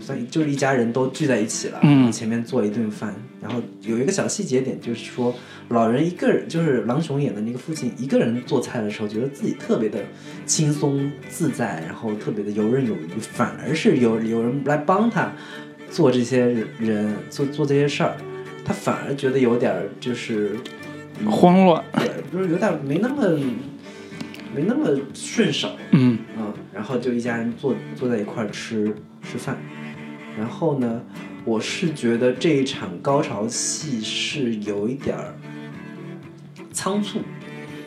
[0.02, 3.14] 算就是一家人都聚在一起了，嗯前面做一顿饭，
[3.46, 5.32] 然后有一个小细节点就是说，
[5.70, 10.00] 老人一个人就是郎雄演的那个父亲一个人做菜的时候，觉得自己特别的
[10.48, 15.32] 轻松自在，然后特别的游刃有余，反而是有有人来帮他
[15.92, 18.18] 做这些人做做这些事儿，
[18.66, 20.58] 他反而觉得有点儿就是
[21.30, 23.30] 慌乱，对，就是有点儿没那么
[24.56, 25.70] 没那么顺手。
[25.92, 29.56] 嗯嗯，然后就一家人坐坐在一块儿吃吃饭，
[30.36, 31.04] 然后呢，
[31.46, 35.36] 我是觉得这一场高潮戏是有一点儿
[36.72, 37.20] 仓促，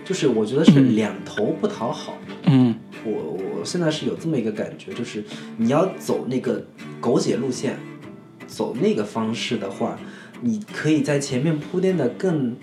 [0.04, 2.16] 就是我觉得是嗯两头不讨好。
[2.44, 5.24] 嗯我我现在是有这么一个感觉，就是
[5.56, 6.64] 你要走那个
[7.00, 7.76] 狗血路线，
[8.46, 9.98] 走那个方式的话，
[10.40, 12.56] 你可以在前面铺垫的更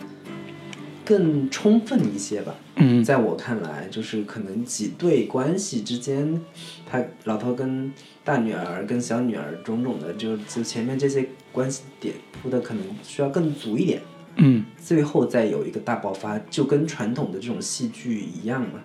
[1.06, 2.56] 更充分一些吧。
[2.78, 6.42] 嗯在我看来，就是可能几对关系之间，
[6.86, 7.94] 他老头跟
[8.24, 14.02] 大女儿跟小女儿种种的，就就前面这些关系点铺的可能需要更足一点，
[14.38, 18.82] 嗯最后再有一个大爆发，就跟传统的这种戏剧一样嘛，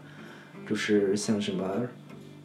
[0.69, 1.65] 就是像什么，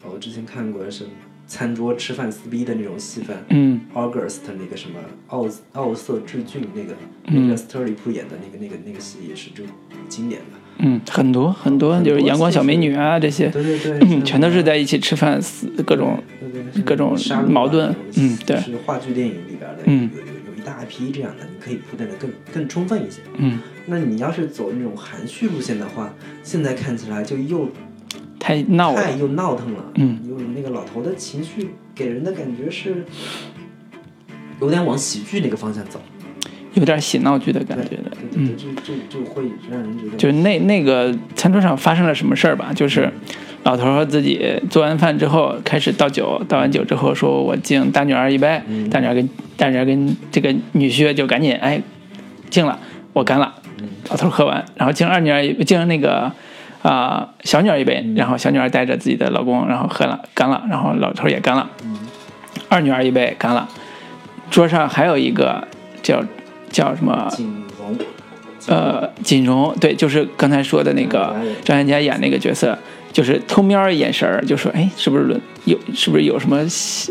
[0.02, 1.04] 哦我之前看过是
[1.46, 3.36] 餐桌吃饭撕逼的那种戏份。
[3.50, 3.80] 嗯。
[3.94, 6.94] August 那个什么奥奥瑟智俊那个
[7.26, 7.42] 嗯。
[7.44, 9.62] 那个斯特里普演的那个那个那个戏也是就
[10.08, 16.22] 经典的，嗯，很多很多就是阳光小美女啊这些，对对对，嗯全都是在一起吃饭，撕各种
[16.84, 17.16] 各种
[17.48, 18.56] 矛盾嗯对。
[18.60, 20.10] 是话剧电影里边的，嗯。
[20.14, 23.20] 有有有一大批这样的，你可以铺垫的更更充分一些。
[23.36, 23.58] 嗯。
[23.86, 27.68] 那你要是走那种含蓄路线的话，现在看起来就又
[28.46, 33.04] 太闹了，太又闹腾了，嗯，有那个老头的情绪给人的感觉是
[34.60, 36.00] 有点往喜剧那个方向走，
[36.74, 42.72] 有点喜闹剧的感觉的，对对对，就就就会让人觉得就是那那个餐桌上发生了什么事儿吧？
[42.72, 43.12] 就是
[43.64, 44.40] 老头儿自己
[44.70, 48.62] 做完饭之后开始倒酒，倒完酒之后说：“我敬大女儿一杯。
[48.68, 51.82] 嗯大女儿跟大女儿跟这个女婿就赶紧哎
[52.48, 52.78] 敬了，
[53.12, 53.52] 我干了。
[53.80, 56.30] 嗯老头喝完，然后敬二女儿敬那个
[56.82, 58.14] 啊、小女儿一杯，嗯。
[58.14, 61.68] 然后小女儿带着自己的老公，然后喝了干了，然后老头也干了。
[61.84, 61.98] 嗯。
[62.68, 63.68] 二女儿一杯干了，
[64.50, 65.66] 桌上还有一个
[66.02, 66.22] 叫
[66.70, 67.28] 叫什么？
[67.30, 67.98] 锦荣，
[68.68, 72.76] 呃，锦荣，对，就是刚才说的那个张艾嘉演那个角色，
[73.16, 76.62] 就是偷瞄一眼神儿，就说，哎，是不是轮有，是不是有什么，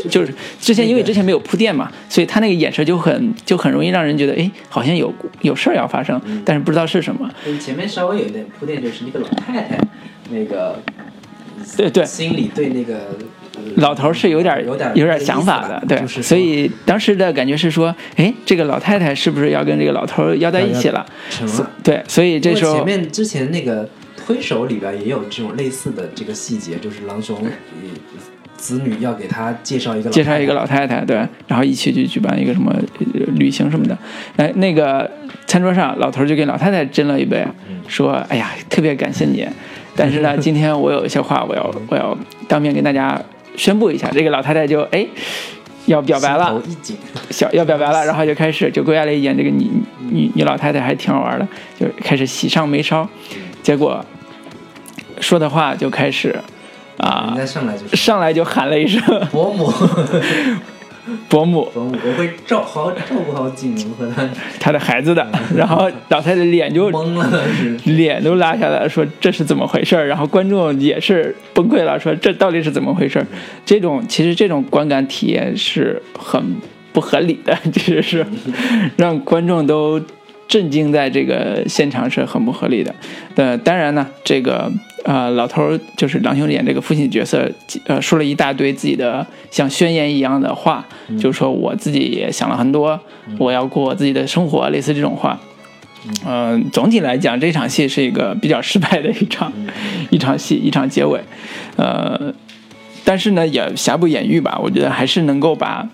[0.08, 7.28] 就是之前因为之前没有铺垫嘛，所以他那个眼神就很就很容易让人觉得，哎，好像有有事儿要发生，但是不知道是什么。
[7.44, 9.80] 对前面稍微有一点铺垫，就是那个老太太，
[10.30, 10.80] 那个
[11.76, 13.18] 对对，心里对那个
[13.56, 21.04] 呃老头儿是有点有点有点想法的，对，就是所以当时的感觉是说，哎，这个老太太是不是要跟这个老头儿要在一起了？
[21.32, 21.72] 成了。
[21.84, 23.90] 对，所以这时候前面之前那个
[24.26, 27.52] 推手里边也有这种类似的这个细节，就是郎雄呃
[28.58, 31.18] 子女要给他介绍一个介绍一个老太太，对，
[31.48, 33.06] 然后一起去举办一个什么呃
[33.36, 33.96] 旅行什么的。
[34.38, 35.10] 哎，那个
[35.46, 37.46] 餐桌上，老头儿就给老太太斟了一杯，
[37.88, 39.46] 说：“哎呀，特别感谢你，
[39.96, 43.22] 但是呢，今天我有一些话，我要 我要当面跟大家
[43.56, 45.06] 宣布一下。”这个老太太就哎
[45.86, 46.60] 要表白了。
[47.30, 49.70] 小 要表白了，然后就开始就归亚蕾演这个女
[50.10, 51.48] 女女老太太还挺好玩的，
[51.80, 53.08] 就开始喜上眉梢，
[53.62, 54.04] 结果
[55.22, 56.36] 说的话就开始
[56.98, 57.38] 啊人。
[57.38, 59.02] 家上来就上来就喊了一声
[59.32, 59.72] 伯母，
[61.30, 64.28] 伯母，伯母，我会照好好照顾好锦荣和他，
[64.60, 67.44] 他的孩子的，然后老太太脸就懵了。
[67.84, 70.08] 脸都拉下来了，说这是怎么回事儿？
[70.08, 73.28] 然后观众也是崩溃了，说这到底是怎么回事儿？
[73.64, 76.56] 这种其实这种观感体验是很
[76.92, 78.26] 不合理的， 其实是
[78.98, 80.02] 让观众都
[80.48, 82.94] 震惊在这个现场是很不合理的。
[83.36, 84.72] 呃，当然呢，这个
[85.04, 87.50] 呃，老头儿就是郎雄演这个父亲角色，
[87.86, 90.86] 呃，说了一大堆自己的像宣言一样的话，
[91.20, 93.00] 就是说我自己也想了很多，
[93.38, 95.40] 我要过我自己的生活，类似这种话。
[96.24, 99.52] 嗯，总体来讲，这场戏是一个比较失败的一场
[100.12, 101.20] 一场戏，一场结尾。
[101.78, 102.32] 呃，
[103.04, 105.88] 但是呢，也瑕不掩瑜吧，我觉得还是能够把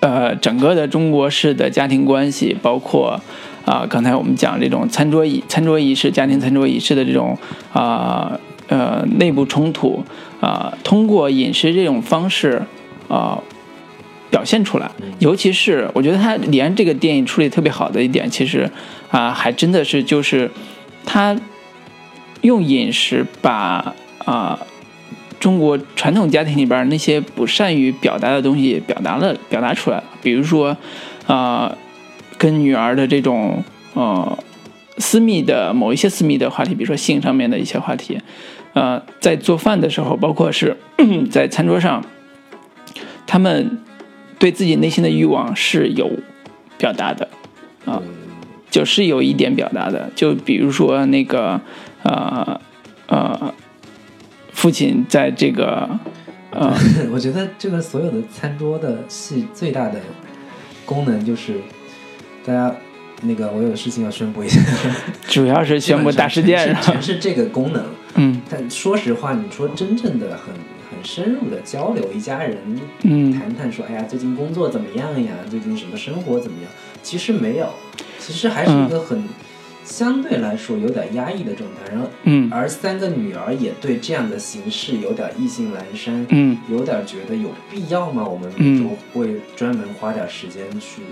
[0.00, 3.20] 呃整个的中国式的家庭关系，包括。
[3.64, 7.34] 啊，刚才我们讲这种餐桌仪、餐桌仪式、家庭餐桌仪式的这种
[7.72, 8.38] 啊
[8.68, 10.04] 呃内部冲突
[10.38, 12.60] 啊，通过饮食这种方式
[13.08, 13.42] 啊
[14.28, 14.90] 表现出来。
[15.18, 18.70] 尤其是我觉得他连这个电影处理特别好的一点，其实
[19.10, 20.50] 啊还真的是就是
[21.06, 21.34] 他
[22.42, 23.94] 用饮食把
[24.26, 24.60] 啊
[25.44, 30.74] 中国传统家庭里边那些不善于表达的东西表达了表达出来了，比如说
[31.26, 31.76] 啊。
[32.36, 33.62] 跟女儿的这种
[33.94, 34.38] 呃
[34.98, 38.20] 私密的某一些私密的话题，比如说性上面的一些话题，
[38.74, 40.76] 呃，在做饭的时候，包括是
[41.30, 42.04] 在餐桌上，
[43.24, 43.78] 他们
[44.38, 46.10] 对自己内心的欲望是有
[46.76, 47.28] 表达的
[47.86, 48.02] 啊，
[48.68, 51.60] 就是有一点表达的，就比如说那个
[52.02, 52.60] 呃
[53.06, 53.54] 呃，
[54.54, 55.86] 父亲在这个
[56.50, 56.74] 呃，
[57.12, 60.00] 我觉得这个所有的餐桌的戏最大的
[60.86, 61.60] 功能就是。
[62.46, 62.74] 大家，
[63.22, 64.60] 那个我有事情要宣布一下，
[65.26, 67.82] 主要是宣布大事件，全是这个功能。
[68.16, 70.52] 嗯，但说实话，你说真正的很
[70.90, 72.58] 很深入的交流，一家人
[73.02, 75.32] 嗯谈谈说，哎呀，最近工作怎么样呀？
[75.48, 76.70] 最近什么生活怎么样？
[77.02, 77.66] 其实没有，
[78.18, 79.24] 其实还是一个很
[79.84, 81.92] 相对来说有点压抑的状态。
[81.92, 88.26] 然后，嗯，而三个女儿也对这样的形式有点意兴阑珊，嗯，有点觉得有必要吗？
[88.26, 91.02] 我们每周会专门花点时间去。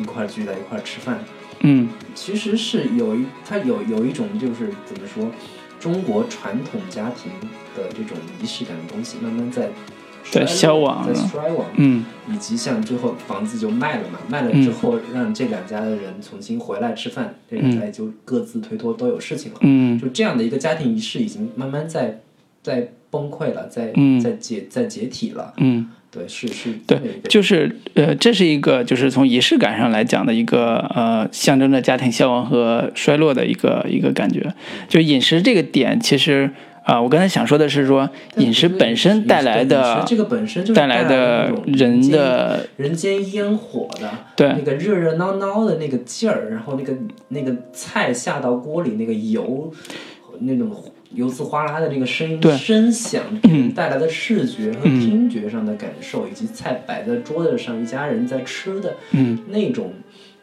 [0.00, 1.18] 一块聚在一块吃饭，
[1.62, 5.28] 嗯，其实是有一，它有有一种就是怎么说，
[5.80, 7.32] 中国传统家庭
[7.74, 9.68] 的这种仪式感的东西，慢慢在
[10.30, 22.20] 在消亡，在衰亡，嗯，以及像最后房子就卖了嘛，卖了之后让这两家的人重新回来吃饭，这两家也就各自推脱都有事情了，嗯，就这样的一个家庭仪式已经慢慢在
[22.62, 23.92] 在崩溃了，在
[24.22, 25.90] 在解在解体了，嗯。
[26.10, 26.98] 对，是是，对，
[27.28, 34.54] 就是呃，这是一个就是从仪式感上来讲的一个呃，象征着家庭消亡和衰落的一个一个感觉。
[34.88, 36.50] 就饮食这个点，其实
[36.88, 38.08] 啊，我刚才想说的是说，
[38.38, 46.94] 饮食本身带来的这个本身就带来的人的人间烟火的，对那个热热闹闹的那个劲儿，然后那个
[47.28, 49.70] 那个菜下到锅里那个油
[50.40, 50.72] 那种。
[51.14, 53.22] 油渍哗啦的那个声音、声响
[53.74, 58.94] 带来的视觉和听觉上的感受，以及菜摆在桌子上，一家人在吃的
[59.46, 59.90] 那种、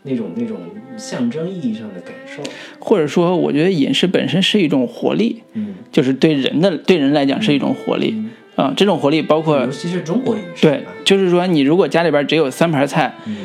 [0.06, 0.58] 那种、那种
[0.98, 2.42] 象征意义上的感受，
[2.80, 8.16] 或者说，我觉得饮食本身是一种活力，嗯，就是对人的对人来讲是一种活力
[8.56, 8.74] 啊。
[8.78, 13.36] 这种活力包括，尤其是中国饮食，对，就是说，你如果家里边只有三盘菜，嗯，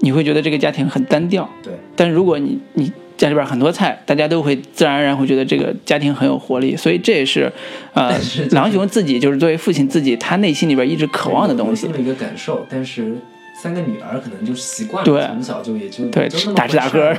[0.00, 1.72] 你会觉得这个家庭很单调，对。
[1.96, 2.92] 但如果你你。
[3.14, 7.52] 家里边很多菜，大家都会自然而然会觉得这个家庭很有活力，所以这也是，
[7.92, 8.12] 呃，
[8.50, 11.86] 狼雄自己就是作为父亲自己，他内心里边一直渴望的东西。
[11.86, 13.14] 这么一个感受，但是
[13.62, 17.14] 三个女儿可能就习惯了，从小就也就对大吃大喝，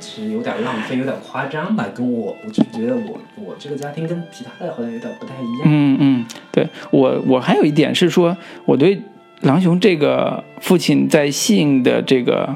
[0.00, 1.86] 是 有点浪费，有点夸张吧？
[1.94, 5.62] 跟我，我就觉得我我这个家庭跟其他的好像有点不太一样。
[5.66, 9.00] 嗯嗯，对我我还有一点是说，我对
[9.42, 12.52] 郎雄这个父亲在性的这个。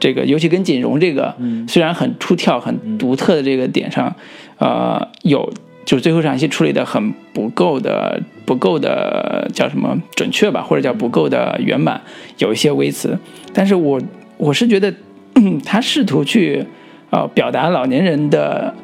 [0.00, 1.34] 这个尤其跟锦荣这个，
[1.66, 4.14] 虽然很出挑、很独特的这个点上，
[4.58, 5.50] 呃，有
[5.84, 12.00] 就是最后这场戏处理的很不够的、不够的叫什么准确吧，或者叫不够的圆满，
[12.38, 13.18] 有一些微词。
[13.52, 14.00] 但是我
[14.36, 14.92] 我是觉得，
[15.64, 16.64] 他试图去
[17.10, 18.74] 呃表达老年人的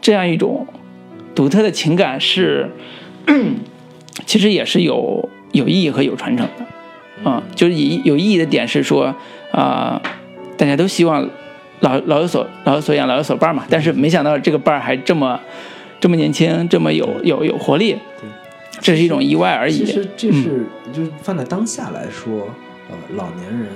[0.00, 0.66] 这样一种
[1.34, 2.70] 独特的情感，是
[4.26, 9.14] 其实也是有有意义和有传承的，啊，就是有有意义的点是说
[9.52, 10.00] 啊。
[10.58, 11.28] 大家都希望
[11.80, 15.38] 老老有所老有所养老有所伴嘛，但是没想到这个伴还这么
[16.00, 17.96] 这么年轻，这么有有有活力，
[18.80, 19.74] 这是一种意外而已。
[19.74, 22.48] 其实这是就是放在当下来说，
[22.90, 23.68] 呃，老年人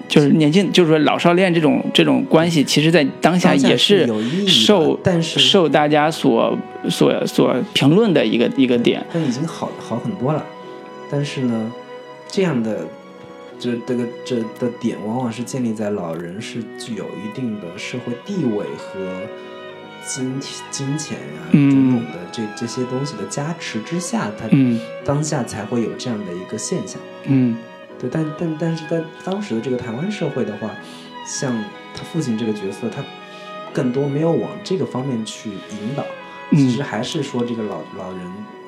[0.10, 4.06] 就是年轻，就是说老少恋这种这种关系，其实，在当下也是
[4.45, 6.58] 受但是受大家所
[6.90, 9.02] 所所评论的一个一个点。
[9.14, 10.45] 但已经好好很多了，
[11.10, 11.72] 但是呢，
[12.28, 12.86] 这样的
[13.62, 19.22] 这这个这的点，往往是建立在老人是具有一定的社会地位和
[20.04, 20.40] 金
[20.72, 24.50] 金钱呀种种的这这些东西的加持之下，他
[25.06, 27.00] 当下才会有这样的一个现象。
[27.26, 27.56] 嗯。
[28.00, 30.72] 对，但但但是在当时的这个台湾社会的话，
[31.24, 31.56] 像
[31.94, 33.04] 他父亲这个角色，他
[33.72, 36.04] 更多没有往这个方面去引导，
[36.50, 38.22] 嗯其实还是说这个老老人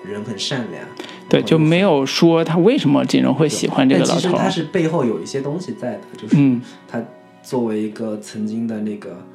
[0.03, 0.83] 人很善良，
[1.29, 4.49] 对，就没有说他为什么金荣会喜欢这个老头其实他。
[4.49, 7.01] 是背后有一些东西在的，就是嗯他
[7.41, 9.25] 作为一个曾经的那个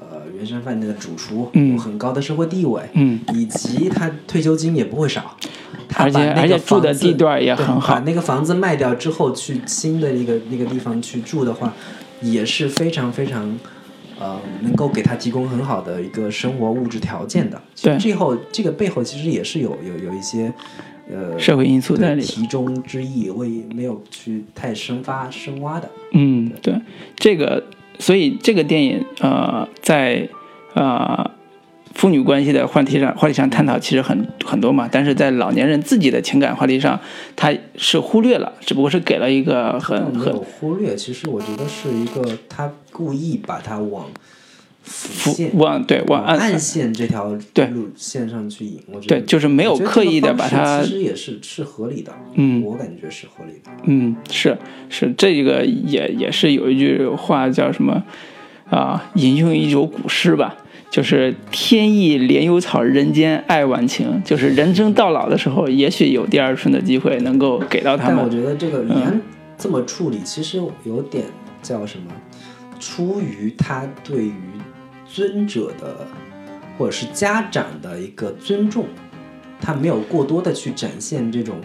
[0.00, 5.36] 呃原生饭店的主厨，嗯有很高的社会地位，嗯，以及他退休金也不会少，
[5.88, 8.00] 他而且把那个而且住的地段也对很好把。
[8.00, 11.72] 那个房子卖掉之后，去新的一个那个地方去住的话，
[12.22, 13.58] 也是非常非常。
[14.24, 17.98] 呃，能够给他提供很好的一个生活物质条件的，其实对。
[17.98, 20.50] 最后这个背后其实也是有有有一些，
[21.12, 25.90] 呃，社会因素在里对题中之意，未没有去太深发深挖的。
[26.12, 26.80] 嗯，对，
[27.16, 27.62] 这个，
[27.98, 30.26] 所以这个电影呃，在
[30.72, 31.30] 呃
[31.94, 37.00] 父女关系的话题上话题上探讨其实很很多嘛，但是在老年人自己的情感话题上，
[37.36, 44.06] 他是忽略了，只不过是给了一个很很有忽略，其实我觉得是一个他故意把它往
[44.82, 48.78] 复辅线、往对往往暗暗线这条对路线上去引。
[48.92, 52.12] 我觉对，就是没有刻意的把它其实也是是合理的。
[52.34, 53.70] 嗯我感觉是合理的。
[53.84, 54.58] 嗯，是
[54.90, 58.02] 是，这个也也是有一句话叫什么
[58.68, 59.10] 啊？
[59.14, 60.56] 引用一首古诗吧，
[60.94, 64.06] 就是“天意怜幽草，人间爱晚晴”。
[64.24, 68.18] 就是人生到老的时候，也许有第二春的机会能够给到他们。
[68.18, 69.20] 但我觉得这个李嗯安
[69.58, 71.24] 这么处理，其实有点
[71.60, 72.12] 叫什么？
[72.78, 74.34] 出于他对于
[75.04, 76.06] 尊者的
[76.78, 78.84] 或者是家长的一个尊重，
[79.60, 81.56] 他没有过多的去展现这种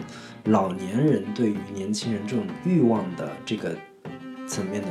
[0.46, 3.76] 老年人对于年轻人这种欲望的这个
[4.48, 4.88] 层面的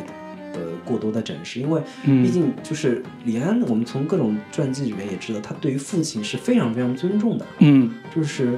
[0.54, 2.24] 的过多的展示，因为嗯。
[2.24, 7.46] 毕竟就是李安，我们从各种传记里面也知道，他对于父亲是非常非常尊重的。
[7.60, 7.94] 嗯。
[8.16, 8.58] 就是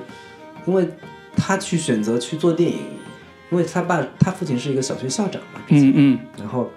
[0.66, 0.88] 因为
[1.36, 2.80] 他去选择去做电影，
[3.52, 6.20] 因为他爸他父亲是一个小学校长嘛，嗯嗯。
[6.38, 6.70] 然后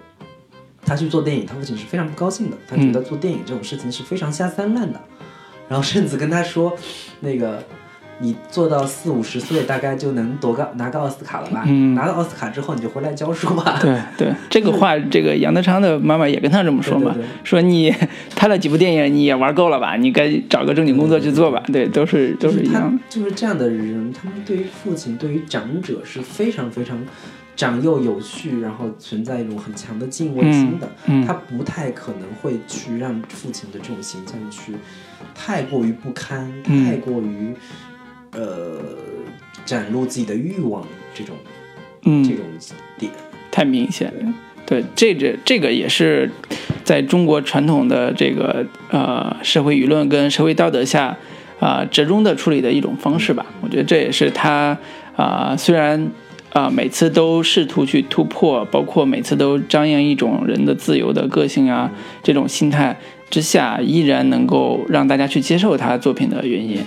[0.83, 5.01] 他去做电影，他父亲是非常不高兴的，他觉得做电影这种事情是非常下三滥的，
[5.67, 6.77] 然后甚至跟他说，
[7.21, 7.63] 那个
[8.19, 11.63] 你做到四五十岁，大概就能夺个拿个奥斯卡了吧？
[11.67, 13.77] 嗯拿到奥斯卡之后，你就回来教书吧。
[13.81, 17.93] 对对，这个话， 这个杨德昌的妈妈也跟他这么说嘛，对对对说你
[18.35, 19.95] 拍了几部电影，你也玩够了吧？
[19.97, 21.61] 你该找个正经工作去做吧。
[21.73, 22.99] 对，都是都是他一样。
[23.09, 26.97] 就是这样的人，他们对于父亲、对于长者是非常非常
[27.55, 30.87] 长幼有序，然后存在一种很强的敬畏心的。
[31.07, 34.73] 嗯嗯他不太可能会去让父亲的这种形象去
[35.33, 37.53] 太过于不堪，嗯太过于
[38.35, 38.79] 呃
[39.65, 41.35] 展露自己的欲望这种、
[42.03, 42.45] 嗯这嗯，种
[42.99, 43.11] 点。
[43.51, 44.33] 太明显了。
[44.65, 46.29] 对，这这这个也是
[46.83, 51.15] 在中国传统的这个呃社会舆论跟社会道德下
[51.59, 53.45] 啊、折中的处理的一种方式吧。
[53.61, 54.77] 我觉得这也是他
[55.15, 56.11] 啊、虽然
[56.51, 61.91] 啊、每次都试图去突破，包括每次都张扬一种人的自由的个性啊
[62.23, 62.97] 这种心态
[63.35, 66.79] 之下，依然能够让大家去接受他作品的原因。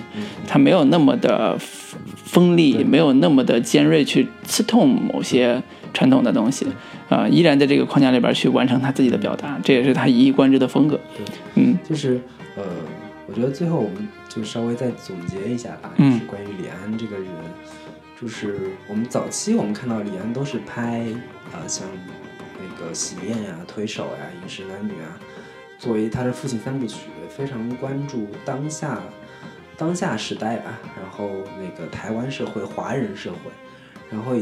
[0.46, 5.62] 他没有那么的锋利，没有那么的尖锐去刺痛某些
[5.92, 6.66] 传统的东西，
[7.10, 10.98] 啊、依然在这个框架里边去完成他自己的表达，这也是他一以贯之的风格。
[11.14, 11.26] 对
[11.56, 12.18] 嗯就是
[12.56, 12.64] 呃，
[13.26, 17.26] 我觉得最后我们就稍微再总结一下吧，就嗯是关于李安这个人，
[18.18, 21.00] 就是我们早期我们看到李安都是拍
[21.52, 21.86] 啊、呃像
[22.58, 25.12] 那个《喜宴》呀、《推手》呀、《饮食男女》啊，
[25.78, 29.00] 作为他的父亲三部曲，非常关注当下
[29.76, 33.50] 当下时代吧，然后那个台湾社会、华人社会，
[34.10, 34.34] 然后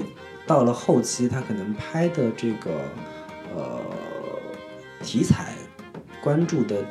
[0.46, 2.80] 到了后期，他可能拍的这个
[3.54, 3.80] 呃
[5.02, 5.52] 题材
[6.22, 6.82] 关注的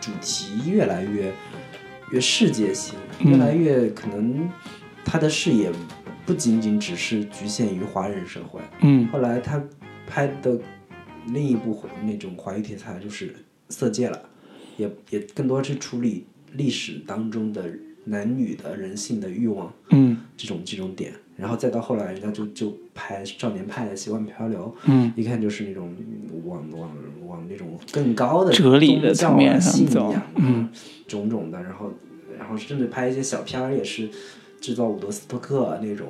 [0.00, 1.32] 主题越来越
[2.12, 3.32] 越世界性，嗯。
[3.32, 4.48] 越来越可能
[5.04, 5.72] 他的视野
[6.24, 8.60] 不仅仅只是局限于华人社会。
[8.80, 9.08] 嗯。
[9.08, 9.60] 后来他
[10.06, 10.56] 拍的
[11.26, 13.32] 另一部那种华语题材就是
[13.68, 14.20] 《色戒》了，
[14.76, 17.64] 也也更多是处理历史当中的
[18.04, 20.18] 男女的人性的欲望嗯。
[20.36, 25.12] 这种这种点，然后再到后来人家就就拍少年派的《习惯漂流》，嗯。
[25.16, 25.94] 一看就是那种
[26.44, 26.90] 往往
[27.26, 30.68] 往那种更高的哲理的层面走嗯。
[31.06, 31.92] 种种的，然后
[32.38, 34.08] 然后甚至拍一些小片儿也是
[34.60, 36.06] 制造伍德斯托克啊那种，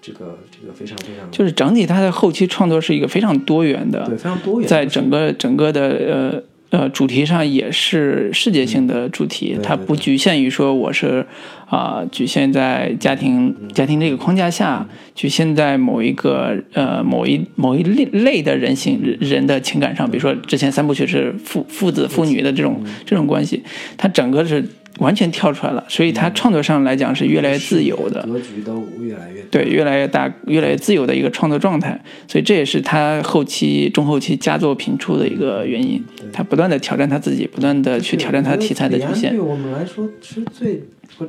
[0.00, 11.26] 这个这个非常非常就是整体他的后期创作是一个非常多元的，对非常多元，在整个整个的呃呃主题上也是世界性的主题，对对它不局限于说我是
[11.68, 13.68] 啊、局限在家庭嗯。
[13.70, 22.94] 家庭这个框架下，局限在某一个呃某一某一类类的人性人的情感上，比如说之前三部曲是父父子父女的这种嗯。
[23.04, 23.62] 这种关系，
[23.96, 24.64] 它整个是
[24.98, 32.02] 完全跳出来了，所以他创作上来讲是越来越自由的，格局都越来越对，越来越大，越来越自由的一个创作状态。
[32.26, 36.02] 所以这也是他后期中后期佳作频出的一个原因。
[36.32, 39.30] 他不断的挑战他自己，不断的去挑战他题材的局限。
[39.32, 40.82] 对我们来说，其实最，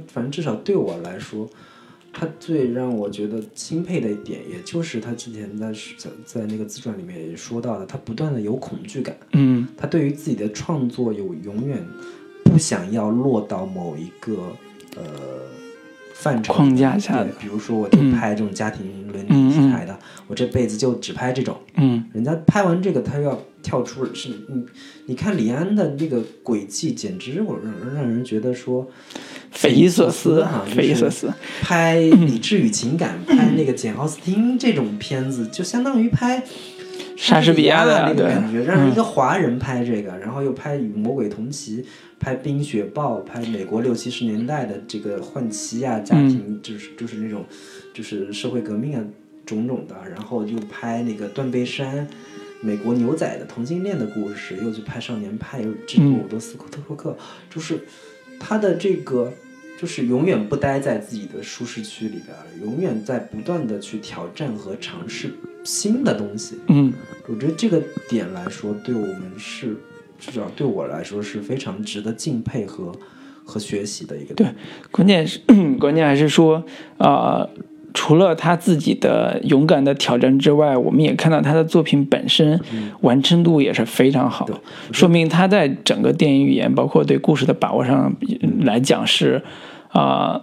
[0.07, 1.49] 反正至少对我来说，
[2.14, 9.15] 他最让我觉得钦佩的一点，也就是他之前在在在那个自传里面也说到的，他不断的有恐惧感。
[9.34, 11.85] 嗯，他对于自己的创作有永远。
[12.49, 14.56] 不想要落到某一个
[14.95, 15.03] 呃
[16.14, 19.98] 范畴框架下，比如说我就拍这种家庭伦理题材的，
[20.28, 21.56] 我这辈子就只拍这种。
[21.76, 24.65] 嗯，人家拍完这个，他要跳出是，你
[25.06, 28.88] 你看李安的那个轨迹，简直我让让人觉得说
[29.52, 31.32] 匪夷所思哈，匪夷所思。
[31.61, 36.44] 拍理智与情感， 拍那个简奥斯汀这种片子，就相当于拍。
[37.18, 41.81] 莎士比亚的那个感觉，让一个华人拍这个，然后又拍《与魔鬼同骑》，
[42.19, 47.44] 拍《冰雪暴》，拍美国六七十年代的这个换妻啊，家庭就是就是那种，
[47.91, 49.03] 就是社会革命啊，
[49.45, 52.07] 种种的，然后又拍那个《断背山》，
[52.61, 57.18] 美国牛仔的同性恋的故事，又去拍少年派，又制作伍德斯科特托克，
[57.49, 57.80] 就是
[58.39, 59.34] 他的这个。
[59.80, 65.32] 就是永远不待在自己的舒适区里边，永远在不断的去挑战和尝试
[65.64, 66.58] 新的东西。
[66.68, 66.91] 嗯，
[67.28, 69.78] 我觉得这个点来说，对我们是
[70.20, 72.91] 至少对我来说是非常值得敬佩和
[73.45, 74.34] 和学习的一个。
[74.34, 74.48] 对，
[74.91, 75.40] 关键是
[75.80, 76.66] 关键还是说
[76.98, 77.48] 啊。
[77.99, 82.60] 除了他自己的勇敢的挑战之外，我们也看到他的作品本身
[83.02, 84.48] 完成度也是非常好，
[84.91, 88.15] 说明他在整个电影语言，包括对故事的把握上
[88.60, 89.41] 来讲是，
[89.90, 90.40] 啊，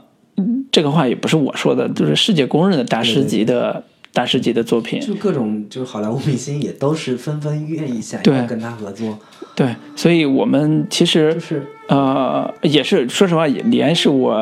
[0.72, 4.98] 这个话也不是我说的，就是世界公认的大师级的大师级的作品。
[5.00, 9.16] 就各种就是好莱坞明星也都是纷纷愿意想要跟他合作。
[9.54, 14.32] 对，所以我们其实就是呃，也是说实话，也连是我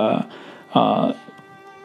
[0.72, 1.14] 啊。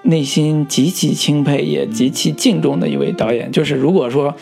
[0.08, 4.34] 内心极其钦佩也极其敬重的一位导演，就是如果说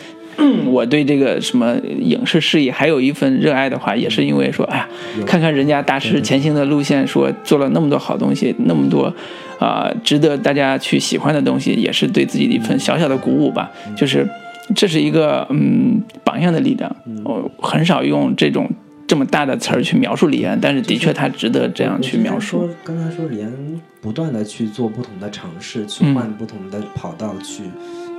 [0.66, 4.88] 我对这个什么影视事业还有一份热爱的话，也是因为说，哎呀，
[5.26, 9.12] 看看人家大师前行的路线，说做了那么多好东西，那么多
[9.58, 13.70] 啊值得大家去喜欢的东西，也是对自己的一份小小的鼓舞吧。
[13.96, 14.28] 就是
[14.74, 16.94] 这是一个嗯榜样的力量，
[17.24, 18.70] 我很少用这种。
[19.06, 22.68] 这么大的词儿去描述李安，但是的确他值得这样去描述。
[22.82, 27.64] 刚才说李安不断的去做不同的尝试，去换不同的跑道去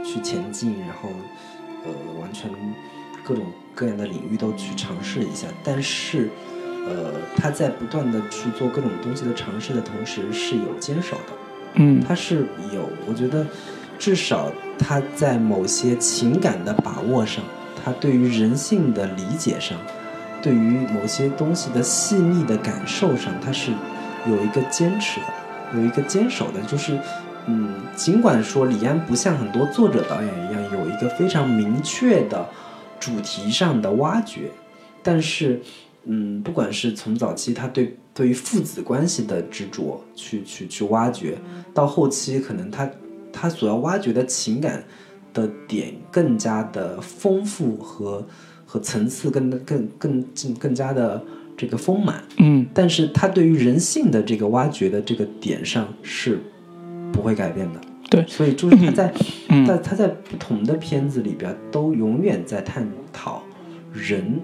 [0.06, 1.10] 去前进，然后
[1.84, 1.92] 呃
[2.22, 2.50] 完全
[3.24, 3.44] 各种
[3.76, 5.48] 各样的领域都去尝试一下。
[5.62, 6.30] 但是
[6.88, 11.34] 呃他在不断的去做各种东西的尝试的同时是有坚守的。
[11.74, 13.46] 嗯，他是有，我觉得
[14.00, 14.50] 至少
[14.80, 17.44] 他在某些情感的把握上，
[17.84, 19.78] 他对于人性的理解上。
[20.42, 23.72] 对于某些东西的细腻的感受上，他是
[24.28, 25.28] 有一个坚持的，
[25.76, 26.62] 有一个坚守的。
[26.62, 27.00] 就是，
[27.48, 32.48] 嗯，尽管说李安不像很多作者导演一样有一个非常明确的
[33.00, 34.52] 主题上的挖掘，
[35.02, 35.60] 但是，
[36.06, 41.38] 嗯，不管是从早期他对对于父子关系的执着去去去挖掘，
[41.74, 42.90] 到后期可能他
[43.34, 44.84] 他所要挖掘的情感
[45.34, 48.26] 的点更加的丰富和。
[48.70, 51.24] 和层次更更更更更加的
[51.56, 56.38] 这个丰满，嗯，但是他对于人性的这个挖掘的这个点上是
[57.14, 57.80] 不会改变的，
[58.10, 59.14] 对，所以就是他在
[59.66, 63.42] 在他在不同的片子里边都永远在探讨
[63.94, 64.40] 人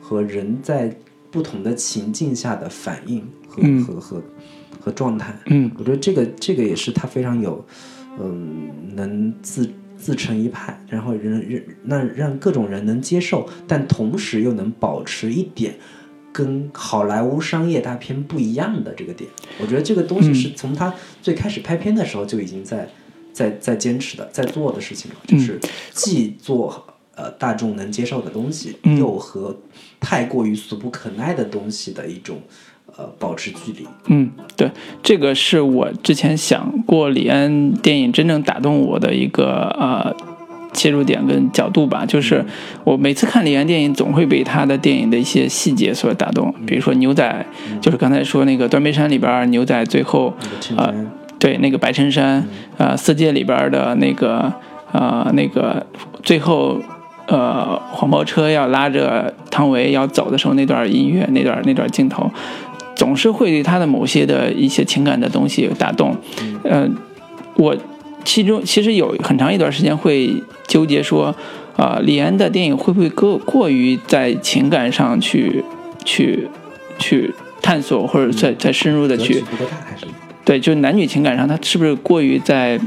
[0.00, 0.96] 和人在
[1.32, 4.22] 不同的情境下的反应和和和
[4.80, 7.62] 和状态，嗯，我觉得这个这个也是他非常有
[8.20, 9.68] 嗯能自。
[10.06, 15.74] 自成一派，然后人人那让各种人能接受，但同时又能保持一点
[16.32, 19.28] 跟好莱坞商业大片不一样的这个点。
[19.60, 22.88] 我觉得这个东西是从他最开始拍片的时候就已经在
[23.32, 25.58] 在在坚持的，在做的事情了，就是
[25.90, 29.58] 既做呃大众能接受的东西，又和
[29.98, 32.40] 太过于俗不可耐的东西的一种。
[32.98, 33.86] 呃，保持距离。
[34.06, 34.70] 嗯，对，
[35.02, 40.16] 这个是我之前想过李安电影真正打动我的一个呃
[40.72, 42.06] 切入点跟角度吧。
[42.06, 42.42] 就是
[42.84, 46.54] 我每次看李安电影，总会被他的电影的一些细节所打动。
[46.66, 47.46] 比如说牛仔，
[47.82, 50.32] 就是刚才说那个《断背山》里边牛仔最后
[50.76, 50.94] 呃，
[51.38, 52.48] 对那个白衬衫，
[52.78, 54.50] 呃，《色戒》里边的那个
[54.92, 55.84] 呃那个
[56.22, 56.80] 最后
[57.26, 62.30] 呃黄包车要拉着汤唯要走的时候那段音乐，那段那段镜头。
[62.96, 66.16] 总是会对他的某些的一些情感的东西打动，
[66.64, 66.88] 呃，
[67.54, 67.76] 我
[68.24, 71.32] 其中其实有很长一段时间会纠结说，
[71.76, 75.62] 啊，李安的电影会不会过过于在情感上去
[76.04, 76.48] 去
[76.98, 77.32] 去。
[77.62, 79.42] 探索或者再再深入的去，
[80.44, 82.78] 对，就是男女情感上，他是不是过于在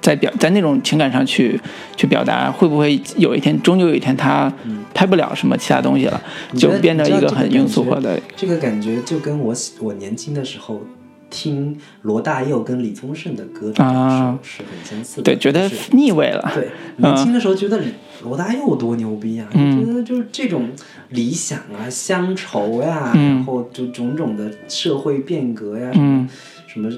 [0.00, 1.60] 在表在那种情感上去
[1.96, 4.52] 去表达，会不会有一天终究有一天他
[4.92, 6.22] 拍不了什么其他东西了，
[6.54, 8.20] 就变得一个很庸俗化的。
[8.36, 10.82] 这个感觉就跟我我年轻的时候。
[11.30, 15.24] 听罗大佑跟李宗盛的歌啊，是很相似的。
[15.24, 16.48] 对，觉得腻味了。
[16.54, 17.80] 对，年轻的时候觉得
[18.22, 20.68] 罗大佑多牛逼啊，觉得就是这种
[21.08, 26.28] 理想啊、乡愁呀，然后就种种的社会变革呀，什么
[26.74, 26.90] 什么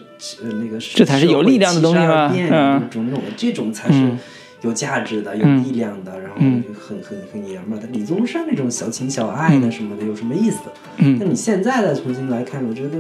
[0.42, 2.32] 呃那个，这才是有力量的东西吗？
[2.34, 4.10] 嗯，种种的这种才是
[4.62, 7.86] 有价值的、有力量的，然后很很很爷们儿的。
[7.92, 10.60] 李宗盛那种小情小爱的什么的，有什么意思？
[10.96, 12.96] 嗯，那你现在再重新来看，我觉得。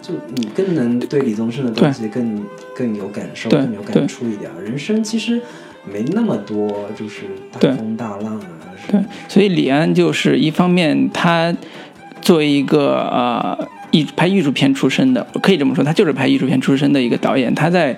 [0.00, 2.42] 就你更能对李宗盛的东西更
[2.74, 4.48] 更有感受，更有感触一点。
[4.64, 5.42] 人生其实
[5.84, 8.48] 没那么多，就是大风大浪啊。
[8.90, 11.54] 对，所以李安就是一方面，他
[12.22, 17.54] 作为一个呃艺拍艺术片出身的，可以这么说，他就是拍艺术片出身的一个导演。
[17.54, 17.96] 他在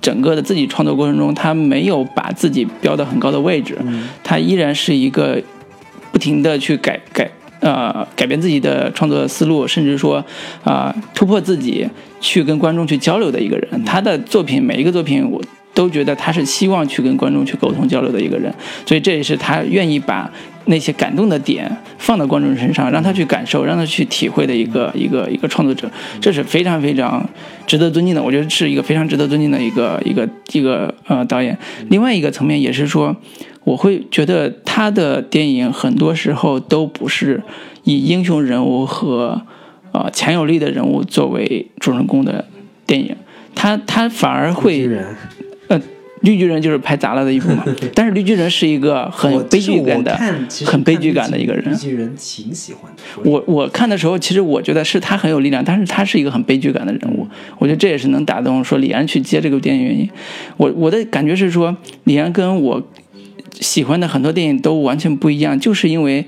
[0.00, 3.76] 整个的自己创作过程中，他没有把自己标到很高的位置，
[4.22, 5.42] 他依然是一个
[6.12, 7.30] 不停的去改改。
[7.60, 10.22] 呃，改变自己的创作思路，甚至说，
[10.64, 11.88] 啊，突破自己，
[12.20, 13.84] 去跟观众去交流的一个人。
[13.86, 15.40] 他的作品每一个作品，我
[15.74, 18.54] 都觉得他是希望去跟观众去沟通交流的一个人。
[18.86, 20.30] 所以这也是他愿意把
[20.66, 25.90] 那些感动的点放到观众身上，让他去感受，让他去体会的一个一个一个创作者。
[26.20, 27.28] 这是非常非常
[27.66, 31.58] 值得尊敬的，我觉得是一个非常值得尊敬的一个一个一个呃导演。
[31.90, 33.14] 另外一个层面也是说。
[33.66, 37.42] 我会觉得他的电影很多时候都不是
[37.84, 39.40] 以英雄人物和
[39.92, 42.44] 呃强有力的人物作为主人公的
[42.86, 43.16] 电影，
[43.54, 45.16] 他他反而会，呃，
[46.24, 47.64] 绿巨人就是拍砸了的一部嘛。
[47.94, 50.16] 但是绿巨人是一个很悲剧感的，
[50.66, 51.70] 很悲剧感的一个人。
[51.70, 53.30] 绿巨人挺喜欢的。
[53.30, 57.26] 我我看的时候，其实我觉得是他很有力量，但是他是一个很悲剧感的人物。
[57.58, 60.10] 我觉得这也是能打动说李安去接这个电影原因。
[60.56, 62.82] 我我的感觉是说，李安跟我。
[63.60, 66.24] 喜欢的很多电影都完全不一样，就是因为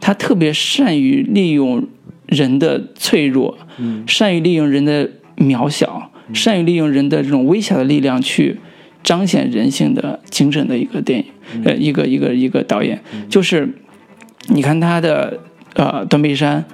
[0.00, 1.86] 他特别善于利用
[2.24, 3.58] 人的脆弱，
[4.06, 5.06] 善于利用人的
[5.36, 8.56] 渺小，善于利用人的这种微小的力量去
[9.02, 11.24] 彰显人性的精神的一个电影，
[11.64, 13.68] 呃，一个一个一个导演，就是
[14.48, 15.40] 你看他的
[15.74, 16.64] 呃《断背山》，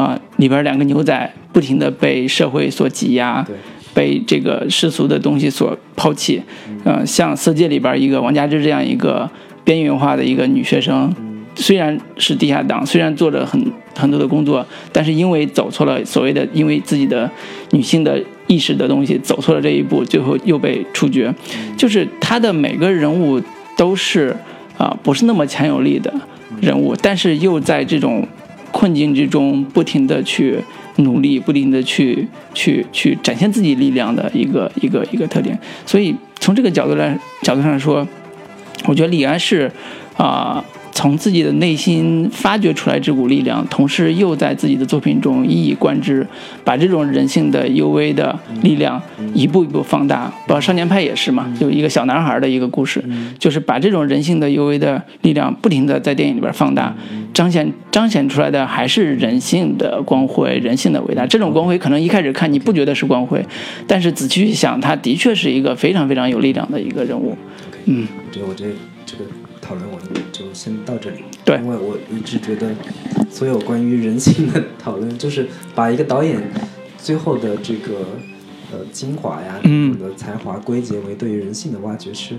[0.00, 3.46] 啊，里边两个牛仔不停的被社会所挤压。
[3.92, 6.40] 被这个世俗的东西所抛弃，
[6.84, 9.28] 呃，像《色戒》里边一个王佳芝这样一个
[9.64, 11.12] 边缘化的一个女学生，
[11.56, 13.60] 虽然是地下党，虽然做着很
[13.96, 17.28] 很多的工作，但是因为走错了所谓的因为自己的
[17.72, 21.32] 女性的意识的东西，走错了这一步，最后又被处决。
[21.78, 23.40] 就是他的每个人物
[23.76, 24.36] 都是
[24.76, 26.12] 啊，不是那么强有力的
[26.60, 28.26] 人物，但是又在这种
[28.72, 30.58] 困境之中不停的去。
[30.96, 38.06] 努力不停的去去去展现自己力量的一个一个一个特点，所以从这个角度来角度上说，
[38.84, 39.70] 我觉得李安是
[40.18, 40.62] 啊。
[40.92, 46.26] 从自己的内心发掘出来这股力量，同时又在自己的作品中一以贯之，
[46.64, 49.00] 把这种人性的幽微的力量
[49.32, 50.30] 一步一步放大。
[50.46, 53.02] 包括《少年派》也是嘛，就一个小男孩的一个故事，
[53.38, 56.94] 就是把这种人性的幽微的力量不停的在电影里边放大，
[57.32, 61.24] 彰显彰显出来的还是人性的光辉、人性的伟大。
[61.24, 63.42] 这种光辉可能一开始看你不觉得是光辉，
[63.86, 67.36] 但是仔细去想，他的确是一个非常非常有力量的一个人物。
[67.86, 68.64] 嗯，我觉得我这
[69.06, 69.24] 这个。
[69.70, 72.74] 讨论我们就先到这里，对，因为我一直觉得，
[73.30, 76.42] 所有关于人性的讨论，就是把一个导演
[76.98, 78.04] 最后的这个
[78.72, 82.34] 呃精华呀，嗯，的才华归结为对于人性的挖掘，是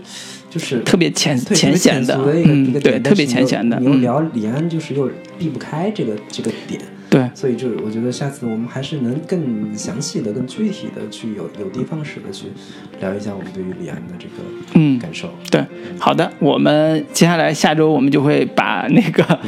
[0.50, 3.80] 就是特别浅浅显的一个一个对，特别浅显的。
[3.80, 5.10] 你又聊李安，就是又
[5.40, 6.82] 避不开这个这个点。
[7.12, 12.46] 对，所以就是我觉得下次我们还是能更详细的、更具体的去有有的放矢的去
[13.02, 14.36] 聊一下我们对于李安的这个
[14.76, 15.28] 嗯感受。
[15.52, 15.62] 对，
[16.00, 19.40] 好的，我们接下来下周我们就会把那个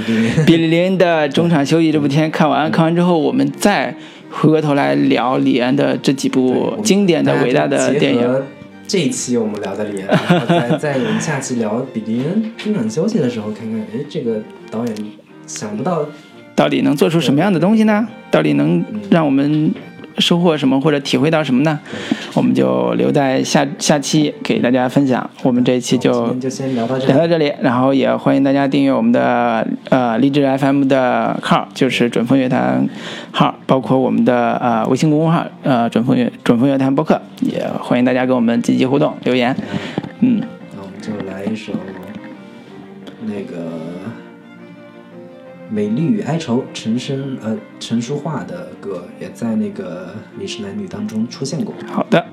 [0.46, 3.96] 比利林的中场休息这部片看完，看完之后我们再
[4.30, 8.42] 回过头来聊李安的这几部经典的、伟大的电影。
[8.86, 14.94] 这一期我们聊的李安， 在在我们下期聊比利林中场休息的时候，看看哎这个导演
[15.48, 16.06] 想不到。
[16.56, 18.08] 到底能做出什么样的东西呢？
[18.30, 19.74] 到底能让我们
[20.20, 21.80] 收获什么或者体会到什么呢？
[22.36, 25.28] 我们就留在下下期给大家分享。
[25.42, 32.88] 我们这一期就就先聊到聊到这里，然后也欢迎大家订阅我们的呃励志 FM 的号，就是准风乐坛
[33.32, 39.56] 号，包括我们的呃微信公众号呃准风乐准风乐坛播客，也欢迎大家跟我们积极互动留言。
[40.20, 40.40] 嗯，
[40.76, 41.74] 那我们就来一首
[43.26, 43.93] 那个。
[45.74, 50.10] 美丽与哀愁》陈升呃陈淑桦的歌，也在那个
[50.40, 51.74] 《你是男女》当中出现过。
[51.88, 52.24] 好的，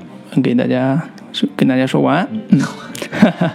[0.42, 1.02] 给大家
[1.32, 2.28] 说跟大家说晚安。
[2.50, 2.60] 嗯。